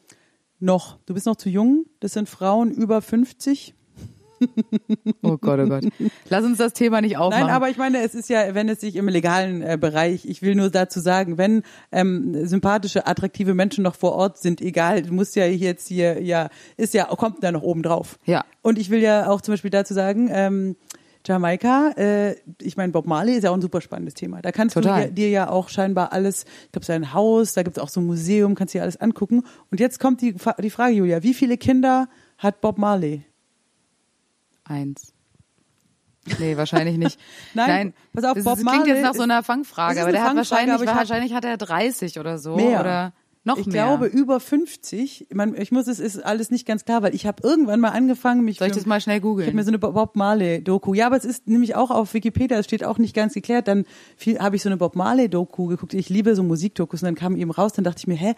[0.59, 0.99] Noch.
[1.07, 1.88] Du bist noch zu jung.
[2.01, 3.74] Das sind Frauen über 50.
[5.24, 5.86] Oh Gott, oh Gott.
[6.30, 7.46] Lass uns das Thema nicht aufmachen.
[7.46, 10.42] Nein, aber ich meine, es ist ja, wenn es sich im legalen äh, Bereich, ich
[10.42, 15.14] will nur dazu sagen, wenn ähm, sympathische, attraktive Menschen noch vor Ort sind, egal, du
[15.14, 18.18] musst ja jetzt hier, ja, ist ja, kommt da noch oben drauf.
[18.26, 18.44] Ja.
[18.62, 20.76] Und ich will ja auch zum Beispiel dazu sagen, ähm,
[21.26, 24.42] Jamaika, äh, ich meine, Bob Marley ist ja auch ein super spannendes Thema.
[24.42, 25.04] Da kannst Total.
[25.04, 28.02] du dir, dir ja auch scheinbar alles, ich glaube, sein Haus, da gibt's auch so
[28.02, 29.44] ein Museum, kannst dir alles angucken.
[29.70, 33.24] Und jetzt kommt die, die Frage, Julia, wie viele Kinder hat Bob Marley?
[34.72, 35.13] Eins.
[36.39, 37.19] Nee, wahrscheinlich nicht.
[37.55, 40.24] Nein, pass auf, das, Bob das klingt jetzt nach so einer Fangfrage, aber eine der
[40.24, 42.80] hat wahrscheinlich, ich hab- wahrscheinlich hat er 30 oder so Mehr.
[42.80, 43.13] oder
[43.43, 43.74] noch ich mehr.
[43.74, 45.30] glaube über 50.
[45.34, 48.43] Man, ich muss, es ist alles nicht ganz klar, weil ich habe irgendwann mal angefangen,
[48.45, 49.63] mich Soll ich für- das mal schnell Ich habe mir googeln?
[49.63, 50.93] so eine Bob Marley Doku.
[50.93, 53.67] Ja, aber es ist nämlich auch auf Wikipedia, es steht auch nicht ganz geklärt.
[53.67, 53.86] Dann
[54.38, 55.95] habe ich so eine Bob Marley Doku geguckt.
[55.95, 58.36] Ich liebe so Musikdokus und dann kam eben raus, dann dachte ich mir, hä,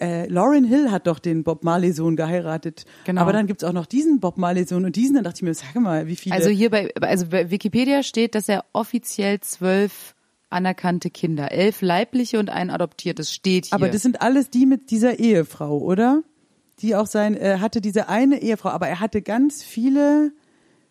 [0.00, 2.84] äh, Lauryn Hill hat doch den Bob Marley Sohn geheiratet.
[3.04, 3.22] Genau.
[3.22, 5.54] Aber dann gibt's auch noch diesen Bob Marley Sohn und diesen, dann dachte ich mir,
[5.54, 10.14] sag mal, wie viele Also hier bei, also bei Wikipedia steht, dass er offiziell zwölf
[10.50, 13.74] anerkannte Kinder, elf leibliche und ein adoptiertes steht hier.
[13.74, 16.22] Aber das sind alles die mit dieser Ehefrau, oder?
[16.80, 20.32] Die auch sein, er hatte diese eine Ehefrau, aber er hatte ganz viele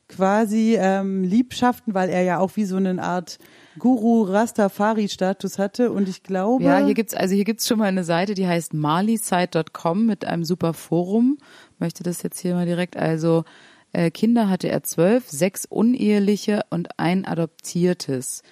[0.07, 3.37] quasi ähm, Liebschaften, weil er ja auch wie so eine Art
[3.79, 7.85] Guru Rastafari Status hatte und ich glaube Ja, hier gibt's also hier gibt's schon mal
[7.85, 11.37] eine Seite, die heißt marleysite.com mit einem super Forum.
[11.79, 12.97] Möchte das jetzt hier mal direkt.
[12.97, 13.43] Also
[13.91, 18.43] äh, Kinder hatte er zwölf, sechs uneheliche und ein adoptiertes.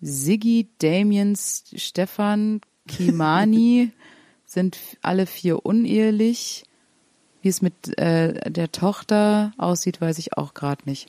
[0.00, 3.92] Siggi, Damien, Stefan, Kimani
[4.44, 6.64] sind alle vier unehelich.
[7.42, 11.08] Wie es mit äh, der Tochter aussieht, weiß ich auch gerade nicht.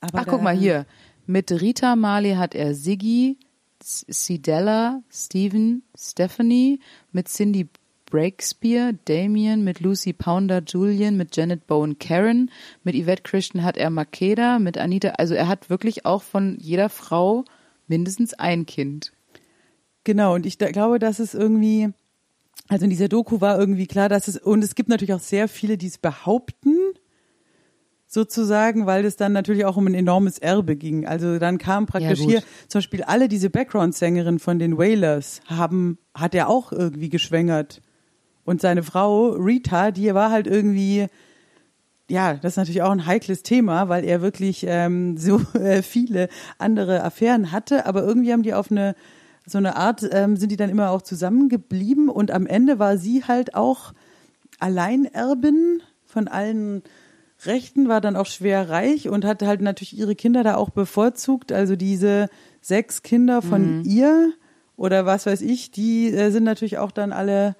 [0.00, 0.86] aber Ach, guck mal hier.
[1.26, 3.36] Mit Rita Marley hat er Siggi,
[3.80, 6.80] S- Sidella, Steven, Stephanie,
[7.12, 7.68] mit Cindy
[8.08, 12.50] Breakspear, Damien, mit Lucy Pounder, Julian, mit Janet Bowen, Karen,
[12.84, 16.88] mit Yvette Christian hat er Makeda, mit Anita, also er hat wirklich auch von jeder
[16.88, 17.44] Frau
[17.88, 19.12] mindestens ein Kind.
[20.04, 21.88] Genau, und ich da, glaube, dass es irgendwie,
[22.68, 25.48] also in dieser Doku war irgendwie klar, dass es, und es gibt natürlich auch sehr
[25.48, 26.75] viele, die es behaupten,
[28.16, 31.06] sozusagen, weil es dann natürlich auch um ein enormes Erbe ging.
[31.06, 32.30] Also dann kam praktisch gut.
[32.30, 37.82] hier zum Beispiel alle diese Background-Sängerinnen von den Wailers haben, hat er auch irgendwie geschwängert.
[38.44, 41.08] Und seine Frau Rita, die war halt irgendwie,
[42.08, 46.30] ja, das ist natürlich auch ein heikles Thema, weil er wirklich ähm, so äh, viele
[46.56, 48.94] andere Affären hatte, aber irgendwie haben die auf eine
[49.48, 53.22] so eine Art ähm, sind die dann immer auch zusammengeblieben und am Ende war sie
[53.22, 53.92] halt auch
[54.58, 56.82] Alleinerbin von allen
[57.44, 61.52] Rechten, war dann auch schwer reich und hat halt natürlich ihre Kinder da auch bevorzugt.
[61.52, 62.28] Also diese
[62.60, 64.32] sechs Kinder von ihr
[64.76, 67.56] oder was weiß ich, die äh, sind natürlich auch dann alle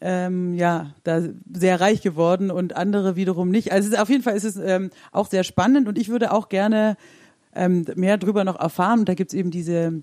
[0.00, 1.22] ähm, ja, da
[1.52, 3.72] sehr reich geworden und andere wiederum nicht.
[3.72, 6.48] Also ist, auf jeden Fall ist es ähm, auch sehr spannend und ich würde auch
[6.48, 6.96] gerne
[7.54, 9.00] ähm, mehr drüber noch erfahren.
[9.00, 10.02] Und da gibt's eben diese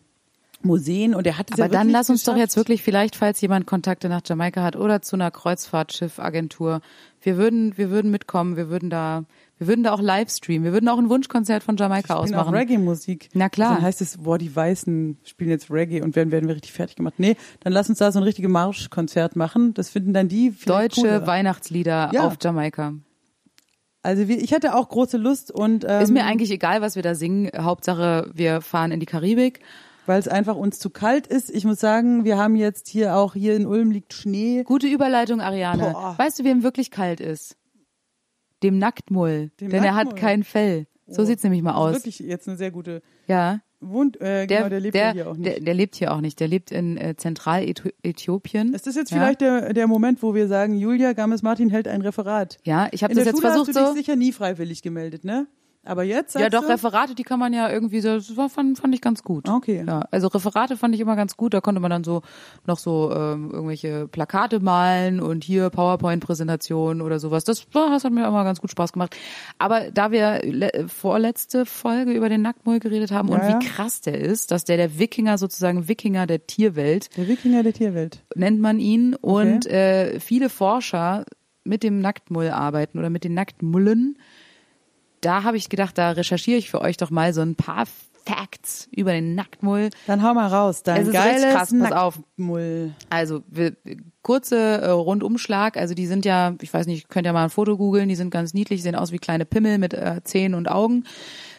[0.64, 2.52] Museen und er hat es Aber ja dann lass uns doch geschafft.
[2.52, 6.82] jetzt wirklich vielleicht, falls jemand Kontakte nach Jamaika hat oder zu einer Kreuzfahrtschiff-Agentur,
[7.24, 9.24] wir würden, wir würden mitkommen, wir würden da,
[9.58, 12.54] wir würden da auch Livestreamen, wir würden auch ein Wunschkonzert von Jamaika spielen auch ausmachen.
[12.56, 13.30] Reggae-Musik.
[13.34, 13.70] Na klar.
[13.70, 16.74] Also dann heißt es, boah, die Weißen spielen jetzt Reggae und werden, werden wir richtig
[16.74, 17.16] fertig gemacht.
[17.18, 19.74] Nee, dann lass uns da so ein richtiges Marschkonzert machen.
[19.74, 21.28] Das finden dann die Deutsche cooler.
[21.28, 22.28] Weihnachtslieder Ja.
[22.28, 22.94] auf Jamaika.
[24.06, 27.04] Also wir, ich hätte auch große Lust und ähm, Ist mir eigentlich egal, was wir
[27.04, 27.50] da singen.
[27.58, 29.62] Hauptsache, wir fahren in die Karibik.
[30.06, 31.50] Weil es einfach uns zu kalt ist.
[31.50, 34.64] Ich muss sagen, wir haben jetzt hier auch hier in Ulm liegt Schnee.
[34.64, 35.92] Gute Überleitung, Ariane.
[35.94, 36.16] Boah.
[36.18, 37.56] Weißt du, wem wirklich kalt ist?
[38.64, 39.52] Dem Nacktmull.
[39.60, 40.20] Dem denn er hat Nacktmull.
[40.22, 40.88] kein Fell.
[41.08, 41.94] So Oh, sieht's nämlich mal das ist aus.
[42.06, 43.60] Wirklich jetzt eine sehr gute Ja.
[43.86, 45.46] Wohnt, äh, Der, genau, der lebt der, hier auch nicht.
[45.46, 46.40] Der, der lebt hier auch nicht.
[46.40, 48.74] Der lebt in äh, Zentraläthiopien.
[48.74, 49.18] ist das jetzt Ja.
[49.18, 52.60] vielleicht der, der Moment, wo wir sagen, Julia Gammes-Martin hält ein Referat?
[52.64, 53.94] Ja, ich habe In das der jetzt Schule versucht hast du dich so.
[53.96, 55.48] sicher nie freiwillig gemeldet, ne?
[55.86, 58.78] Aber jetzt Ja, doch, du, Referate, die kann man ja irgendwie so, das war, fand,
[58.80, 59.50] fand ich ganz gut.
[59.50, 59.84] Okay.
[59.86, 61.54] Ja, also Referate fand ich immer ganz gut.
[61.54, 62.22] Da konnte man dann so
[62.66, 67.44] noch so ähm, irgendwelche Plakate malen und hier PowerPoint-Präsentation oder sowas.
[67.44, 69.16] Das, das hat mir immer ganz gut Spaß gemacht.
[69.58, 73.60] Aber da wir le vorletzte Folge über den Nacktmull geredet haben und Ja, ja.
[73.60, 77.74] wie krass der ist, dass der der Wikinger sozusagen Wikinger der Tierwelt Der Wikinger der
[77.74, 78.24] Tierwelt.
[78.36, 81.26] nennt man ihn und äh, viele Forscher
[81.66, 84.18] mit dem Nacktmull arbeiten oder mit den Nacktmullen.
[85.24, 87.86] Da habe ich gedacht, da recherchiere ich für euch doch mal so ein paar
[88.26, 89.90] Facts über den Nacktmull.
[90.08, 92.18] Dann hau mal raus, richtig geiles krass, pass auf.
[92.18, 92.94] Nacktmull.
[93.10, 93.76] Also wir,
[94.22, 97.78] kurze äh, Rundumschlag, also die sind ja, ich weiß nicht, könnt ja mal ein Foto
[97.78, 101.06] googeln, die sind ganz niedlich, sehen aus wie kleine Pimmel mit äh, Zähnen und Augen.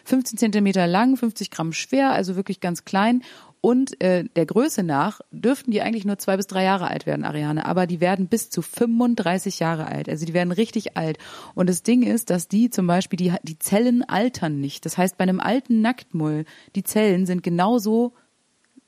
[0.05, 3.23] 15 Zentimeter lang, 50 Gramm schwer, also wirklich ganz klein.
[3.65, 7.25] Und äh, der Größe nach dürften die eigentlich nur zwei bis drei Jahre alt werden,
[7.25, 10.07] Ariane, aber die werden bis zu 35 Jahre alt.
[10.07, 11.17] Also die werden richtig alt.
[11.55, 14.85] Und das Ding ist, dass die zum Beispiel, die, die Zellen altern nicht.
[14.85, 16.45] Das heißt, bei einem alten Nacktmull,
[16.75, 18.13] die Zellen sind genauso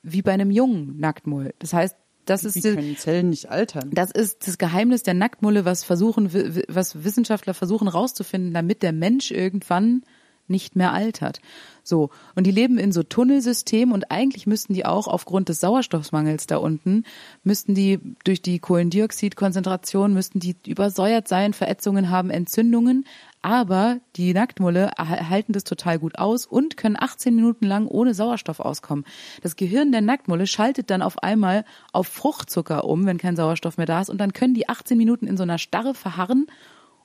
[0.04, 1.54] wie bei einem jungen Nacktmull.
[1.58, 3.90] Das heißt, das ist die- Zellen nicht altern?
[3.92, 6.32] das ist das Geheimnis der Nacktmulle, was versuchen,
[6.68, 10.04] was Wissenschaftler versuchen rauszufinden, damit der Mensch irgendwann
[10.48, 11.40] nicht mehr altert.
[11.88, 12.10] So.
[12.34, 16.58] Und die leben in so Tunnelsystemen und eigentlich müssten die auch aufgrund des Sauerstoffmangels da
[16.58, 17.04] unten,
[17.44, 23.06] müssten die durch die Kohlendioxidkonzentration, müssten die übersäuert sein, Verätzungen haben, Entzündungen.
[23.40, 28.60] Aber die Nacktmulle halten das total gut aus und können 18 Minuten lang ohne Sauerstoff
[28.60, 29.04] auskommen.
[29.42, 33.86] Das Gehirn der Nacktmulle schaltet dann auf einmal auf Fruchtzucker um, wenn kein Sauerstoff mehr
[33.86, 34.10] da ist.
[34.10, 36.48] Und dann können die 18 Minuten in so einer Starre verharren.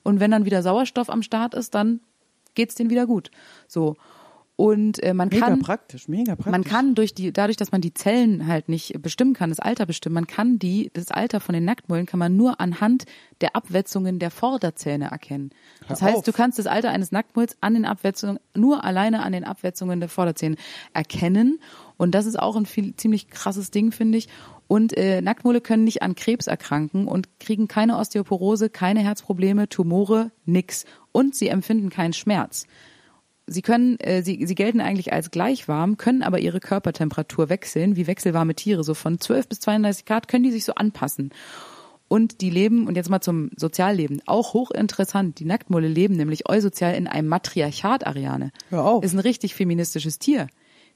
[0.02, 2.02] Und wenn dann wieder Sauerstoff am Start ist, dann
[2.56, 3.32] geht's denen wieder gut.
[3.68, 3.96] So.
[4.56, 6.52] Und äh, man mega kann praktisch, mega praktisch.
[6.52, 9.88] man kann durch die dadurch, dass man die Zellen halt nicht bestimmen kann, das Alter
[9.88, 13.06] bestimmen, man kann die das Alter von den Nacktmullen kann man nur anhand
[13.42, 15.50] der Abwetzungen der Vorderzähne erkennen.
[15.88, 16.24] Das Hör heißt, auf.
[16.24, 20.10] du kannst das Alter eines Nacktmulls an den Abwetzungen nur alleine an den Abwetzungen der
[20.10, 20.56] Vorderzähne
[20.94, 21.60] erkennen
[21.98, 24.28] und das ist auch ein viel, ziemlich krasses Ding, finde ich.
[24.68, 30.32] Und äh, Nacktmulle können nicht an Krebs erkranken und kriegen keine Osteoporose, keine Herzprobleme, Tumore,
[30.46, 30.86] nix.
[31.12, 32.66] Und sie empfinden keinen Schmerz.
[33.46, 37.96] Sie können, äh, sie, sie gelten eigentlich als gleich warm, können aber ihre Körpertemperatur wechseln,
[37.96, 38.84] wie wechselwarme Tiere.
[38.84, 41.32] So von 12 bis 32 Grad können die sich so anpassen.
[42.08, 45.40] Und die leben, und jetzt mal zum Sozialleben, auch hochinteressant.
[45.40, 48.52] Die Nacktmulle leben nämlich eusozial in einem Matriarchat, Ariane.
[48.70, 49.04] Hör auf.
[49.04, 50.48] Ist ein richtig feministisches Tier.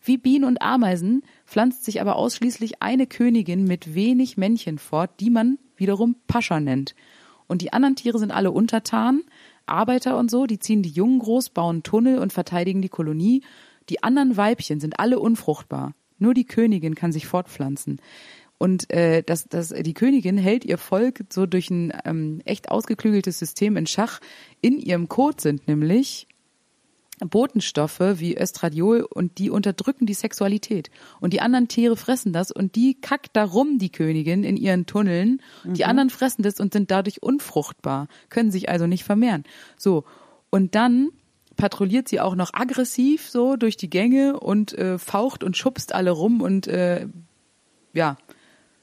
[0.04, 5.30] Wie Bienen und Ameisen pflanzt sich aber ausschließlich eine Königin mit wenig Männchen fort, die
[5.30, 6.95] man wiederum Pascha nennt.
[7.48, 9.22] Und die anderen Tiere sind alle untertan,
[9.68, 13.43] Arbeiter und so, die ziehen die Jungen groß, bauen Tunnel und verteidigen die Kolonie.
[13.89, 15.93] Die anderen Weibchen sind alle unfruchtbar.
[16.20, 18.01] Nur die Königin kann sich fortpflanzen.
[18.57, 23.38] Und äh, das, das, die Königin hält ihr Volk so durch ein ähm, echt ausgeklügeltes
[23.38, 24.20] System in Schach.
[24.61, 26.26] In ihrem Kot sind nämlich
[27.20, 30.89] Botenstoffe wie Östradiol und die unterdrücken die Sexualität.
[31.20, 35.41] Und die anderen Tiere fressen das und die kackt darum, die Königin, in ihren Tunneln.
[35.63, 39.43] Die anderen fressen das und sind dadurch unfruchtbar, können sich also nicht vermehren.
[39.78, 40.03] So.
[40.49, 41.09] Und dann
[41.55, 46.11] patrouilliert sie auch noch aggressiv so durch die Gänge und äh, faucht und schubst alle
[46.11, 47.07] rum und äh,
[47.93, 48.18] ja,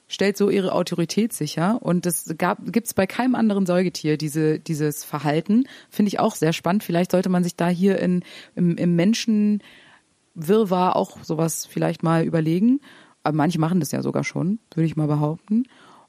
[0.07, 1.79] stellt so ihre Autorität sicher.
[1.81, 5.65] Und das gab, gibt's bei keinem anderen Säugetier, diese, dieses Verhalten.
[5.89, 6.83] Finde ich auch sehr spannend.
[6.83, 8.23] Vielleicht sollte man sich da hier in,
[8.55, 12.81] im, im Menschenwirrwarr auch sowas vielleicht mal überlegen.
[13.23, 15.63] Aber manche machen das ja sogar schon, würde ich mal behaupten.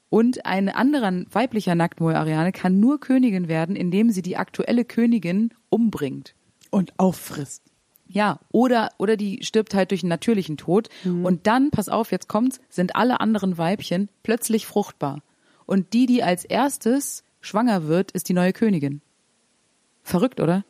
[0.09, 5.49] Und ein anderer weiblicher Nacktmull, Ariane, kann nur Königin werden, indem sie die aktuelle Königin
[5.69, 6.33] umbringt.
[6.69, 7.63] Und auffrisst.
[8.09, 10.89] Ja, oder, oder die stirbt halt durch einen natürlichen Tod.
[11.03, 15.21] Und dann, pass auf, jetzt kommt's, sind alle anderen Weibchen plötzlich fruchtbar.
[15.65, 19.01] Und die, die als erstes schwanger wird, ist die neue Königin.
[20.03, 20.63] Verrückt, oder?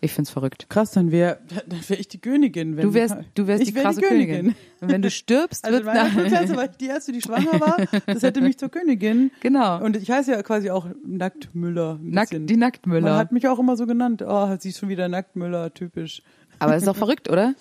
[0.00, 0.66] Ich find's verrückt.
[0.68, 2.76] Krass, dann wäre dann wär ich die Königin.
[2.76, 4.54] Wenn Du wärst, du wärst ich die wär krasse Königin.
[4.80, 7.76] Und wenn du stirbst, Also wird Schulklasse war ich die erste, die schwanger war.
[8.06, 9.32] Das hätte mich zur Königin.
[9.40, 9.82] Genau.
[9.82, 11.98] Und ich heiße ja quasi auch Nacktmüller.
[12.00, 13.10] Nackt, die Nacktmüller.
[13.10, 14.22] Man hat mich auch immer so genannt.
[14.26, 16.22] Oh, sie ist schon wieder Nacktmüller, typisch.
[16.58, 17.54] Aber das ist doch verrückt, oder?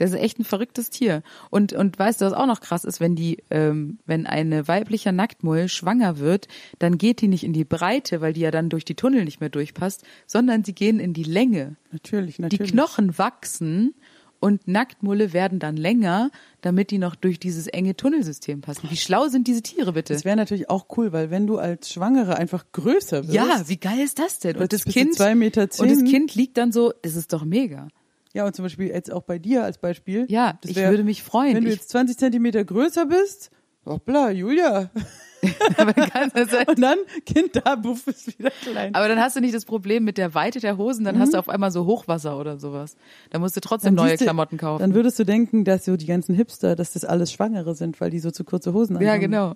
[0.00, 1.22] Das ist echt ein verrücktes Tier.
[1.50, 5.12] Und, und weißt du, was auch noch krass ist, wenn die, ähm, wenn eine weiblicher
[5.12, 6.48] Nacktmull schwanger wird,
[6.78, 9.40] dann geht die nicht in die Breite, weil die ja dann durch die Tunnel nicht
[9.40, 11.76] mehr durchpasst, sondern sie gehen in die Länge.
[11.92, 12.72] Natürlich, Die natürlich.
[12.72, 13.92] Knochen wachsen
[14.40, 16.30] und Nacktmulle werden dann länger,
[16.62, 18.88] damit die noch durch dieses enge Tunnelsystem passen.
[18.90, 20.14] Wie schlau sind diese Tiere bitte?
[20.14, 23.34] Das wäre natürlich auch cool, weil wenn du als Schwangere einfach größer wirst.
[23.34, 24.56] Ja, wie geil ist das denn?
[24.56, 26.04] Und das Kind, zwei Meter und das.
[26.04, 27.88] Kind liegt dann so, das ist doch mega.
[28.34, 30.26] Ja, und zum Beispiel jetzt auch bei dir als Beispiel.
[30.28, 31.56] Ja, Das ich wär- würde mich freuen.
[31.56, 33.50] Wenn du jetzt 20 Zentimeter größer bist,
[33.84, 34.90] hoppla, Julia.
[35.78, 38.94] Aber dann das- Und dann, Kind da, buff, ist wieder klein.
[38.94, 41.38] Aber dann hast du nicht das Problem mit der Weite der Hosen, dann hast du
[41.38, 42.94] auf einmal so Hochwasser oder sowas.
[43.30, 44.80] Da musst du trotzdem neue siehst du- Klamotten kaufen.
[44.80, 48.10] Dann würdest du denken, dass so die ganzen Hipster, dass das alles Schwangere sind, weil
[48.10, 49.04] die so zu kurze Hosen haben.
[49.04, 49.54] ja, genau.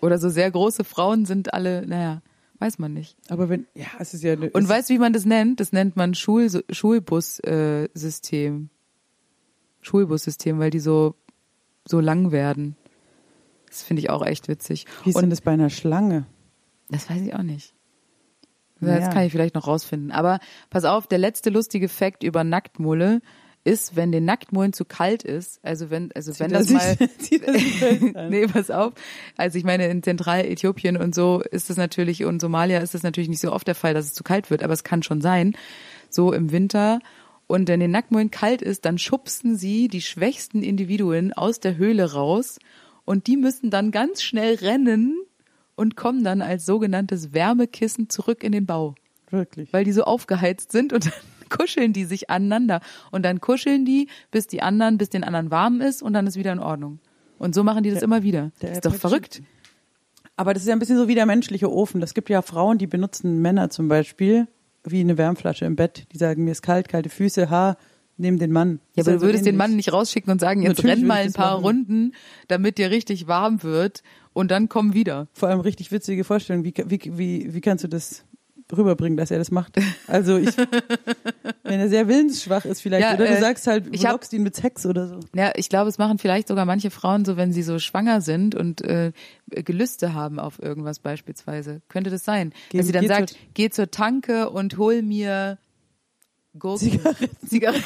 [0.00, 2.22] Oder so sehr große Frauen sind alle, naja,
[2.64, 3.16] weiß man nicht.
[3.28, 4.34] Aber wenn, ja, es ist ja.
[4.34, 5.60] Und es, weißt du, wie man das nennt?
[5.60, 8.70] Das nennt man Schul Schulbus-System.
[9.82, 11.14] Schulbussystem, weil die so,
[11.86, 12.76] so lang werden.
[13.68, 14.86] Das finde ich auch echt witzig.
[15.02, 16.26] wie ist Und denn das bei einer Schlange?
[16.88, 17.74] Das weiß ich auch nicht.
[18.80, 19.00] Naja.
[19.00, 20.10] Das kann ich vielleicht noch rausfinden.
[20.10, 20.38] Aber
[20.70, 23.20] pass auf, der letzte lustige Fakt über Nacktmulle
[23.64, 26.96] ist, wenn den Nacktmullen zu kalt ist, also wenn, also wenn er das sich- mal,
[27.18, 28.28] zieht an.
[28.30, 28.92] nee, pass auf.
[29.36, 33.28] Also ich meine, in Zentraläthiopien und so ist es natürlich, und Somalia ist es natürlich
[33.30, 35.56] nicht so oft der Fall, dass es zu kalt wird, aber es kann schon sein,
[36.10, 37.00] so im Winter.
[37.46, 42.12] Und wenn den Nacktmullen kalt ist, dann schubsen sie die schwächsten Individuen aus der Höhle
[42.12, 42.58] raus
[43.04, 45.16] und die müssen dann ganz schnell rennen
[45.74, 48.94] und kommen dann als sogenanntes Wärmekissen zurück in den Bau
[49.30, 49.72] Wirklich.
[49.72, 51.12] weil die so aufgeheizt sind und dann
[51.56, 52.80] kuscheln die sich aneinander
[53.10, 56.36] und dann kuscheln die, bis die anderen, bis den anderen warm ist und dann ist
[56.36, 56.98] wieder in Ordnung.
[57.38, 58.52] Und so machen die das immer wieder.
[58.62, 59.42] der ist doch verrückt.
[60.36, 62.00] Aber das ist ja ein bisschen so wie der menschliche Ofen.
[62.00, 64.48] Das gibt ja Frauen, die benutzen Männer zum Beispiel
[64.84, 66.06] wie eine Wärmflasche im Bett.
[66.12, 67.76] Die sagen, mir ist kalt, kalte Füße, Haar,
[68.16, 68.80] nehmen den Mann.
[68.94, 69.58] Ja, aber du so würdest den ähnlich.
[69.58, 71.64] Mann nicht rausschicken und sagen, jetzt Natürlich renn mal ein paar machen.
[71.64, 72.12] Runden,
[72.48, 74.02] damit dir richtig warm wird
[74.32, 75.28] und dann komm wieder.
[75.32, 76.64] Vor allem richtig witzige Vorstellung.
[76.64, 78.24] Wie, wie, wie, wie kannst du das
[78.76, 79.76] rüberbringen, dass er das macht?
[80.06, 80.56] Also ich,
[81.64, 84.12] wenn er sehr willensschwach ist vielleicht, Ja, oder du äh, sagst halt, ich du hab-
[84.12, 85.20] lockst ihn mit Sex oder so.
[85.34, 88.54] Ja, ich glaube, es machen vielleicht sogar manche Frauen so, wenn sie so schwanger sind
[88.54, 89.12] und äh,
[89.48, 91.80] Gelüste haben auf irgendwas beispielsweise.
[91.88, 92.52] Könnte das sein?
[92.70, 95.58] Geh- Dass sie dann sagt, zur- geh zur Tanke und hol mir
[96.58, 96.90] Gurken.
[96.90, 97.48] Zigaretten.
[97.48, 97.84] Zigaretten.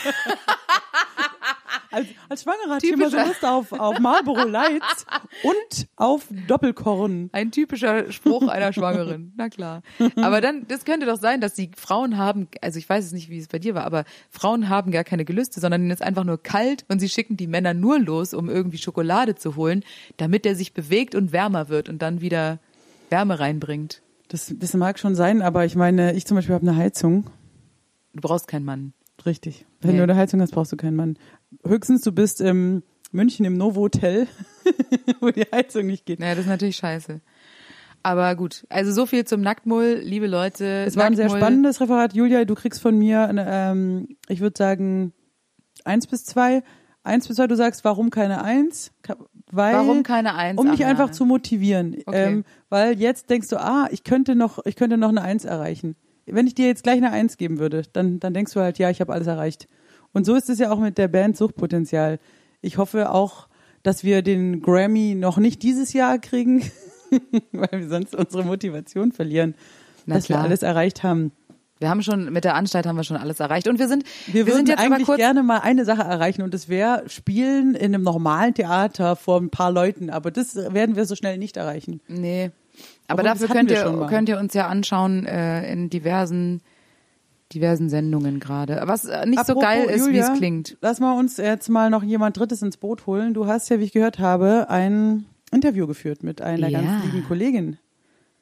[1.91, 5.07] Als, als Schwangerer hat ich immer so Lust auf, auf Marlboro Lights
[5.43, 7.31] und auf Doppelkorn.
[7.33, 9.33] Ein typischer Spruch einer Schwangeren.
[9.37, 9.83] Na klar.
[10.17, 13.31] Aber dann, das könnte doch sein, dass die Frauen haben, also ich weiß es nicht,
[13.31, 16.25] wie es bei dir war, aber Frauen haben gar keine Gelüste, sondern ihnen ist einfach
[16.25, 19.83] nur kalt und sie schicken die Männer nur los, um irgendwie Schokolade zu holen,
[20.19, 22.59] damit er sich bewegt und wärmer wird und dann wieder
[23.11, 24.03] Wärme reinbringt.
[24.29, 27.25] Das, das mag schon sein, aber ich meine, ich zum Beispiel habe eine Heizung.
[28.13, 28.93] Du brauchst keinen Mann.
[29.25, 29.65] Richtig.
[29.81, 29.97] Wenn Nee.
[29.99, 31.17] du eine Heizung hast, brauchst du keinen Mann.
[31.67, 32.83] Höchstens du bist in
[33.13, 34.27] München im Novotel,
[35.21, 36.21] wo die Heizung nicht geht.
[36.21, 37.21] Naja, das ist natürlich scheiße.
[38.03, 40.85] Aber gut, also so viel zum Nacktmull, liebe Leute.
[40.87, 42.15] Es war ein sehr spannendes Referat.
[42.15, 45.13] Julia, du kriegst von mir, eine, ähm, ich würde sagen,
[45.85, 46.63] eins bis zwei.
[47.03, 48.93] Eins bis zwei, du sagst, warum keine eins?
[49.51, 50.61] Weil, Warum keine Eins?
[50.61, 50.91] um dich Ariane?
[50.91, 51.97] einfach zu motivieren.
[52.05, 52.27] Okay.
[52.27, 55.97] Ähm, weil jetzt denkst du, ah, ich könnte noch, ich könnte noch eine Eins erreichen.
[56.27, 58.91] Wenn ich dir jetzt gleich eine Eins geben würde, dann, dann denkst du halt, ja,
[58.91, 59.67] ich habe alles erreicht.
[60.13, 62.19] Und so ist es ja auch mit der Band Suchtpotenzial.
[62.61, 63.49] Ich hoffe auch,
[63.83, 66.63] dass wir den Grammy noch nicht dieses Jahr kriegen,
[67.53, 69.55] weil wir sonst unsere Motivation verlieren,
[70.07, 70.45] Na dass wir klar.
[70.45, 71.33] alles erreicht haben.
[71.81, 73.69] Wir haben schon, mit der Anstalt haben wir schon alles erreicht.
[73.69, 76.43] Und wir sind, Wir, wir würden sind jetzt eigentlich kurz, gerne mal eine Sache erreichen
[76.43, 80.11] und das wäre Spielen in einem normalen Theater vor ein paar Leuten.
[80.11, 82.01] Aber das werden wir so schnell nicht erreichen.
[82.09, 82.51] Nee.
[83.07, 86.63] Aber das dafür könnt wir ihr, könnt ihr uns ja anschauen äh, in diversen,
[87.55, 88.83] diversen Sendungen gerade.
[88.87, 90.77] Was äh, nicht so Apropos, geil ist, wie es klingt.
[90.81, 93.35] Lass mal uns jetzt mal noch jemand Drittes ins Boot holen.
[93.35, 96.81] Du hast ja, wie ich gehört habe, ein Interview geführt mit einer Ja.
[96.83, 97.79] ganz lieben Kollegin.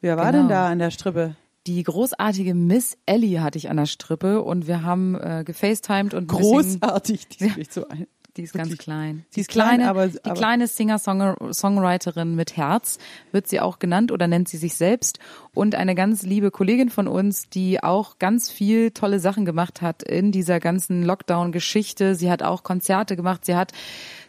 [0.00, 0.38] Wer war Genau.
[0.44, 1.36] denn da an der Strippe?
[1.66, 6.28] Die großartige Miss Ellie hatte ich an der Strippe und wir haben äh, gefacetimed und
[6.28, 7.26] Großartig.
[7.28, 8.06] Die ist nicht so ein.
[8.36, 9.24] Die ist ganz klein.
[9.30, 12.98] Sie Die ist klein, kleine, aber- die aber- kleine Singer-Songwriterin mit Herz
[13.32, 15.18] wird sie auch genannt oder nennt sie sich selbst
[15.54, 20.02] und eine ganz liebe Kollegin von uns, die auch ganz viel tolle Sachen gemacht hat
[20.02, 22.14] in dieser ganzen Lockdown-Geschichte.
[22.14, 23.44] Sie hat auch Konzerte gemacht.
[23.44, 23.72] Sie hat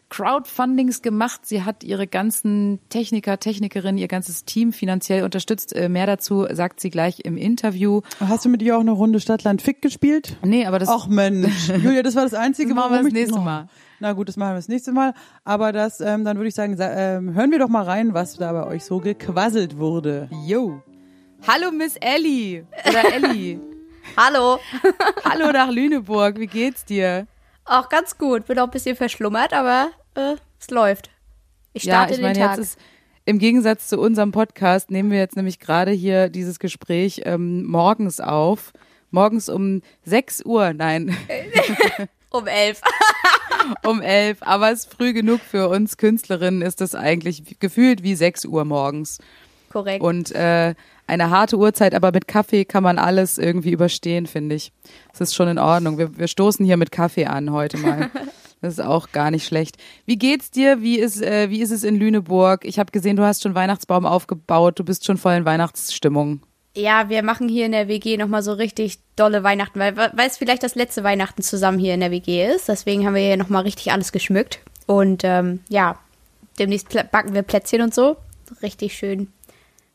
[0.09, 1.41] Crowdfundings gemacht.
[1.45, 5.75] Sie hat ihre ganzen Techniker, Technikerinnen, ihr ganzes Team finanziell unterstützt.
[5.75, 8.01] Äh, Mehr dazu sagt sie gleich im Interview.
[8.21, 10.37] Hast du mit ihr auch eine Runde Stadtland Fick gespielt?
[10.45, 13.13] Nee, aber das Ach Mensch, Julia, das war das Einzige, Das machen wir warum das
[13.13, 13.39] nächste.
[13.39, 13.67] Mal.
[13.99, 15.13] Na gut, das machen wir das nächste Mal.
[15.43, 18.35] Aber das, ähm, dann würde ich sagen, sa ähm, hören wir doch mal rein, was
[18.35, 20.29] da bei euch so gequasselt wurde.
[20.45, 20.83] Yo.
[21.47, 23.59] Hallo Miss Ellie oder Ellie.
[24.17, 24.59] Hallo.
[25.25, 27.25] Hallo nach Lüneburg, wie geht's dir?
[27.65, 28.45] Auch ganz gut.
[28.45, 31.09] Bin auch ein bisschen verschlummert, aber äh, es läuft.
[31.73, 32.57] Ich starte ja, ich meine, den Tag.
[32.57, 32.79] jetzt ist
[33.25, 38.19] im Gegensatz zu unserem Podcast nehmen wir jetzt nämlich gerade hier dieses Gespräch ähm, morgens
[38.19, 38.73] auf.
[39.09, 41.15] Morgens um 6 Uhr, nein,
[42.29, 42.81] um elf.
[43.85, 48.15] um 11, aber es ist früh genug für uns Künstlerinnen, ist das eigentlich gefühlt wie
[48.15, 49.19] 6 Uhr morgens.
[49.71, 50.03] Korrekt.
[50.03, 50.75] Und äh,
[51.07, 54.71] eine harte Uhrzeit, aber mit Kaffee kann man alles irgendwie überstehen, finde ich.
[55.11, 55.97] Das ist schon in Ordnung.
[55.97, 58.09] Wir, wir stoßen hier mit Kaffee an heute mal.
[58.59, 59.77] Das ist auch gar nicht schlecht.
[60.07, 60.81] Wie geht's dir?
[60.81, 62.65] Wie ist, äh, wie ist es in Lüneburg?
[62.65, 64.79] Ich habe gesehen, du hast schon Weihnachtsbaum aufgebaut.
[64.79, 66.41] Du bist schon voll in Weihnachtsstimmung.
[66.77, 70.37] Ja, wir machen hier in der WG nochmal so richtig dolle Weihnachten, weil weil es
[70.37, 72.69] vielleicht das letzte Weihnachten zusammen hier in der WG ist.
[72.69, 74.59] Deswegen haben wir hier nochmal richtig alles geschmückt.
[74.85, 75.97] Und ähm, ja,
[76.59, 78.17] demnächst backen wir Plätzchen und so.
[78.61, 79.31] Richtig schön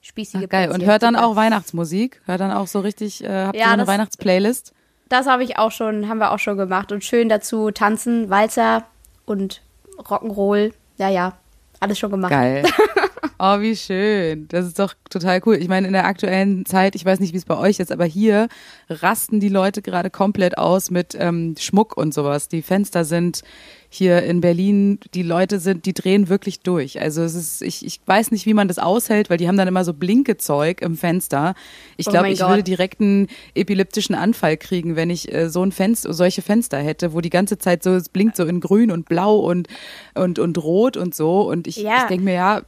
[0.03, 0.67] spießige Ach, geil.
[0.67, 0.83] Plätzchen.
[0.83, 2.21] Und hört dann auch Weihnachtsmusik?
[2.27, 4.73] Hört dann auch so richtig, äh, habt ihr Ja, so eine das- Weihnachtsplaylist?
[5.09, 6.91] Das habe ich auch schon, haben wir auch schon gemacht.
[6.91, 8.85] Und schön dazu tanzen, Walzer
[9.27, 9.63] und
[9.99, 10.73] Rock'n'Roll.
[10.97, 11.35] Ja, ja,
[11.81, 12.31] alles schon gemacht.
[12.31, 12.65] Geil.
[13.45, 14.47] Oh, wie schön.
[14.47, 15.57] Das ist doch total cool.
[15.57, 18.05] Ich meine, in der aktuellen Zeit, ich weiß nicht, wie es bei euch ist, aber
[18.05, 18.47] hier
[18.89, 22.47] rasten die Leute gerade komplett aus mit ähm, Schmuck und sowas.
[22.47, 23.43] Die Fenster sind
[23.89, 27.01] hier in Berlin, die Leute sind, die drehen wirklich durch.
[27.01, 29.67] Also es ist, ich, ich weiß nicht, wie man das aushält, weil die haben dann
[29.69, 31.55] immer so Blinkezeug im Fenster.
[31.97, 32.49] Ich Oh glaube, ich Gott.
[32.49, 33.27] würde direkt einen
[33.57, 37.59] epileptischen Anfall kriegen, wenn ich äh, so ein Fenster, solche Fenster hätte, wo die ganze
[37.59, 39.67] Zeit so, es blinkt so in grün und blau und,
[40.15, 41.41] und, und rot und so.
[41.51, 42.03] Und ich, Ja.
[42.03, 42.63] ich denke mir, ja,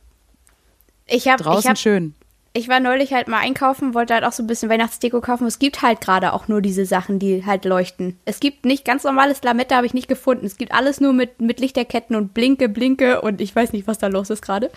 [1.06, 2.14] Ich ich draußen hab, schön.
[2.52, 5.46] ich war neulich halt mal einkaufen, wollte halt auch so ein bisschen Weihnachtsdeko kaufen.
[5.46, 8.18] Es gibt halt gerade auch nur diese Sachen, die halt leuchten.
[8.24, 10.46] Es gibt nicht ganz normales Lametta, habe ich nicht gefunden.
[10.46, 13.98] Es gibt alles nur mit, mit Lichterketten und Blinke, Blinke und ich weiß nicht, was
[13.98, 14.70] da los ist gerade.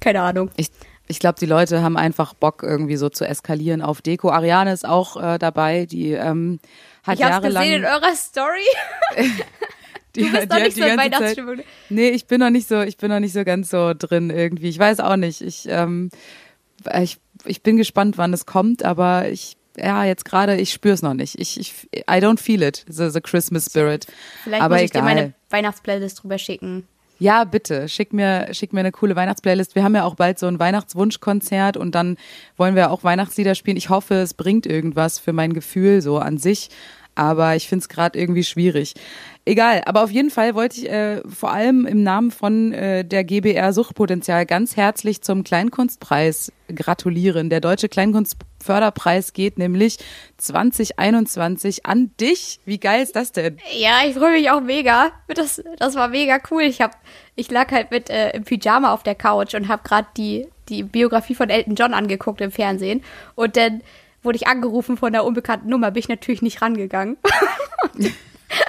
[0.00, 0.50] Keine Ahnung.
[0.56, 0.68] Ich,
[1.06, 4.30] Ich glaube, die Leute haben einfach Bock, irgendwie so zu eskalieren auf Deko.
[4.30, 6.58] Ariane ist auch äh, dabei, die ähm,
[7.04, 7.62] hat ich hab's jahrelang.
[7.62, 8.66] gesehen in eurer Story.
[10.16, 11.56] die, Du bist doch nicht so in ganze Zeit- Weihnachtsstimmung.
[11.90, 14.68] Nee, ich bin noch nicht so, ich bin noch nicht so ganz so drin irgendwie.
[14.68, 15.40] Ich weiß auch nicht.
[15.40, 16.10] Ich, ähm,
[17.00, 21.02] ich, ich bin gespannt, wann es kommt, aber ich, ja, jetzt gerade, ich spüre es
[21.02, 21.38] noch nicht.
[21.40, 24.06] Ich, ich, I don't feel it, the, the Christmas spirit.
[24.44, 25.02] Vielleicht aber muss ich egal.
[25.02, 26.86] dir meine Weihnachtsplaylist drüber schicken.
[27.20, 29.76] Ja, bitte, schick mir, schick mir eine coole Weihnachtsplaylist.
[29.76, 32.16] Wir haben ja auch bald so ein Weihnachtswunschkonzert und dann
[32.56, 33.76] wollen wir auch Weihnachtslieder spielen.
[33.76, 36.70] Ich hoffe, es bringt irgendwas für mein Gefühl so an sich.
[37.14, 38.94] Aber ich finde es gerade irgendwie schwierig.
[39.46, 43.24] Egal, aber auf jeden Fall wollte ich äh, vor allem im Namen von äh, der
[43.24, 47.50] GBR Suchtpotenzial ganz herzlich zum Kleinkunstpreis gratulieren.
[47.50, 49.98] Der Deutsche Kleinkunstförderpreis geht nämlich
[50.38, 52.60] 2021 an dich.
[52.64, 53.58] Wie geil ist das denn?
[53.76, 55.12] Ja, ich freue mich auch mega.
[55.28, 56.62] Das, das war mega cool.
[56.62, 56.96] Ich hab,
[57.36, 60.82] ich lag halt mit äh, im Pyjama auf der Couch und habe gerade die die
[60.82, 63.02] Biografie von Elton John angeguckt im Fernsehen
[63.34, 63.82] und dann
[64.24, 67.16] wurde ich angerufen von einer unbekannten Nummer, bin ich natürlich nicht rangegangen.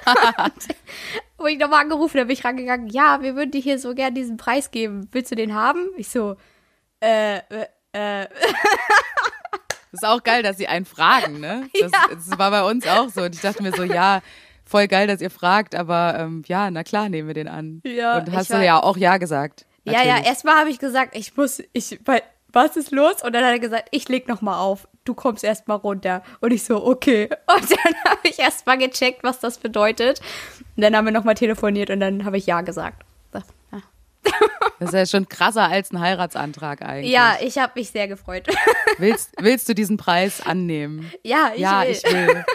[1.38, 4.14] Wurde ich nochmal angerufen, da bin ich rangegangen, ja, wir würden dir hier so gern
[4.16, 5.08] diesen Preis geben.
[5.12, 5.88] Willst du den haben?
[5.97, 6.36] Ich so,
[7.01, 8.28] äh, äh, äh,
[9.91, 11.70] Das ist auch geil, dass sie einen fragen, ne?
[11.80, 12.06] Das, Ja.
[12.10, 13.22] das war bei uns auch so.
[13.24, 14.22] Und ich dachte mir so, ja,
[14.66, 17.82] voll geil, dass ihr fragt, aber ähm, ja, na klar, nehmen wir den an.
[17.86, 19.66] Ja, Und hast du ja auch Ja gesagt.
[19.84, 20.28] Ja, ja, Natürlich.
[20.28, 23.22] erstmal habe ich gesagt, ich muss, ich, weil, was ist los?
[23.24, 24.88] Und dann hat er gesagt, ich leg noch mal auf.
[25.06, 26.24] Du kommst erst mal runter.
[26.41, 27.30] Und ich so, okay.
[27.56, 30.20] Und dann habe ich erst mal gecheckt, was das bedeutet.
[30.76, 33.03] Und dann haben wir noch mal telefoniert und dann habe ich ja gesagt.
[33.32, 33.39] So,
[33.72, 33.82] ja.
[34.80, 37.12] Das ist ja schon krasser als ein Heiratsantrag eigentlich.
[37.14, 38.47] Ja, ich habe mich sehr gefreut.
[38.97, 41.10] Willst, willst du diesen Preis annehmen?
[41.24, 41.91] ja, ich ja, will.
[41.91, 42.45] ich will.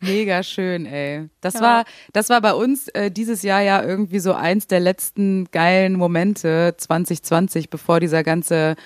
[0.00, 1.28] Mega schön, ey.
[1.40, 1.60] Das Ja.
[1.62, 5.94] war, das war bei uns äh, dieses Jahr ja irgendwie so eins der letzten geilen
[5.94, 8.76] Momente 2020, bevor dieser ganze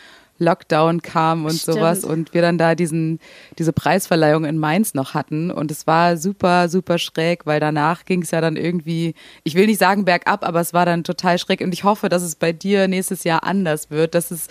[0.41, 1.77] Lockdown kam und Stimmt.
[1.77, 3.21] sowas und wir dann da diesen,
[3.59, 8.23] diese Preisverleihung in Mainz noch hatten und es war super, super schräg, weil danach ging
[8.23, 9.15] es ja dann irgendwie,
[9.45, 12.23] ich will nicht sagen bergab, aber es war dann total schräg und ich hoffe, dass
[12.23, 14.49] es bei dir nächstes Jahr anders wird, dass es,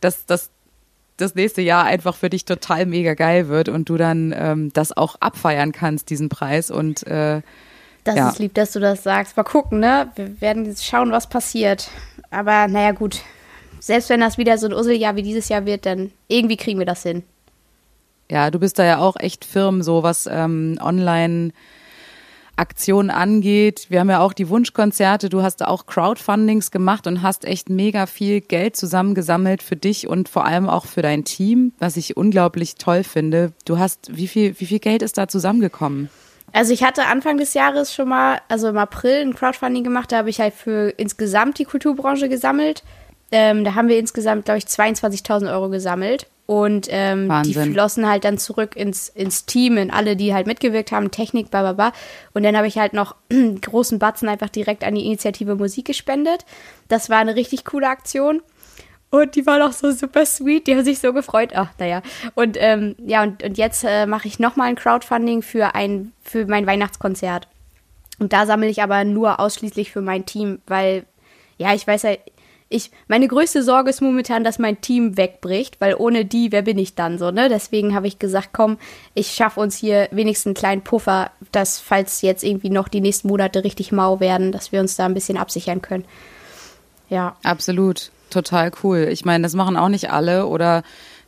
[0.00, 0.50] dass, dass
[1.18, 4.96] das nächste Jahr einfach für dich total mega geil wird und du dann ähm, das
[4.96, 6.70] auch abfeiern kannst, diesen Preis.
[6.70, 7.42] Und äh,
[8.04, 8.28] Das Ja.
[8.30, 9.36] ist lieb, dass du das sagst.
[9.36, 10.08] Mal gucken, ne?
[10.16, 11.90] Wir werden jetzt schauen, was passiert.
[12.30, 13.20] Aber naja, gut.
[13.82, 16.86] Selbst wenn das wieder so ein Usseljahr wie dieses Jahr wird, dann irgendwie kriegen wir
[16.86, 17.24] das hin.
[18.30, 21.50] ja, du bist da ja auch echt firm, so was ähm, online
[22.54, 23.86] Aktionen angeht.
[23.88, 25.28] Wir haben ja auch die Wunschkonzerte.
[25.28, 30.28] Du hast auch Crowdfundings gemacht und hast echt mega viel Geld zusammengesammelt für dich und
[30.28, 33.52] vor allem auch für dein Team, was ich unglaublich toll finde.
[33.64, 36.08] Du hast, wie viel, wie viel Geld ist da zusammengekommen?
[36.52, 40.18] Also ich hatte Anfang des Jahres schon mal, also im April ein Crowdfunding gemacht, da
[40.18, 42.84] habe ich halt für insgesamt die Kulturbranche gesammelt.
[43.32, 46.26] Ähm, da haben wir insgesamt, glaube ich, 22.000 Euro gesammelt.
[46.46, 50.92] Und ähm, die flossen halt dann zurück ins, ins Team, in alle, die halt mitgewirkt
[50.92, 51.92] haben, Technik, bla bla bla.
[52.34, 55.86] Und dann habe ich halt noch einen großen Batzen einfach direkt an die Initiative Musik
[55.86, 56.44] gespendet.
[56.88, 58.42] Das war eine richtig coole Aktion.
[59.08, 61.52] Und die waren auch so super sweet, die haben sich so gefreut.
[61.54, 62.02] Ach, naja.
[62.34, 66.46] Und ähm, ja, und, und jetzt äh, mache ich nochmal ein Crowdfunding für ein, für
[66.46, 67.46] mein Weihnachtskonzert.
[68.18, 71.04] Und da sammle ich aber nur ausschließlich für mein Team, weil,
[71.58, 72.20] ja, ich weiß halt,
[72.72, 76.78] ich, meine größte Sorge ist momentan, dass mein Team wegbricht, weil ohne die, wer bin
[76.78, 77.48] ich dann so, ne?
[77.48, 78.78] Deswegen habe ich gesagt, komm,
[79.14, 83.28] ich schaffe uns hier wenigstens einen kleinen Puffer, dass, falls jetzt irgendwie noch die nächsten
[83.28, 86.04] Monate richtig mau werden, dass wir uns da ein bisschen absichern können.
[87.08, 87.36] Ja.
[87.42, 89.08] Absolut, total cool.
[89.10, 90.82] Ich meine, das machen auch nicht alle oder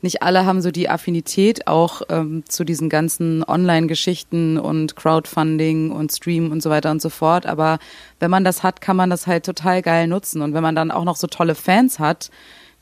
[0.05, 6.13] nicht alle haben so die Affinität auch ähm, zu diesen ganzen Online-Geschichten und Crowdfunding und
[6.13, 7.47] Stream und so weiter und so fort.
[7.47, 7.79] Aber
[8.21, 10.43] wenn man das hat, kann man das halt total geil nutzen.
[10.43, 12.31] Und wenn man dann auch noch so tolle Fans hat,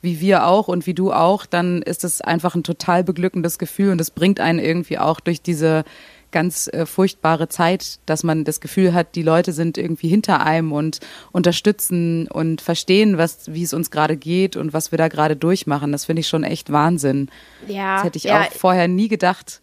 [0.01, 3.91] wie wir auch und wie du auch, dann ist es einfach ein total beglückendes Gefühl
[3.91, 5.85] und es bringt einen irgendwie auch durch diese
[6.33, 10.73] ganz äh, furchtbare Zeit, dass man das Gefühl hat, die Leute sind irgendwie hinter einem
[10.73, 10.99] und
[11.31, 15.93] unterstützen und verstehen, was, wie es uns gerade geht und was wir da gerade durchmachen.
[15.93, 17.29] Das finde ich schon echt Wahnsinn.
[17.67, 17.95] Ja.
[17.95, 19.61] Das hätte ich ja, auch vorher nie gedacht.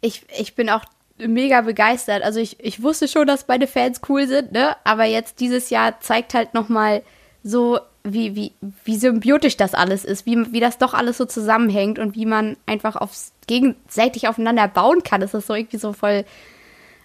[0.00, 0.84] ich, ich bin auch
[1.18, 2.22] mega begeistert.
[2.22, 4.76] Also ich, ich wusste schon, dass meine Fans cool sind, ne?
[4.84, 7.02] Aber jetzt dieses Jahr zeigt halt nochmal
[7.44, 8.52] so, wie, wie,
[8.84, 12.56] wie symbiotisch das alles ist, wie, wie das doch alles so zusammenhängt und wie man
[12.66, 15.20] einfach aufs gegenseitig aufeinander bauen kann.
[15.20, 16.24] Das ist so irgendwie so voll.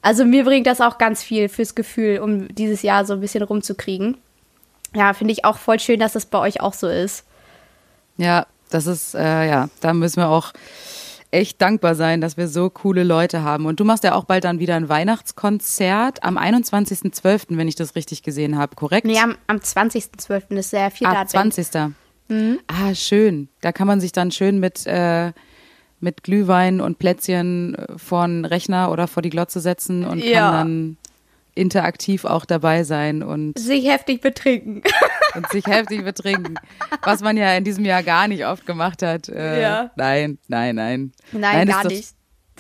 [0.02, 3.44] Also mir bringt das auch ganz viel fürs Gefühl, um dieses Jahr so ein bisschen
[3.44, 4.18] rumzukriegen.
[4.96, 7.26] Ja, finde ich auch voll schön, dass das bei euch auch so ist.
[8.18, 10.54] Ja, das ist, äh, ja, da müssen wir auch
[11.38, 13.66] echt dankbar sein, dass wir so coole Leute haben.
[13.66, 17.96] Und du machst ja auch bald dann wieder ein Weihnachtskonzert am 21.12., wenn ich das
[17.96, 19.06] richtig gesehen habe, korrekt?
[19.06, 20.56] Nee, am, am 20.12.
[20.58, 21.54] ist der vierte ah, Advent.
[21.54, 21.94] 20.
[22.30, 22.60] Mhm.
[22.68, 23.50] Ah, schön.
[23.62, 25.32] Da kann man sich dann schön mit, äh,
[26.00, 30.40] mit Glühwein und Plätzchen äh, vor den Rechner oder vor die Glotze setzen und ja.
[30.40, 30.98] kann dann
[31.54, 34.84] interaktiv auch dabei sein und sich heftig betrinken.
[35.38, 36.56] Und sich heftig betrinken.
[37.04, 39.30] Was man ja in diesem Jahr gar nicht oft gemacht hat.
[39.30, 39.92] Äh, ja.
[39.96, 41.12] Nein, nein, nein.
[41.32, 42.18] Nein, nein gar nicht.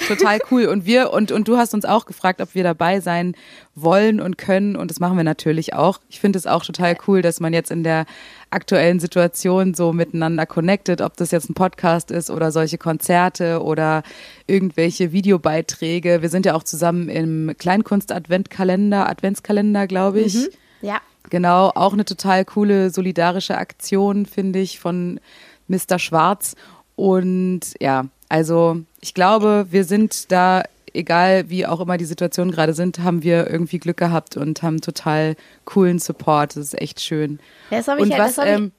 [0.08, 0.66] Total cool.
[0.68, 3.34] Und wir, und, und du hast uns auch gefragt, ob wir dabei sein
[3.74, 4.76] wollen und können.
[4.76, 6.00] Und das machen wir natürlich auch.
[6.08, 8.06] Ich finde es auch total cool, dass man jetzt in der
[8.50, 14.04] aktuellen Situation so miteinander connected, ob das jetzt ein Podcast ist oder solche Konzerte oder
[14.46, 16.22] irgendwelche Videobeiträge.
[16.22, 20.36] Wir sind ja auch zusammen im Kleinkunst-Adventkalender, Adventskalender, glaube ich.
[20.36, 20.48] Mhm.
[20.82, 21.02] Ja.
[21.30, 25.20] Genau, auch eine total coole solidarische Aktion, finde ich, von
[25.68, 26.00] Mr.
[26.00, 26.56] Schwarz.
[26.96, 30.64] Und ja, also ich glaube, wir sind da,
[30.94, 34.82] egal wie auch immer die Situationen gerade sind, haben wir irgendwie Glück gehabt und haben
[34.82, 36.56] total coolen Support.
[36.56, 37.40] Das ist echt schön.
[37.70, 38.78] Ja, das habe ich, und was, hab ähm, ich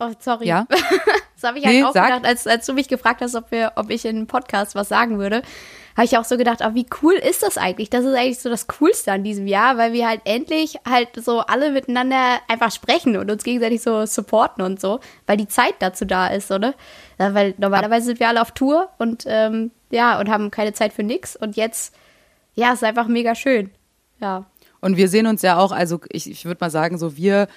[0.00, 0.46] Oh, sorry.
[0.46, 0.66] Ja?
[1.34, 2.06] das habe ich halt nee, auch sag.
[2.06, 4.88] gedacht, als, als du mich gefragt hast, ob, wir, ob ich in einem Podcast was
[4.88, 5.42] sagen würde
[5.98, 7.90] habe ich auch so gedacht, oh, wie cool ist das eigentlich?
[7.90, 11.40] Das ist eigentlich so das Coolste an diesem Jahr, weil wir halt endlich halt so
[11.40, 16.04] alle miteinander einfach sprechen und uns gegenseitig so supporten und so, weil die Zeit dazu
[16.04, 16.74] da ist, oder?
[17.18, 20.92] Ja, weil normalerweise sind wir alle auf Tour und ähm, ja, und haben keine Zeit
[20.92, 21.92] für nix und jetzt,
[22.54, 23.72] ja, ist einfach mega schön.
[24.20, 24.46] Ja.
[24.80, 27.48] Und wir sehen uns ja auch, also ich, ich würde mal sagen, so wir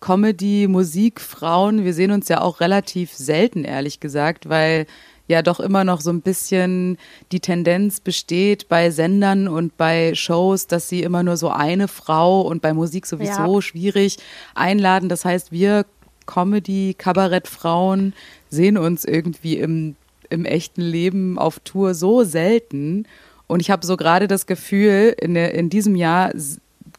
[0.00, 4.86] Comedy, Musik, Frauen, wir sehen uns ja auch relativ selten, ehrlich gesagt, weil
[5.30, 6.98] ja doch immer noch so ein bisschen
[7.32, 12.42] die Tendenz besteht bei Sendern und bei Shows, dass sie immer nur so eine Frau
[12.42, 13.62] und bei Musik sowieso ja.
[13.62, 14.18] schwierig
[14.54, 15.08] einladen.
[15.08, 15.86] Das heißt, wir
[16.26, 18.12] Comedy, Kabarettfrauen
[18.48, 19.96] sehen uns irgendwie im,
[20.28, 23.06] im echten Leben auf Tour so selten.
[23.46, 26.32] Und ich habe so gerade das Gefühl, in, der, in diesem Jahr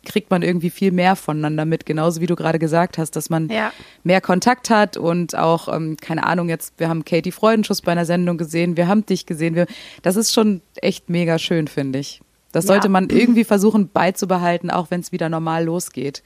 [0.06, 3.50] kriegt man irgendwie viel mehr voneinander mit, genauso wie du gerade gesagt hast, dass man
[3.50, 3.72] ja.
[4.04, 8.06] mehr Kontakt hat und auch, ähm, keine Ahnung, jetzt, wir haben Katie Freudenschuss bei einer
[8.06, 9.68] Sendung gesehen, wir haben dich gesehen, wir,
[10.02, 12.22] das ist schon echt mega schön, finde ich.
[12.52, 12.92] Das sollte ja.
[12.92, 16.22] man irgendwie versuchen beizubehalten, auch wenn es wieder normal losgeht.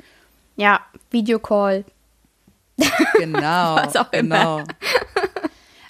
[0.56, 0.80] Ja,
[1.12, 1.86] Videocall.
[3.18, 4.60] Genau, Was auch genau.
[4.60, 4.68] Immer.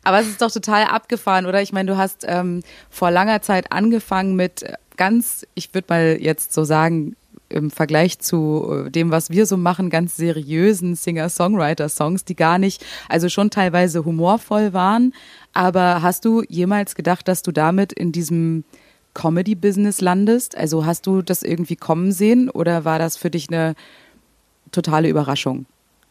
[0.03, 1.61] Aber es ist doch total abgefahren, oder?
[1.61, 4.63] Ich meine, du hast ähm, vor langer Zeit angefangen mit
[4.97, 7.15] ganz, ich würde mal jetzt so sagen,
[7.49, 12.85] im Vergleich zu äh, dem, was wir so machen, ganz seriösen Singer-Songwriter-Songs, die gar nicht,
[13.09, 15.13] also schon teilweise humorvoll waren.
[15.53, 18.63] Aber hast du jemals gedacht, dass du damit in diesem
[19.13, 20.57] Comedy-Business landest?
[20.57, 23.75] Also hast du das irgendwie kommen sehen oder war das für dich eine
[24.71, 25.65] totale Überraschung?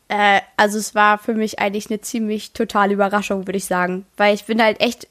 [0.08, 4.06] Äh, also es war für mich eigentlich eine ziemlich totale Überraschung, würde ich sagen.
[4.16, 5.08] Weil ich bin halt echt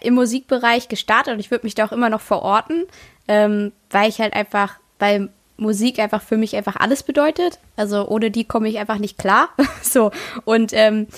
[0.00, 2.84] im Musikbereich gestartet und ich würde mich da auch immer noch verorten,
[3.28, 7.58] ähm, weil ich halt einfach, weil Musik einfach für mich einfach alles bedeutet.
[7.76, 9.50] Also ohne die komme ich einfach nicht klar.
[9.82, 10.10] so.
[10.44, 11.08] Und ähm,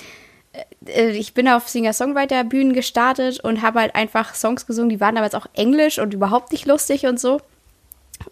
[0.87, 5.37] äh, ich bin auf Singer-Songwriter-Bühnen gestartet und habe halt einfach Songs gesungen, die waren jetzt
[5.37, 7.41] auch Englisch und überhaupt nicht lustig und so.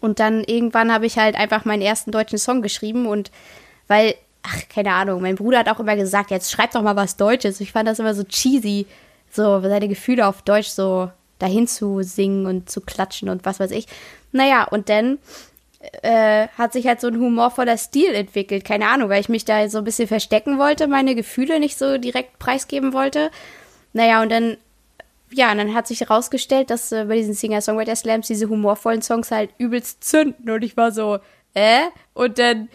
[0.01, 3.31] Und dann irgendwann habe ich halt einfach meinen ersten deutschen Song geschrieben und
[3.87, 7.17] weil, ach, keine Ahnung, mein Bruder hat auch immer gesagt, jetzt schreib doch mal was
[7.17, 7.59] Deutsches.
[7.59, 8.85] Ich fand das immer so cheesy,
[9.31, 13.71] so seine Gefühle auf Deutsch so dahin zu singen und zu klatschen und was weiß
[13.71, 13.87] ich.
[14.31, 15.17] Naja, und dann
[16.01, 18.65] äh, hat sich halt so ein humorvoller Stil entwickelt.
[18.65, 21.97] Keine Ahnung, weil ich mich da so ein bisschen verstecken wollte, meine Gefühle nicht so
[21.97, 23.31] direkt preisgeben wollte.
[23.93, 24.57] Naja, und dann,
[25.31, 29.51] ja, und dann hat sich herausgestellt, dass äh, bei diesen Singer-Songwriter-Slams diese humorvollen Songs halt
[29.57, 30.49] übelst zünden.
[30.49, 31.19] Und ich war so,
[31.53, 31.83] äh?
[32.13, 32.69] Und dann,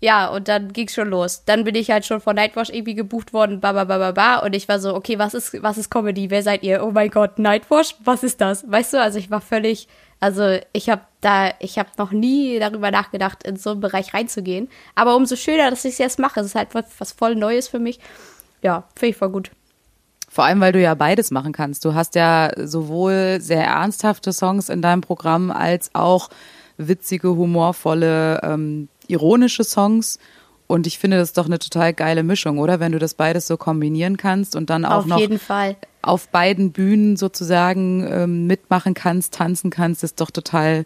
[0.00, 1.44] ja, und dann ging's schon los.
[1.46, 4.36] Dann bin ich halt schon von Nightwash irgendwie gebucht worden, ba, ba, ba, ba, ba.
[4.36, 6.30] Und ich war so, okay, was ist, was ist Comedy?
[6.30, 6.84] Wer seid ihr?
[6.84, 7.94] Oh mein Gott, Nightwash?
[8.04, 8.70] Was ist das?
[8.70, 9.88] Weißt du, also ich war völlig,
[10.20, 14.68] also ich habe da, ich habe noch nie darüber nachgedacht, in so einen Bereich reinzugehen.
[14.94, 16.40] Aber umso schöner, dass ich es jetzt mache.
[16.40, 17.98] Es ist halt was, was voll Neues für mich.
[18.60, 19.50] Ja, finde ich voll gut.
[20.28, 21.86] Vor allem, weil du ja beides machen kannst.
[21.86, 26.28] Du hast ja sowohl sehr ernsthafte Songs in deinem Programm als auch
[26.76, 30.18] witzige, humorvolle, ähm, ironische Songs.
[30.66, 32.80] Und ich finde, das ist doch eine total geile Mischung, oder?
[32.80, 35.76] Wenn du das beides so kombinieren kannst und dann auch auf noch jeden Fall.
[36.02, 40.84] auf beiden Bühnen sozusagen ähm, mitmachen kannst, tanzen kannst, ist doch total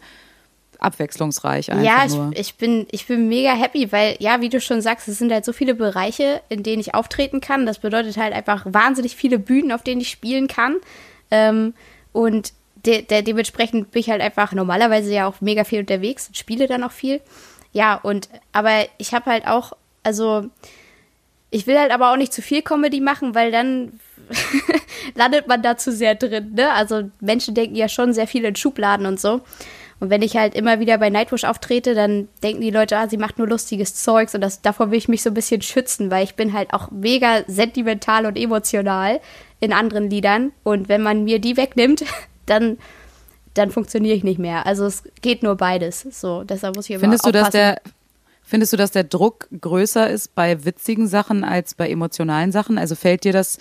[0.81, 1.71] abwechslungsreich.
[1.71, 2.33] Einfach ja, nur.
[2.33, 5.33] Ich, ich, bin, ich bin mega happy, weil, ja, wie du schon sagst, es sind
[5.33, 7.66] halt so viele Bereiche, in denen ich auftreten kann.
[7.66, 10.77] Das bedeutet halt einfach wahnsinnig viele Bühnen, auf denen ich spielen kann.
[11.31, 11.75] Ähm,
[12.12, 12.53] und
[12.87, 16.66] de de dementsprechend bin ich halt einfach normalerweise ja auch mega viel unterwegs und spiele
[16.66, 17.21] dann auch viel.
[17.73, 20.47] Ja, und aber ich habe halt auch, also
[21.51, 24.01] ich will halt aber auch nicht zu viel Comedy machen, weil dann
[25.15, 26.73] landet man da zu sehr drin, ne?
[26.73, 29.40] Also Menschen denken ja schon sehr viel in Schubladen und so.
[30.01, 33.19] Und wenn ich halt immer wieder bei Nightwish auftrete, dann denken die Leute, ah, sie
[33.19, 36.24] macht nur lustiges Zeugs und das, davor will ich mich so ein bisschen schützen, weil
[36.24, 39.20] ich bin halt auch mega sentimental und emotional
[39.61, 40.53] in anderen Liedern.
[40.62, 42.05] Und wenn man mir die wegnimmt,
[42.47, 42.78] dann,
[43.61, 44.66] dann funktioniere ich nicht mehr.
[44.66, 46.07] Also es geht nur beides.
[46.11, 47.45] So, deshalb muss ich immer Findest du, aufpassen.
[47.45, 47.82] dass der
[48.43, 52.78] Findest du, dass der Druck größer ist bei witzigen Sachen als bei emotionalen Sachen?
[52.78, 53.59] Also fällt dir das,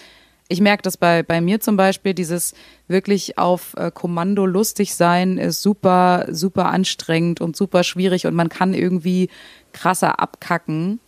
[0.47, 2.55] ich merke das bei, bei mir zum Beispiel, dieses
[2.87, 8.49] wirklich auf äh, Kommando lustig sein ist super, super anstrengend und super schwierig und man
[8.49, 9.29] kann irgendwie
[9.73, 10.99] krasser abkacken,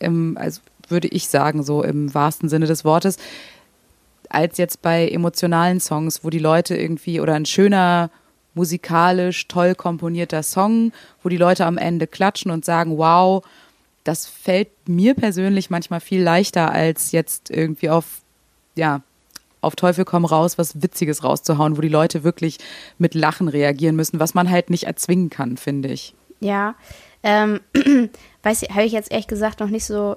[0.00, 3.16] im, also würde ich sagen, so im wahrsten Sinne des Wortes,
[4.28, 8.10] als jetzt bei emotionalen Songs, wo die Leute irgendwie oder ein schöner
[8.54, 13.44] musikalisch toll komponierter Song, wo die Leute am Ende klatschen und sagen, wow,
[14.04, 18.22] das fällt mir persönlich manchmal viel leichter, als jetzt irgendwie auf,
[18.74, 19.02] ja,
[19.60, 22.58] auf Teufel komm raus, was Witziges rauszuhauen, wo die Leute wirklich
[22.98, 26.14] mit Lachen reagieren müssen, was man halt nicht erzwingen kann, finde ich.
[26.40, 26.74] Ja,
[27.22, 27.60] ähm,
[28.42, 30.16] weiß ich, habe ich jetzt ehrlich gesagt noch nicht so.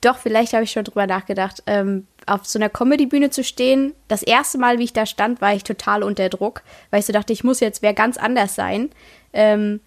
[0.00, 1.62] Doch, vielleicht habe ich schon drüber nachgedacht.
[1.66, 5.54] Ähm, auf so einer Comedy-Bühne zu stehen, das erste Mal, wie ich da stand, war
[5.54, 8.90] ich total unter Druck, weil ich so dachte, ich muss jetzt wer ganz anders sein.
[9.32, 9.80] Ähm,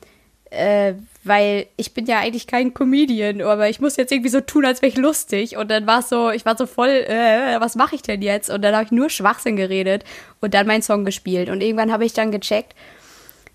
[0.49, 0.93] äh,
[1.23, 4.81] weil ich bin ja eigentlich kein Comedian, aber ich muss jetzt irgendwie so tun, als
[4.81, 5.57] wäre ich lustig.
[5.57, 8.49] Und dann war es so, ich war so voll, äh, was mache ich denn jetzt?
[8.49, 10.03] Und dann habe ich nur Schwachsinn geredet
[10.41, 11.49] und dann meinen Song gespielt.
[11.49, 12.76] Und irgendwann habe ich dann gecheckt,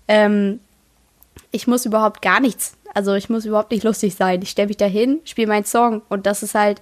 [0.07, 0.59] ähm,
[1.51, 2.73] ich muss überhaupt gar nichts.
[2.93, 4.41] Also ich muss überhaupt nicht lustig sein.
[4.41, 6.81] Ich stelle mich da hin, spiele meinen Song und das ist halt,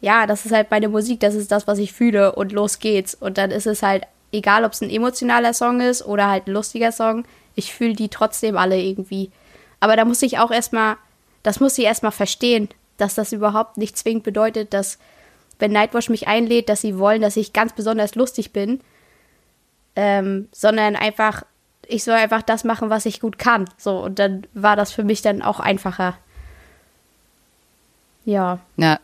[0.00, 3.14] ja, das ist halt meine Musik, das ist das, was ich fühle und los geht's.
[3.14, 6.52] Und dann ist es halt, egal ob es ein emotionaler Song ist oder halt ein
[6.52, 7.24] lustiger Song,
[7.54, 9.30] ich fühle die trotzdem alle irgendwie.
[9.80, 10.96] Aber da muss ich auch erstmal,
[11.42, 14.98] das muss ich erstmal verstehen, dass das überhaupt nicht zwingend bedeutet, dass,
[15.58, 18.80] wenn Nightwash mich einlädt, dass sie wollen, dass ich ganz besonders lustig bin,
[19.96, 21.44] ähm, sondern einfach,
[21.92, 23.66] ich soll einfach das machen, was ich gut kann.
[23.76, 26.16] So, und dann war das für mich dann auch einfacher.
[28.24, 28.60] Ja.
[28.76, 28.98] Ja.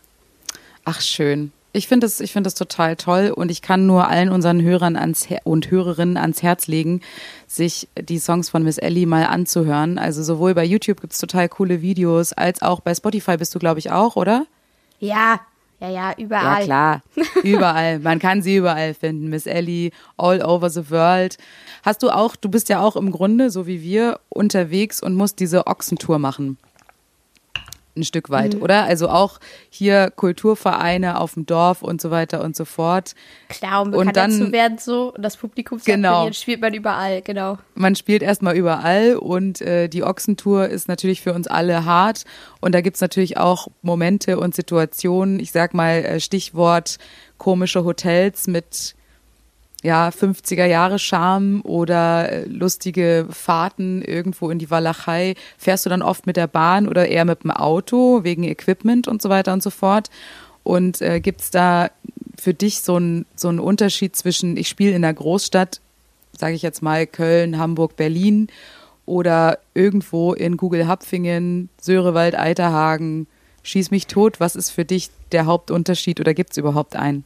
[0.85, 1.53] Ach, schön.
[1.73, 4.97] Ich finde das, ich finde das total toll und ich kann nur allen unseren Hörern
[4.97, 7.03] ans Her und Hörerinnen ans Herz legen,
[7.47, 9.99] sich die Songs von Miss Ellie mal anzuhören.
[9.99, 13.81] Also sowohl bei YouTube gibt's total coole Videos, als auch bei Spotify bist du, glaube
[13.81, 14.47] ich, auch, oder?
[14.99, 15.41] Ja,
[15.81, 16.61] ja, ja, überall.
[16.61, 17.03] Ja, klar.
[17.45, 18.01] Überall.
[18.01, 19.29] Man kann sie überall finden.
[19.29, 21.39] Miss Ellie, all over the world.
[21.85, 25.39] Hast du auch, du bist ja auch im Grunde, so wie wir, unterwegs und musst
[25.39, 26.59] diese Ochsentour machen.
[27.99, 28.63] Ein Stück weit, Mhm.
[28.63, 28.85] oder?
[28.85, 29.39] Also auch
[29.71, 33.15] hier Kulturvereine auf dem Dorf und so weiter und so fort.
[33.49, 36.31] Klar, um Und dann- zu werden so und das Publikum Genau.
[36.33, 37.59] spielt man überall, genau.
[37.75, 42.25] man spielt erstmal überall und äh, die Ochsentour ist natürlich für uns alle hart.
[42.61, 46.99] Und da gibt's natürlich auch Momente und Situationen, ich sag mal äh, Stichwort
[47.37, 48.95] komische Hotels mit
[49.85, 55.35] ja, 50er Jahre Charme oder äh, lustige Fahrten irgendwo in die Walachei.
[55.57, 59.23] Fährst du dann oft mit der Bahn oder eher mit dem Auto wegen Equipment und
[59.23, 60.11] so weiter und so fort?
[60.65, 61.91] Und äh, gibt's da
[62.37, 65.81] für dich so einen so einen Unterschied zwischen, ich spiele in der Großstadt,
[66.37, 68.49] sage ich jetzt mal Köln, Hamburg, Berlin
[69.07, 73.27] oder irgendwo in Google-Hapfingen, Söhrewald, Eiterhagen,
[73.63, 74.41] schieß mich tot.
[74.41, 77.25] Was ist für dich der Hauptunterschied oder gibt's überhaupt einen?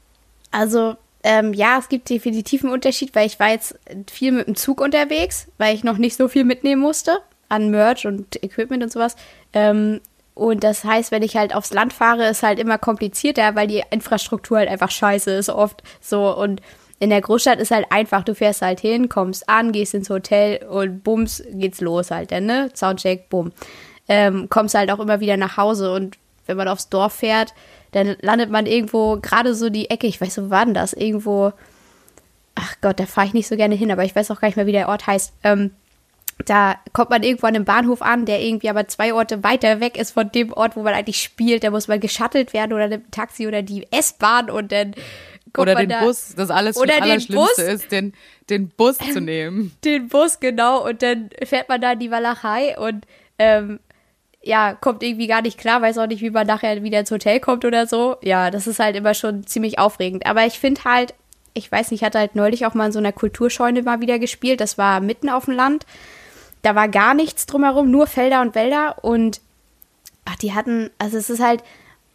[0.50, 3.78] Also, ähm, ja, es gibt definitiv einen Unterschied, weil ich war jetzt
[4.10, 7.18] viel mit dem Zug unterwegs, weil ich noch nicht so viel mitnehmen musste
[7.48, 9.14] an Merch und Equipment und sowas.
[9.52, 10.00] Ähm,
[10.34, 13.82] und das heißt, wenn ich halt aufs Land fahre, ist halt immer komplizierter, weil die
[13.90, 16.34] Infrastruktur halt einfach scheiße ist oft so.
[16.34, 16.62] Und
[16.98, 20.64] in der Großstadt ist halt einfach, du fährst halt hin, kommst an, gehst ins Hotel
[20.66, 22.70] und bums, geht's los halt, dann, ne?
[22.74, 23.52] Soundcheck, bumm.
[24.08, 26.16] Ähm, kommst halt auch immer wieder nach Hause und
[26.46, 27.54] wenn man aufs Dorf fährt,
[27.92, 30.92] dann landet man irgendwo, gerade so die Ecke, ich weiß so, wo war denn das?
[30.92, 31.52] Irgendwo,
[32.54, 34.56] ach Gott, da fahre ich nicht so gerne hin, aber ich weiß auch gar nicht
[34.56, 35.32] mehr, wie der Ort heißt.
[35.44, 35.70] Ähm,
[36.46, 39.96] da kommt man irgendwo an einem Bahnhof an, der irgendwie aber zwei Orte weiter weg
[39.96, 41.62] ist von dem Ort, wo man eigentlich spielt.
[41.62, 44.94] Da muss man geschattelt werden oder mit dem Taxi oder die S-Bahn und dann
[45.52, 47.58] kommt Oder man den da, Bus, das alles Oder den Allerschlimmste Bus.
[47.58, 48.14] ist, den,
[48.48, 49.76] den Bus zu nehmen.
[49.84, 53.06] den Bus, genau, und dann fährt man da in die Walachei und
[53.38, 53.78] ähm,
[54.42, 57.40] ja, kommt irgendwie gar nicht klar, weiß auch nicht, wie man nachher wieder ins Hotel
[57.40, 58.16] kommt oder so.
[58.22, 60.26] Ja, das ist halt immer schon ziemlich aufregend.
[60.26, 61.14] Aber ich finde halt,
[61.54, 64.18] ich weiß nicht, ich hatte halt neulich auch mal in so einer Kulturscheune mal wieder
[64.18, 64.60] gespielt.
[64.60, 65.86] Das war mitten auf dem Land.
[66.62, 69.40] Da war gar nichts drumherum, nur Felder und Wälder und
[70.24, 71.62] ach, die hatten, also es ist halt,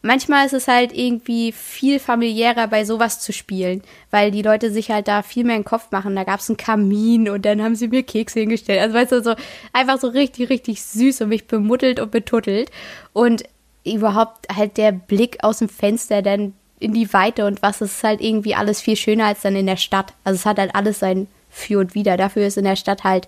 [0.02, 4.92] manchmal ist es halt irgendwie viel familiärer bei sowas zu spielen, weil die Leute sich
[4.92, 6.16] halt da viel mehr in den Kopf machen.
[6.16, 8.82] Da gab es einen Kamin und dann haben sie mir Kekse hingestellt.
[8.82, 9.36] Also weißt du, so
[9.74, 12.72] einfach so richtig, richtig süß und mich bemuttelt und betuttelt.
[13.14, 13.44] Und
[13.86, 18.04] überhaupt halt der Blick aus dem Fenster dann in die Weite und was, das ist
[18.04, 20.14] halt irgendwie alles viel schöner als dann in der Stadt.
[20.24, 22.18] Also es hat halt alles sein Für und Wider.
[22.18, 23.28] Dafür ist in der Stadt halt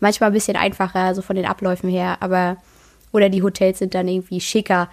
[0.00, 2.56] manchmal ein bisschen einfacher, also von den Abläufen her, aber
[3.12, 4.88] oder die Hotels sind dann irgendwie schicker.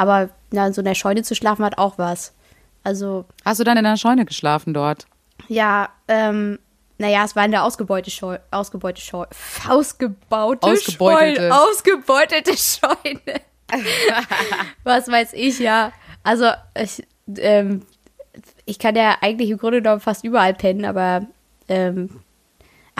[0.00, 2.32] Aber na, in so einer Scheune zu schlafen hat auch was.
[2.84, 3.26] Also.
[3.44, 5.04] Hast du dann in einer Scheune geschlafen dort?
[5.46, 6.58] Ja, ähm,
[6.96, 9.26] naja, es war in der ausgebeute Scheu ausgebeute Scheu
[9.68, 11.40] ausgebaute Ausgebeutete.
[11.42, 11.54] Scheune.
[11.54, 13.40] Ausgebeutete Scheune.
[14.84, 15.92] Was weiß ich, ja.
[16.22, 17.06] Also, ich,
[17.36, 17.82] ähm,
[18.64, 21.26] ich kann ja eigentlich im Grunde genommen fast überall pennen, aber
[21.68, 22.22] ähm,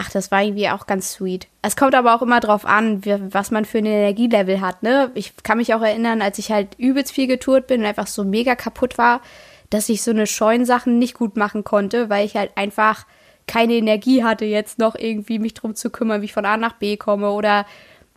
[0.01, 1.47] ach, das war irgendwie auch ganz sweet.
[1.61, 5.11] Es kommt aber auch immer drauf an, wie, was man für ein Energielevel hat, ne?
[5.13, 8.23] Ich kann mich auch erinnern, als ich halt übelst viel getourt bin und einfach so
[8.23, 9.21] mega kaputt war,
[9.69, 13.05] dass ich so eine Scheunsachen nicht gut machen konnte, weil ich halt einfach
[13.47, 16.73] keine Energie hatte, jetzt noch irgendwie mich drum zu kümmern, wie ich von A nach
[16.73, 17.65] B komme oder,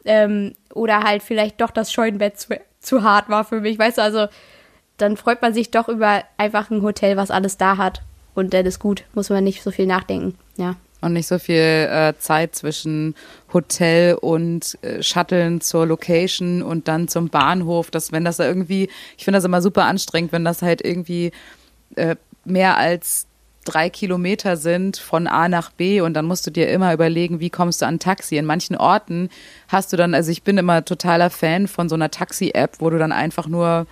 [0.05, 3.79] ähm, oder halt vielleicht doch das Scheunenbett zu, zu hart war für mich.
[3.79, 4.27] Weißt du, also
[4.97, 8.03] dann freut man sich doch über einfach ein Hotel, was alles da hat.
[8.35, 10.37] Und dann ist gut, muss man nicht so viel nachdenken.
[10.57, 10.77] Ja.
[11.05, 13.15] Und nicht so viel äh, Zeit zwischen
[13.53, 17.91] Hotel und äh, Shuttlen zur Location und dann zum Bahnhof.
[17.91, 21.31] Dass wenn das da irgendwie, ich finde das immer super anstrengend, wenn das halt irgendwie
[21.97, 23.27] äh, mehr als
[23.65, 27.51] drei Kilometer sind von A nach B und dann musst du dir immer überlegen, wie
[27.51, 28.37] kommst du an Taxi.
[28.37, 29.31] In manchen Orten
[29.69, 32.99] hast du dann, also ich bin immer totaler Fan von so einer Taxi-App, wo du
[32.99, 33.87] dann einfach nur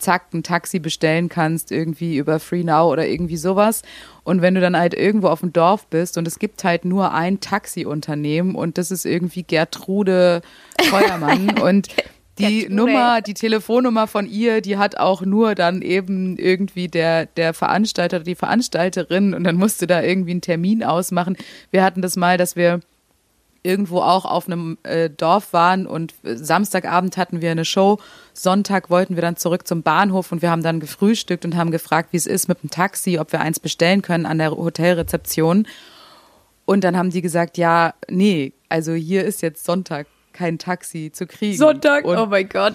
[0.00, 3.82] zack ein Taxi bestellen kannst, irgendwie über Free Now oder irgendwie sowas.
[4.24, 7.12] Und wenn du dann halt irgendwo auf dem Dorf bist und es gibt halt nur
[7.14, 10.42] ein Taxiunternehmen und das ist irgendwie Gertrude
[10.82, 11.88] Feuermann und
[12.38, 12.74] die Gertrude.
[12.74, 18.18] Nummer, die Telefonnummer von ihr, die hat auch nur dann eben irgendwie der, der Veranstalter
[18.18, 21.36] oder die Veranstalterin und dann musst du da irgendwie einen Termin ausmachen.
[21.70, 22.80] Wir hatten das mal, dass wir
[23.62, 27.98] irgendwo auch auf einem äh, Dorf waren und äh, Samstagabend hatten wir eine Show.
[28.32, 32.12] Sonntag wollten wir dann zurück zum Bahnhof und wir haben dann gefrühstückt und haben gefragt,
[32.12, 35.66] wie es ist mit dem Taxi, ob wir eins bestellen können an der Hotelrezeption.
[36.64, 41.26] Und dann haben die gesagt, ja, nee, also hier ist jetzt Sonntag kein Taxi zu
[41.26, 41.56] kriegen.
[41.56, 42.74] Sonntag, und, oh mein Gott.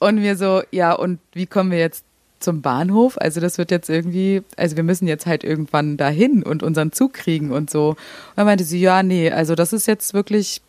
[0.00, 2.04] und wir so, ja, und wie kommen wir jetzt
[2.40, 3.16] zum Bahnhof?
[3.18, 7.14] Also das wird jetzt irgendwie, also wir müssen jetzt halt irgendwann dahin und unseren Zug
[7.14, 7.90] kriegen und so.
[7.90, 7.96] Und
[8.36, 10.60] dann meinte sie, ja, nee, also das ist jetzt wirklich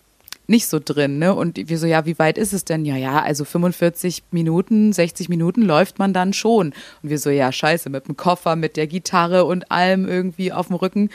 [0.48, 1.35] nicht so drin, ne?
[1.35, 2.85] Und wir so, ja, wie weit ist es denn?
[2.85, 6.73] Ja, ja, also 45 Minuten, 60 Minuten läuft man dann schon.
[7.03, 10.68] Und wir so, ja, scheiße, mit dem Koffer, mit der Gitarre und allem irgendwie auf
[10.68, 11.10] dem Rücken.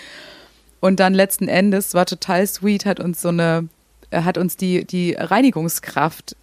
[0.81, 3.69] Und dann letzten Endes war total sweet, hat uns so eine,
[4.13, 6.37] hat uns die, die Reinigungskraft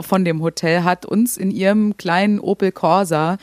[0.00, 3.38] von dem Hotel, hat uns in ihrem kleinen Opel Corsa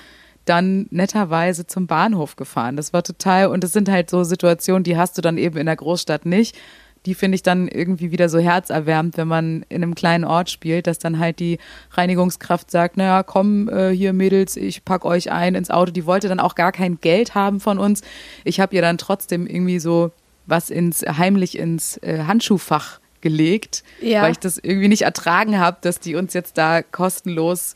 [0.45, 2.75] dann netterweise zum Bahnhof gefahren.
[2.75, 5.65] Das war total, und das sind halt so Situationen, die hast du dann eben in
[5.65, 6.57] der Großstadt nicht.
[7.05, 10.85] Die finde ich dann irgendwie wieder so herzerwärmend, wenn man in einem kleinen Ort spielt,
[10.85, 11.57] dass dann halt die
[11.91, 15.91] Reinigungskraft sagt, naja, komm äh, hier Mädels, ich pack euch ein ins Auto.
[15.91, 18.01] Die wollte dann auch gar kein Geld haben von uns.
[18.43, 20.11] Ich habe ihr dann trotzdem irgendwie so
[20.45, 24.21] was ins heimlich ins äh, Handschuhfach gelegt, Ja.
[24.23, 27.75] weil ich das irgendwie nicht ertragen habe, dass die uns jetzt da kostenlos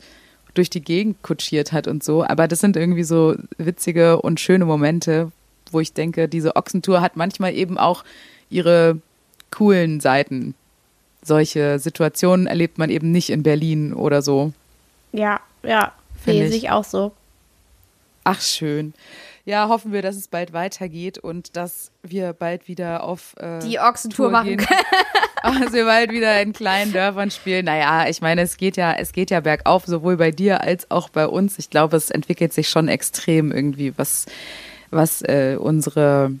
[0.54, 2.24] durch die Gegend kutschiert hat und so.
[2.24, 5.30] Aber das sind irgendwie so witzige und schöne Momente,
[5.70, 8.04] wo ich denke, diese Ochsentour hat manchmal eben auch
[8.48, 8.98] ihre
[9.50, 10.54] coolen Seiten.
[11.22, 14.52] Solche Situationen erlebt man eben nicht in Berlin oder so.
[15.12, 15.92] Ja, ja,
[16.24, 16.70] Find sehe ich.
[16.70, 17.12] auch so.
[18.24, 18.94] Ach, schön.
[19.44, 23.78] Ja, hoffen wir, dass es bald weitergeht und dass wir bald wieder auf äh, Die
[23.78, 24.66] Ochsentour Tour machen gehen.
[24.66, 24.68] dass
[25.72, 27.66] wir bald wieder in kleinen Dörfern spielen.
[27.66, 31.08] Naja, ich meine, es geht ja, es geht ja bergauf, sowohl bei dir als auch
[31.08, 31.58] bei uns.
[31.58, 34.26] Ich glaube, es entwickelt sich schon extrem irgendwie, was,
[34.90, 36.32] was äh, unsere,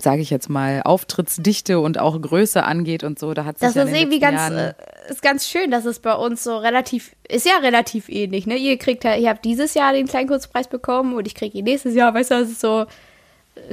[0.00, 3.34] sage ich jetzt mal, Auftrittsdichte und auch Größe angeht und so.
[3.34, 4.74] Da hat sich Das ja ist irgendwie ganz, Jahren, äh,
[5.08, 8.56] ist ganz schön, dass es bei uns so relativ, ist ja relativ ähnlich, ne?
[8.56, 12.12] Ihr kriegt ihr habt dieses Jahr den Kleinkunstpreis bekommen und ich kriege ihn nächstes Jahr,
[12.14, 12.86] weißt du, das ist so,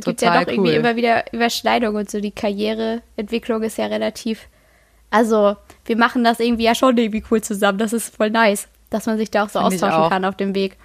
[0.03, 0.77] gibt ja doch irgendwie cool.
[0.77, 4.47] immer wieder Überschneidung und so, die Karriereentwicklung ist ja relativ,
[5.09, 5.55] also,
[5.85, 9.17] wir machen das irgendwie ja schon irgendwie cool zusammen, das ist voll nice, dass man
[9.17, 10.09] sich da auch so Find austauschen auch.
[10.09, 10.77] kann auf dem Weg.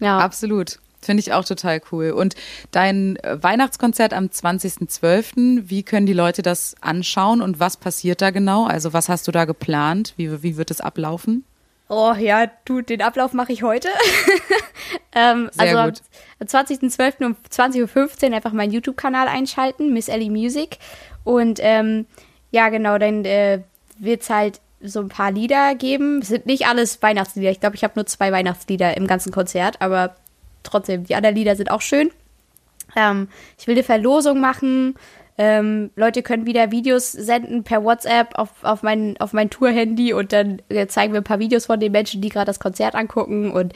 [0.00, 0.18] Ja.
[0.18, 0.78] Absolut.
[1.00, 2.10] Finde ich auch total cool.
[2.10, 2.34] Und
[2.70, 8.30] dein äh, Weihnachtskonzert am 20.12., wie können die Leute das anschauen und was passiert da
[8.30, 8.64] genau?
[8.64, 10.14] Also was hast du da geplant?
[10.16, 11.44] Wie, wie wird es ablaufen?
[11.96, 13.88] Oh ja, du, den Ablauf mache ich heute.
[15.14, 16.02] ähm, Sehr also gut.
[16.40, 17.24] am 20.12.
[17.24, 20.78] um 20.15 Uhr einfach meinen YouTube-Kanal einschalten, Miss Ellie Music.
[21.22, 22.06] Und ähm,
[22.50, 23.60] ja, genau, dann äh,
[23.96, 26.18] wird es halt so ein paar Lieder geben.
[26.18, 27.52] Es sind nicht alles Weihnachtslieder.
[27.52, 30.16] Ich glaube, ich habe nur zwei Weihnachtslieder im ganzen Konzert, aber
[30.64, 32.10] trotzdem, die anderen Lieder sind auch schön.
[32.96, 34.96] Ähm, ich will eine Verlosung machen.
[35.36, 40.32] Ähm, Leute können wieder Videos senden per WhatsApp auf, auf mein, auf mein Tour-Handy und
[40.32, 43.50] dann äh, zeigen wir ein paar Videos von den Menschen, die gerade das Konzert angucken.
[43.50, 43.72] Und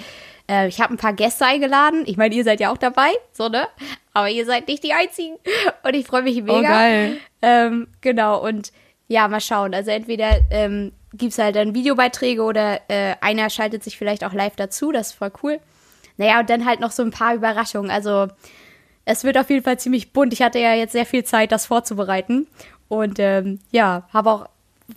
[0.48, 2.04] äh, ich habe ein paar Gäste eingeladen.
[2.06, 3.66] Ich meine, ihr seid ja auch dabei, so, ne?
[4.14, 5.36] Aber ihr seid nicht die Einzigen.
[5.82, 6.58] Und ich freue mich mega.
[6.58, 7.16] Oh, geil.
[7.42, 8.72] Ähm, genau, und
[9.08, 9.74] Ja, mal schauen.
[9.74, 14.34] Also entweder ähm, gibt es halt dann Videobeiträge oder äh, einer schaltet sich vielleicht auch
[14.34, 14.92] live dazu.
[14.92, 15.58] Das ist voll cool.
[16.18, 17.90] Naja, und dann halt noch so ein paar Überraschungen.
[17.90, 18.28] Also
[19.08, 20.34] es wird auf jeden Fall ziemlich bunt.
[20.34, 22.46] Ich hatte ja jetzt sehr viel Zeit, das vorzubereiten.
[22.88, 24.48] Und ähm, ja, habe auch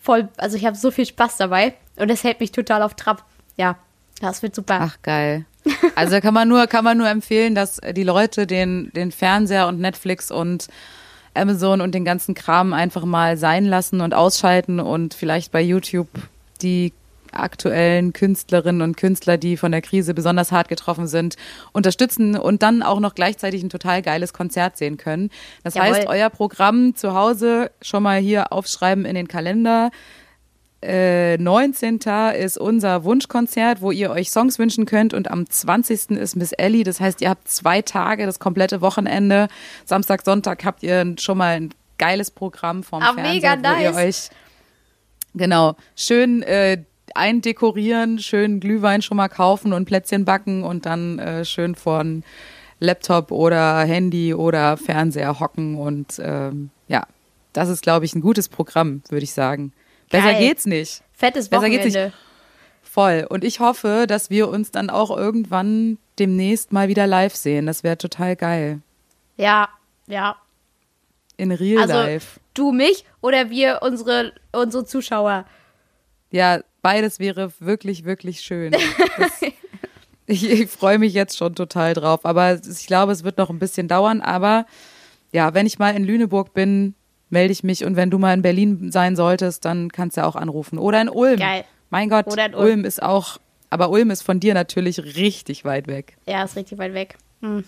[0.01, 1.75] voll, also ich habe so viel Spaß dabei.
[1.95, 3.23] Und es hält mich total auf Trab.
[3.55, 3.77] Ja,
[4.19, 4.79] das wird super.
[4.81, 5.45] Ach, geil.
[5.95, 9.79] Also kann man nur, kann man nur empfehlen, dass die Leute den, den Fernseher und
[9.79, 10.67] Netflix und
[11.33, 16.09] Amazon und den ganzen Kram einfach mal sein lassen und ausschalten und vielleicht bei YouTube
[16.61, 16.91] die
[17.33, 21.35] aktuellen Künstlerinnen und Künstler, die von der Krise besonders hart getroffen sind,
[21.71, 25.29] unterstützen und dann auch noch gleichzeitig ein total geiles Konzert sehen können.
[25.63, 25.95] Das Jawohl.
[25.95, 29.91] heißt, euer Programm zu Hause schon mal hier aufschreiben in den Kalender.
[30.83, 31.99] Äh, 19.
[32.39, 36.11] ist unser Wunschkonzert, wo ihr euch Songs wünschen könnt und am 20.
[36.17, 36.83] ist Miss Ellie.
[36.83, 39.47] Das heißt, ihr habt zwei Tage, das komplette Wochenende.
[39.85, 43.91] Samstag, Sonntag habt ihr schon mal ein geiles Programm vom Ah, Fernseher, mega wo ihr
[43.91, 44.29] nice.
[44.31, 44.37] euch
[45.35, 46.83] genau schön äh,
[47.15, 52.23] eindekorieren, schön Glühwein schon mal kaufen und Plätzchen backen und dann äh, schön von
[52.79, 57.05] Laptop oder Handy oder Fernseher hocken und ähm, ja,
[57.53, 59.73] das ist glaube ich ein gutes Programm, würde ich sagen.
[60.09, 60.39] Besser Geil.
[60.39, 61.03] geht's nicht.
[61.13, 62.05] Fettes Besser geht's Wochenende.
[62.07, 62.17] nicht.
[62.83, 63.25] Voll.
[63.29, 67.65] Und ich hoffe, dass wir uns dann auch irgendwann demnächst mal wieder live sehen.
[67.65, 68.81] Das wäre total geil.
[69.37, 69.69] Ja,
[70.07, 70.35] ja.
[71.37, 72.39] In Real Also Life.
[72.53, 75.45] du mich oder wir unsere unsere Zuschauer.
[76.31, 78.75] Ja, beides wäre wirklich, wirklich schön.
[79.17, 79.41] Das,
[80.27, 82.25] ich ich freue mich jetzt schon total drauf.
[82.25, 84.21] Aber ich glaube, es wird noch ein bisschen dauern.
[84.21, 84.65] Aber
[85.33, 86.95] ja, wenn ich mal in Lüneburg bin,
[87.29, 87.83] melde ich mich.
[87.83, 90.77] Und wenn du mal in Berlin sein solltest, dann kannst du auch anrufen.
[90.77, 91.39] Oder in Ulm.
[91.39, 91.65] Geil.
[91.89, 92.65] Mein Gott, Oder in Ulm.
[92.65, 93.37] Ulm ist auch,
[93.69, 96.15] aber Ulm ist von dir natürlich richtig weit weg.
[96.25, 97.17] Ja, ist richtig weit weg.
[97.41, 97.65] Hm.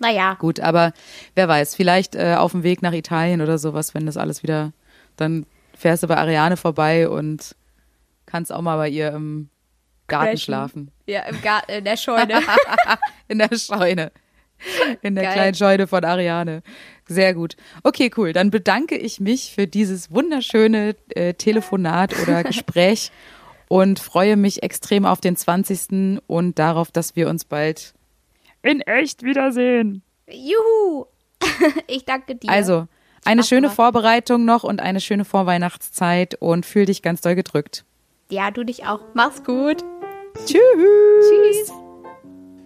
[0.00, 0.34] Naja.
[0.34, 0.92] Gut, aber
[1.34, 4.72] wer weiß, vielleicht äh, auf dem Weg nach Italien oder sowas, wenn das alles wieder,
[5.16, 7.54] dann fährst du bei Ariane vorbei und
[8.34, 9.48] kannst auch mal bei ihr im
[10.08, 10.38] Garten Crashen.
[10.38, 10.90] schlafen.
[11.06, 12.40] Ja, im Garten, in der Scheune.
[13.28, 14.10] In der Scheune.
[15.02, 15.32] In der Geil.
[15.34, 16.64] kleinen Scheune von Ariane.
[17.06, 17.54] Sehr gut.
[17.84, 18.32] Okay, cool.
[18.32, 23.12] Dann bedanke ich mich für dieses wunderschöne äh, Telefonat oder Gespräch
[23.68, 26.20] und freue mich extrem auf den 20.
[26.26, 27.94] und darauf, dass wir uns bald
[28.62, 30.02] in echt wiedersehen.
[30.28, 31.06] Juhu.
[31.86, 32.50] Ich danke dir.
[32.50, 32.88] Also,
[33.24, 33.70] eine Spaß schöne.
[33.70, 37.84] Vorbereitung noch und eine schöne Vorweihnachtszeit und fühl dich ganz doll gedrückt.
[38.30, 39.00] Ja, du dich auch.
[39.14, 39.84] Mach's gut.
[40.46, 40.58] Tschüss.
[41.28, 41.72] Tschüss.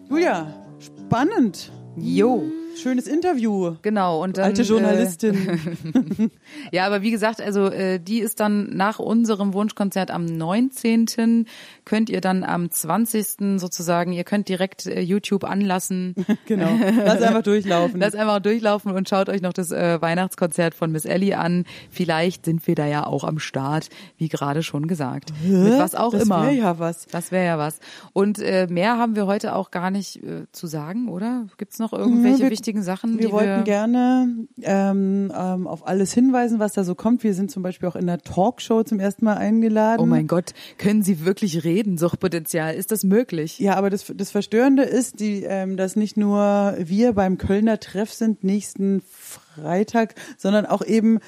[0.08, 0.46] Julia,
[0.78, 1.70] spannend.
[1.96, 2.44] Jo.
[2.80, 3.74] Schönes Interview.
[3.82, 6.30] Genau, und dann, Alte Äh, Journalistin.
[6.72, 11.46] ja, aber wie gesagt, also äh, die ist dann nach unserem Wunschkonzert am 19.
[11.84, 13.58] könnt ihr dann am 20.
[13.60, 16.14] sozusagen, ihr könnt direkt äh, YouTube anlassen,
[16.46, 16.70] genau.
[17.04, 18.00] Lass einfach durchlaufen.
[18.00, 21.64] lasst einfach durchlaufen und schaut euch noch das äh, Weihnachtskonzert von Miss Ellie an.
[21.90, 25.32] Vielleicht sind wir da ja auch am Start, wie gerade schon gesagt.
[25.44, 26.42] Mit was auch das immer.
[26.42, 27.06] wäre ja was.
[27.06, 27.80] Das wäre ja was.
[28.12, 31.46] Und äh, mehr haben wir heute auch gar nicht äh, zu sagen, oder?
[31.56, 36.58] Gibt's noch irgendwelche wir- wichtigen Sachen, Wir wollten wir gerne ähm, ähm, auf alles hinweisen,
[36.58, 37.24] was da so kommt.
[37.24, 40.02] Wir sind zum Beispiel auch in der Talkshow zum ersten Mal eingeladen.
[40.02, 42.74] Oh mein Gott, können Sie wirklich reden, Suchtpotenzial?
[42.74, 43.58] Ist das möglich?
[43.58, 48.12] Ja, aber das, das Verstörende ist, die, ähm, dass nicht nur wir beim Kölner Treff
[48.12, 49.00] sind nächsten
[49.40, 51.20] Freitag, sondern auch eben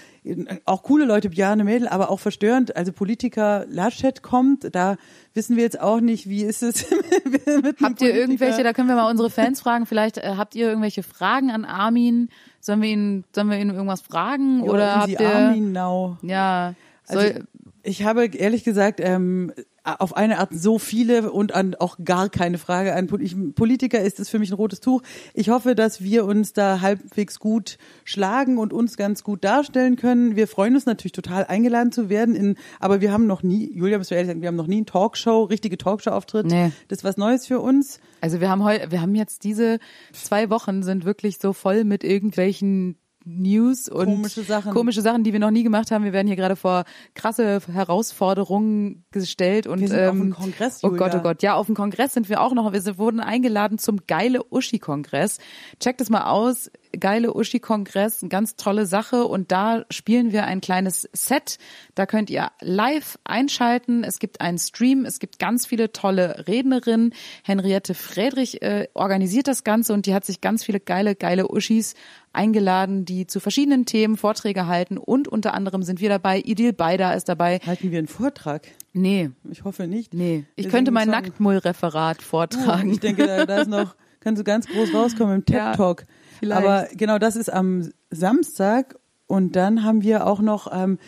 [0.67, 2.77] auch coole Leute, Bjarne Mädel, aber auch verstörend.
[2.77, 4.97] Also Politiker Laschet kommt, da
[5.35, 6.85] wissen wir jetzt auch nicht, wie ist es
[7.25, 8.15] mit einem Habt ihr Politiker?
[8.15, 11.65] irgendwelche, da können wir mal unsere Fans fragen, vielleicht äh, habt ihr irgendwelche Fragen an
[11.65, 12.29] Armin?
[12.61, 14.63] Sollen wir ihn, sollen wir ihn irgendwas fragen?
[14.63, 16.19] Oder Easy habt ihr, Armin now.
[16.23, 16.75] ja,
[17.05, 17.41] soll, Also,
[17.83, 19.53] ich habe ehrlich gesagt ähm,
[19.85, 24.29] auf eine Art so viele und an auch gar keine Frage ich, Politiker ist es
[24.29, 25.03] für mich ein rotes Tuch.
[25.35, 30.37] Ich hoffe, dass wir uns da halbwegs gut schlagen und uns ganz gut darstellen können.
[30.37, 33.99] Wir freuen uns natürlich total eingeladen zu werden, in, aber wir haben noch nie, Julia,
[33.99, 36.47] müssen wir ehrlich sagen, wir haben noch nie einen Talkshow, richtige Talkshow-Auftritt.
[36.47, 36.73] Nee.
[36.89, 38.01] Das ist was Neues für uns.
[38.21, 39.79] also wir haben heute, wir haben jetzt diese
[40.13, 44.73] zwei Wochen sind wirklich so voll mit irgendwelchen News und Komische Sachen.
[44.73, 46.05] komische Sachen, die wir noch nie gemacht haben.
[46.05, 46.85] Wir werden hier gerade vor
[47.15, 51.19] krasse Herausforderungen gestellt und Wir sind auf ähm, einem Kongress, Oh Gott, oh Julia.
[51.19, 52.73] Gott, ja, auf dem Kongress sind wir auch noch.
[52.73, 55.39] Wir wurden eingeladen zum geile Uschi-Kongress.
[55.81, 60.61] Checkt es mal aus, geile Uschi-Kongress, eine ganz tolle Sache und da spielen wir ein
[60.61, 61.59] kleines Set.
[61.95, 64.05] Da könnt ihr live einschalten.
[64.05, 67.13] Es gibt einen Stream, es gibt ganz viele tolle Rednerinnen.
[67.45, 71.95] Henriette Friedrich äh, organisiert das Ganze und die hat sich ganz viele geile, geile Uschis
[72.33, 76.39] eingeladen, die zu verschiedenen Themen Vorträge halten und unter anderem sind wir dabei.
[76.41, 77.59] Idil Beider ist dabei.
[77.67, 78.69] Halten wir einen Vortrag?
[78.93, 80.15] Nee, Ich hoffe nicht.
[80.15, 80.45] nee.
[80.57, 81.09] Ich Wir könnte mein.
[81.09, 82.91] Nacktmull-Referat vortragen.
[82.91, 86.07] Ich denke, da, da ist noch, kannst du ganz groß rauskommen im Ja, TED Talk.
[86.41, 86.67] Vielleicht.
[86.67, 88.97] Aber genau, das ist am Samstag
[89.27, 90.99] und dann haben wir auch noch, ähm,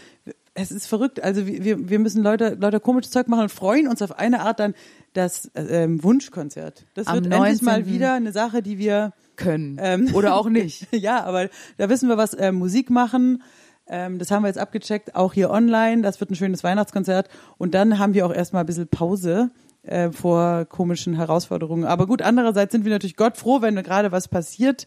[0.55, 1.23] es ist verrückt.
[1.23, 4.61] Also wir, wir müssen Leute, Leute komisches Zeug machen und freuen uns auf eine Art
[4.61, 4.75] dann
[5.13, 6.87] das ähm, Wunschkonzert.
[6.95, 7.93] Das Am wird endlich mal 19..
[7.93, 9.79] wieder eine Sache, die wir Können.
[9.81, 10.87] ähm, Oder auch nicht.
[10.95, 11.49] ja, aber
[11.79, 13.43] da wissen wir, was äh, Musik machen.
[13.87, 16.03] Ähm, das haben wir jetzt abgecheckt, auch hier online.
[16.03, 17.29] Das wird ein schönes Weihnachtskonzert.
[17.59, 19.51] Und dann haben wir auch erstmal ein bisschen Pause
[19.83, 21.85] äh, vor komischen Herausforderungen.
[21.85, 24.87] Aber gut, andererseits sind wir natürlich Gott froh, wenn gerade was passiert.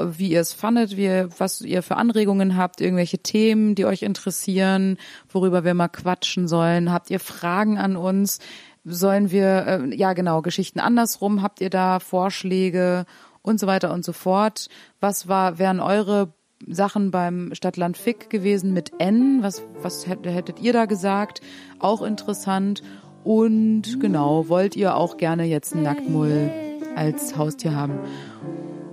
[0.04, 4.96] wie ihr es fandet, wie, was ihr für Anregungen habt, irgendwelche Themen, die euch interessieren,
[5.28, 6.90] worüber wir mal quatschen sollen.
[6.92, 8.40] Habt ihr Fragen an uns?
[8.84, 11.42] Sollen wir, äh, ja genau, Geschichten andersrum?
[11.42, 13.06] Habt ihr da Vorschläge
[13.42, 14.66] und so weiter und so fort?
[14.98, 16.34] Was war, wären eure
[16.68, 19.42] Sachen beim Stadtland Fick gewesen mit N.
[19.42, 21.40] Was, was hätt- hättet ihr da gesagt?
[21.78, 22.82] Auch interessant.
[23.24, 26.50] Und genau, wollt ihr auch gerne jetzt einen Nacktmull
[26.96, 27.98] als Haustier haben?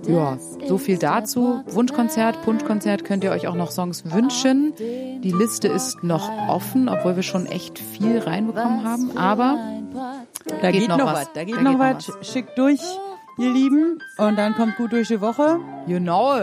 [0.08, 1.62] Ja, so viel dazu.
[1.68, 4.72] Wunschkonzert, Punschkonzert könnt ihr euch auch noch Songs wünschen.
[4.78, 9.16] Die Liste ist noch offen, obwohl wir schon echt viel reinbekommen haben.
[9.18, 9.58] Aber
[10.62, 11.26] da geht geht, noch noch was.
[11.26, 11.32] was.
[11.34, 12.26] Da geht Da noch geht noch was.
[12.26, 12.80] Schickt durch,
[13.38, 13.98] ihr Lieben.
[14.16, 15.58] Und dann kommt gut durch die Woche.
[15.86, 16.34] genau,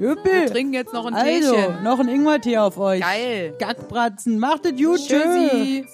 [0.00, 0.46] wir Üppel.
[0.50, 1.82] trinken jetzt noch ein Also, Teechen.
[1.82, 3.00] noch ein Ingwertee auf euch.
[3.00, 3.54] Geil.
[3.58, 4.38] Gackbratzen.
[4.38, 4.98] Macht es gut.
[4.98, 5.08] Tschüss.
[5.08, 5.86] Tschüssi.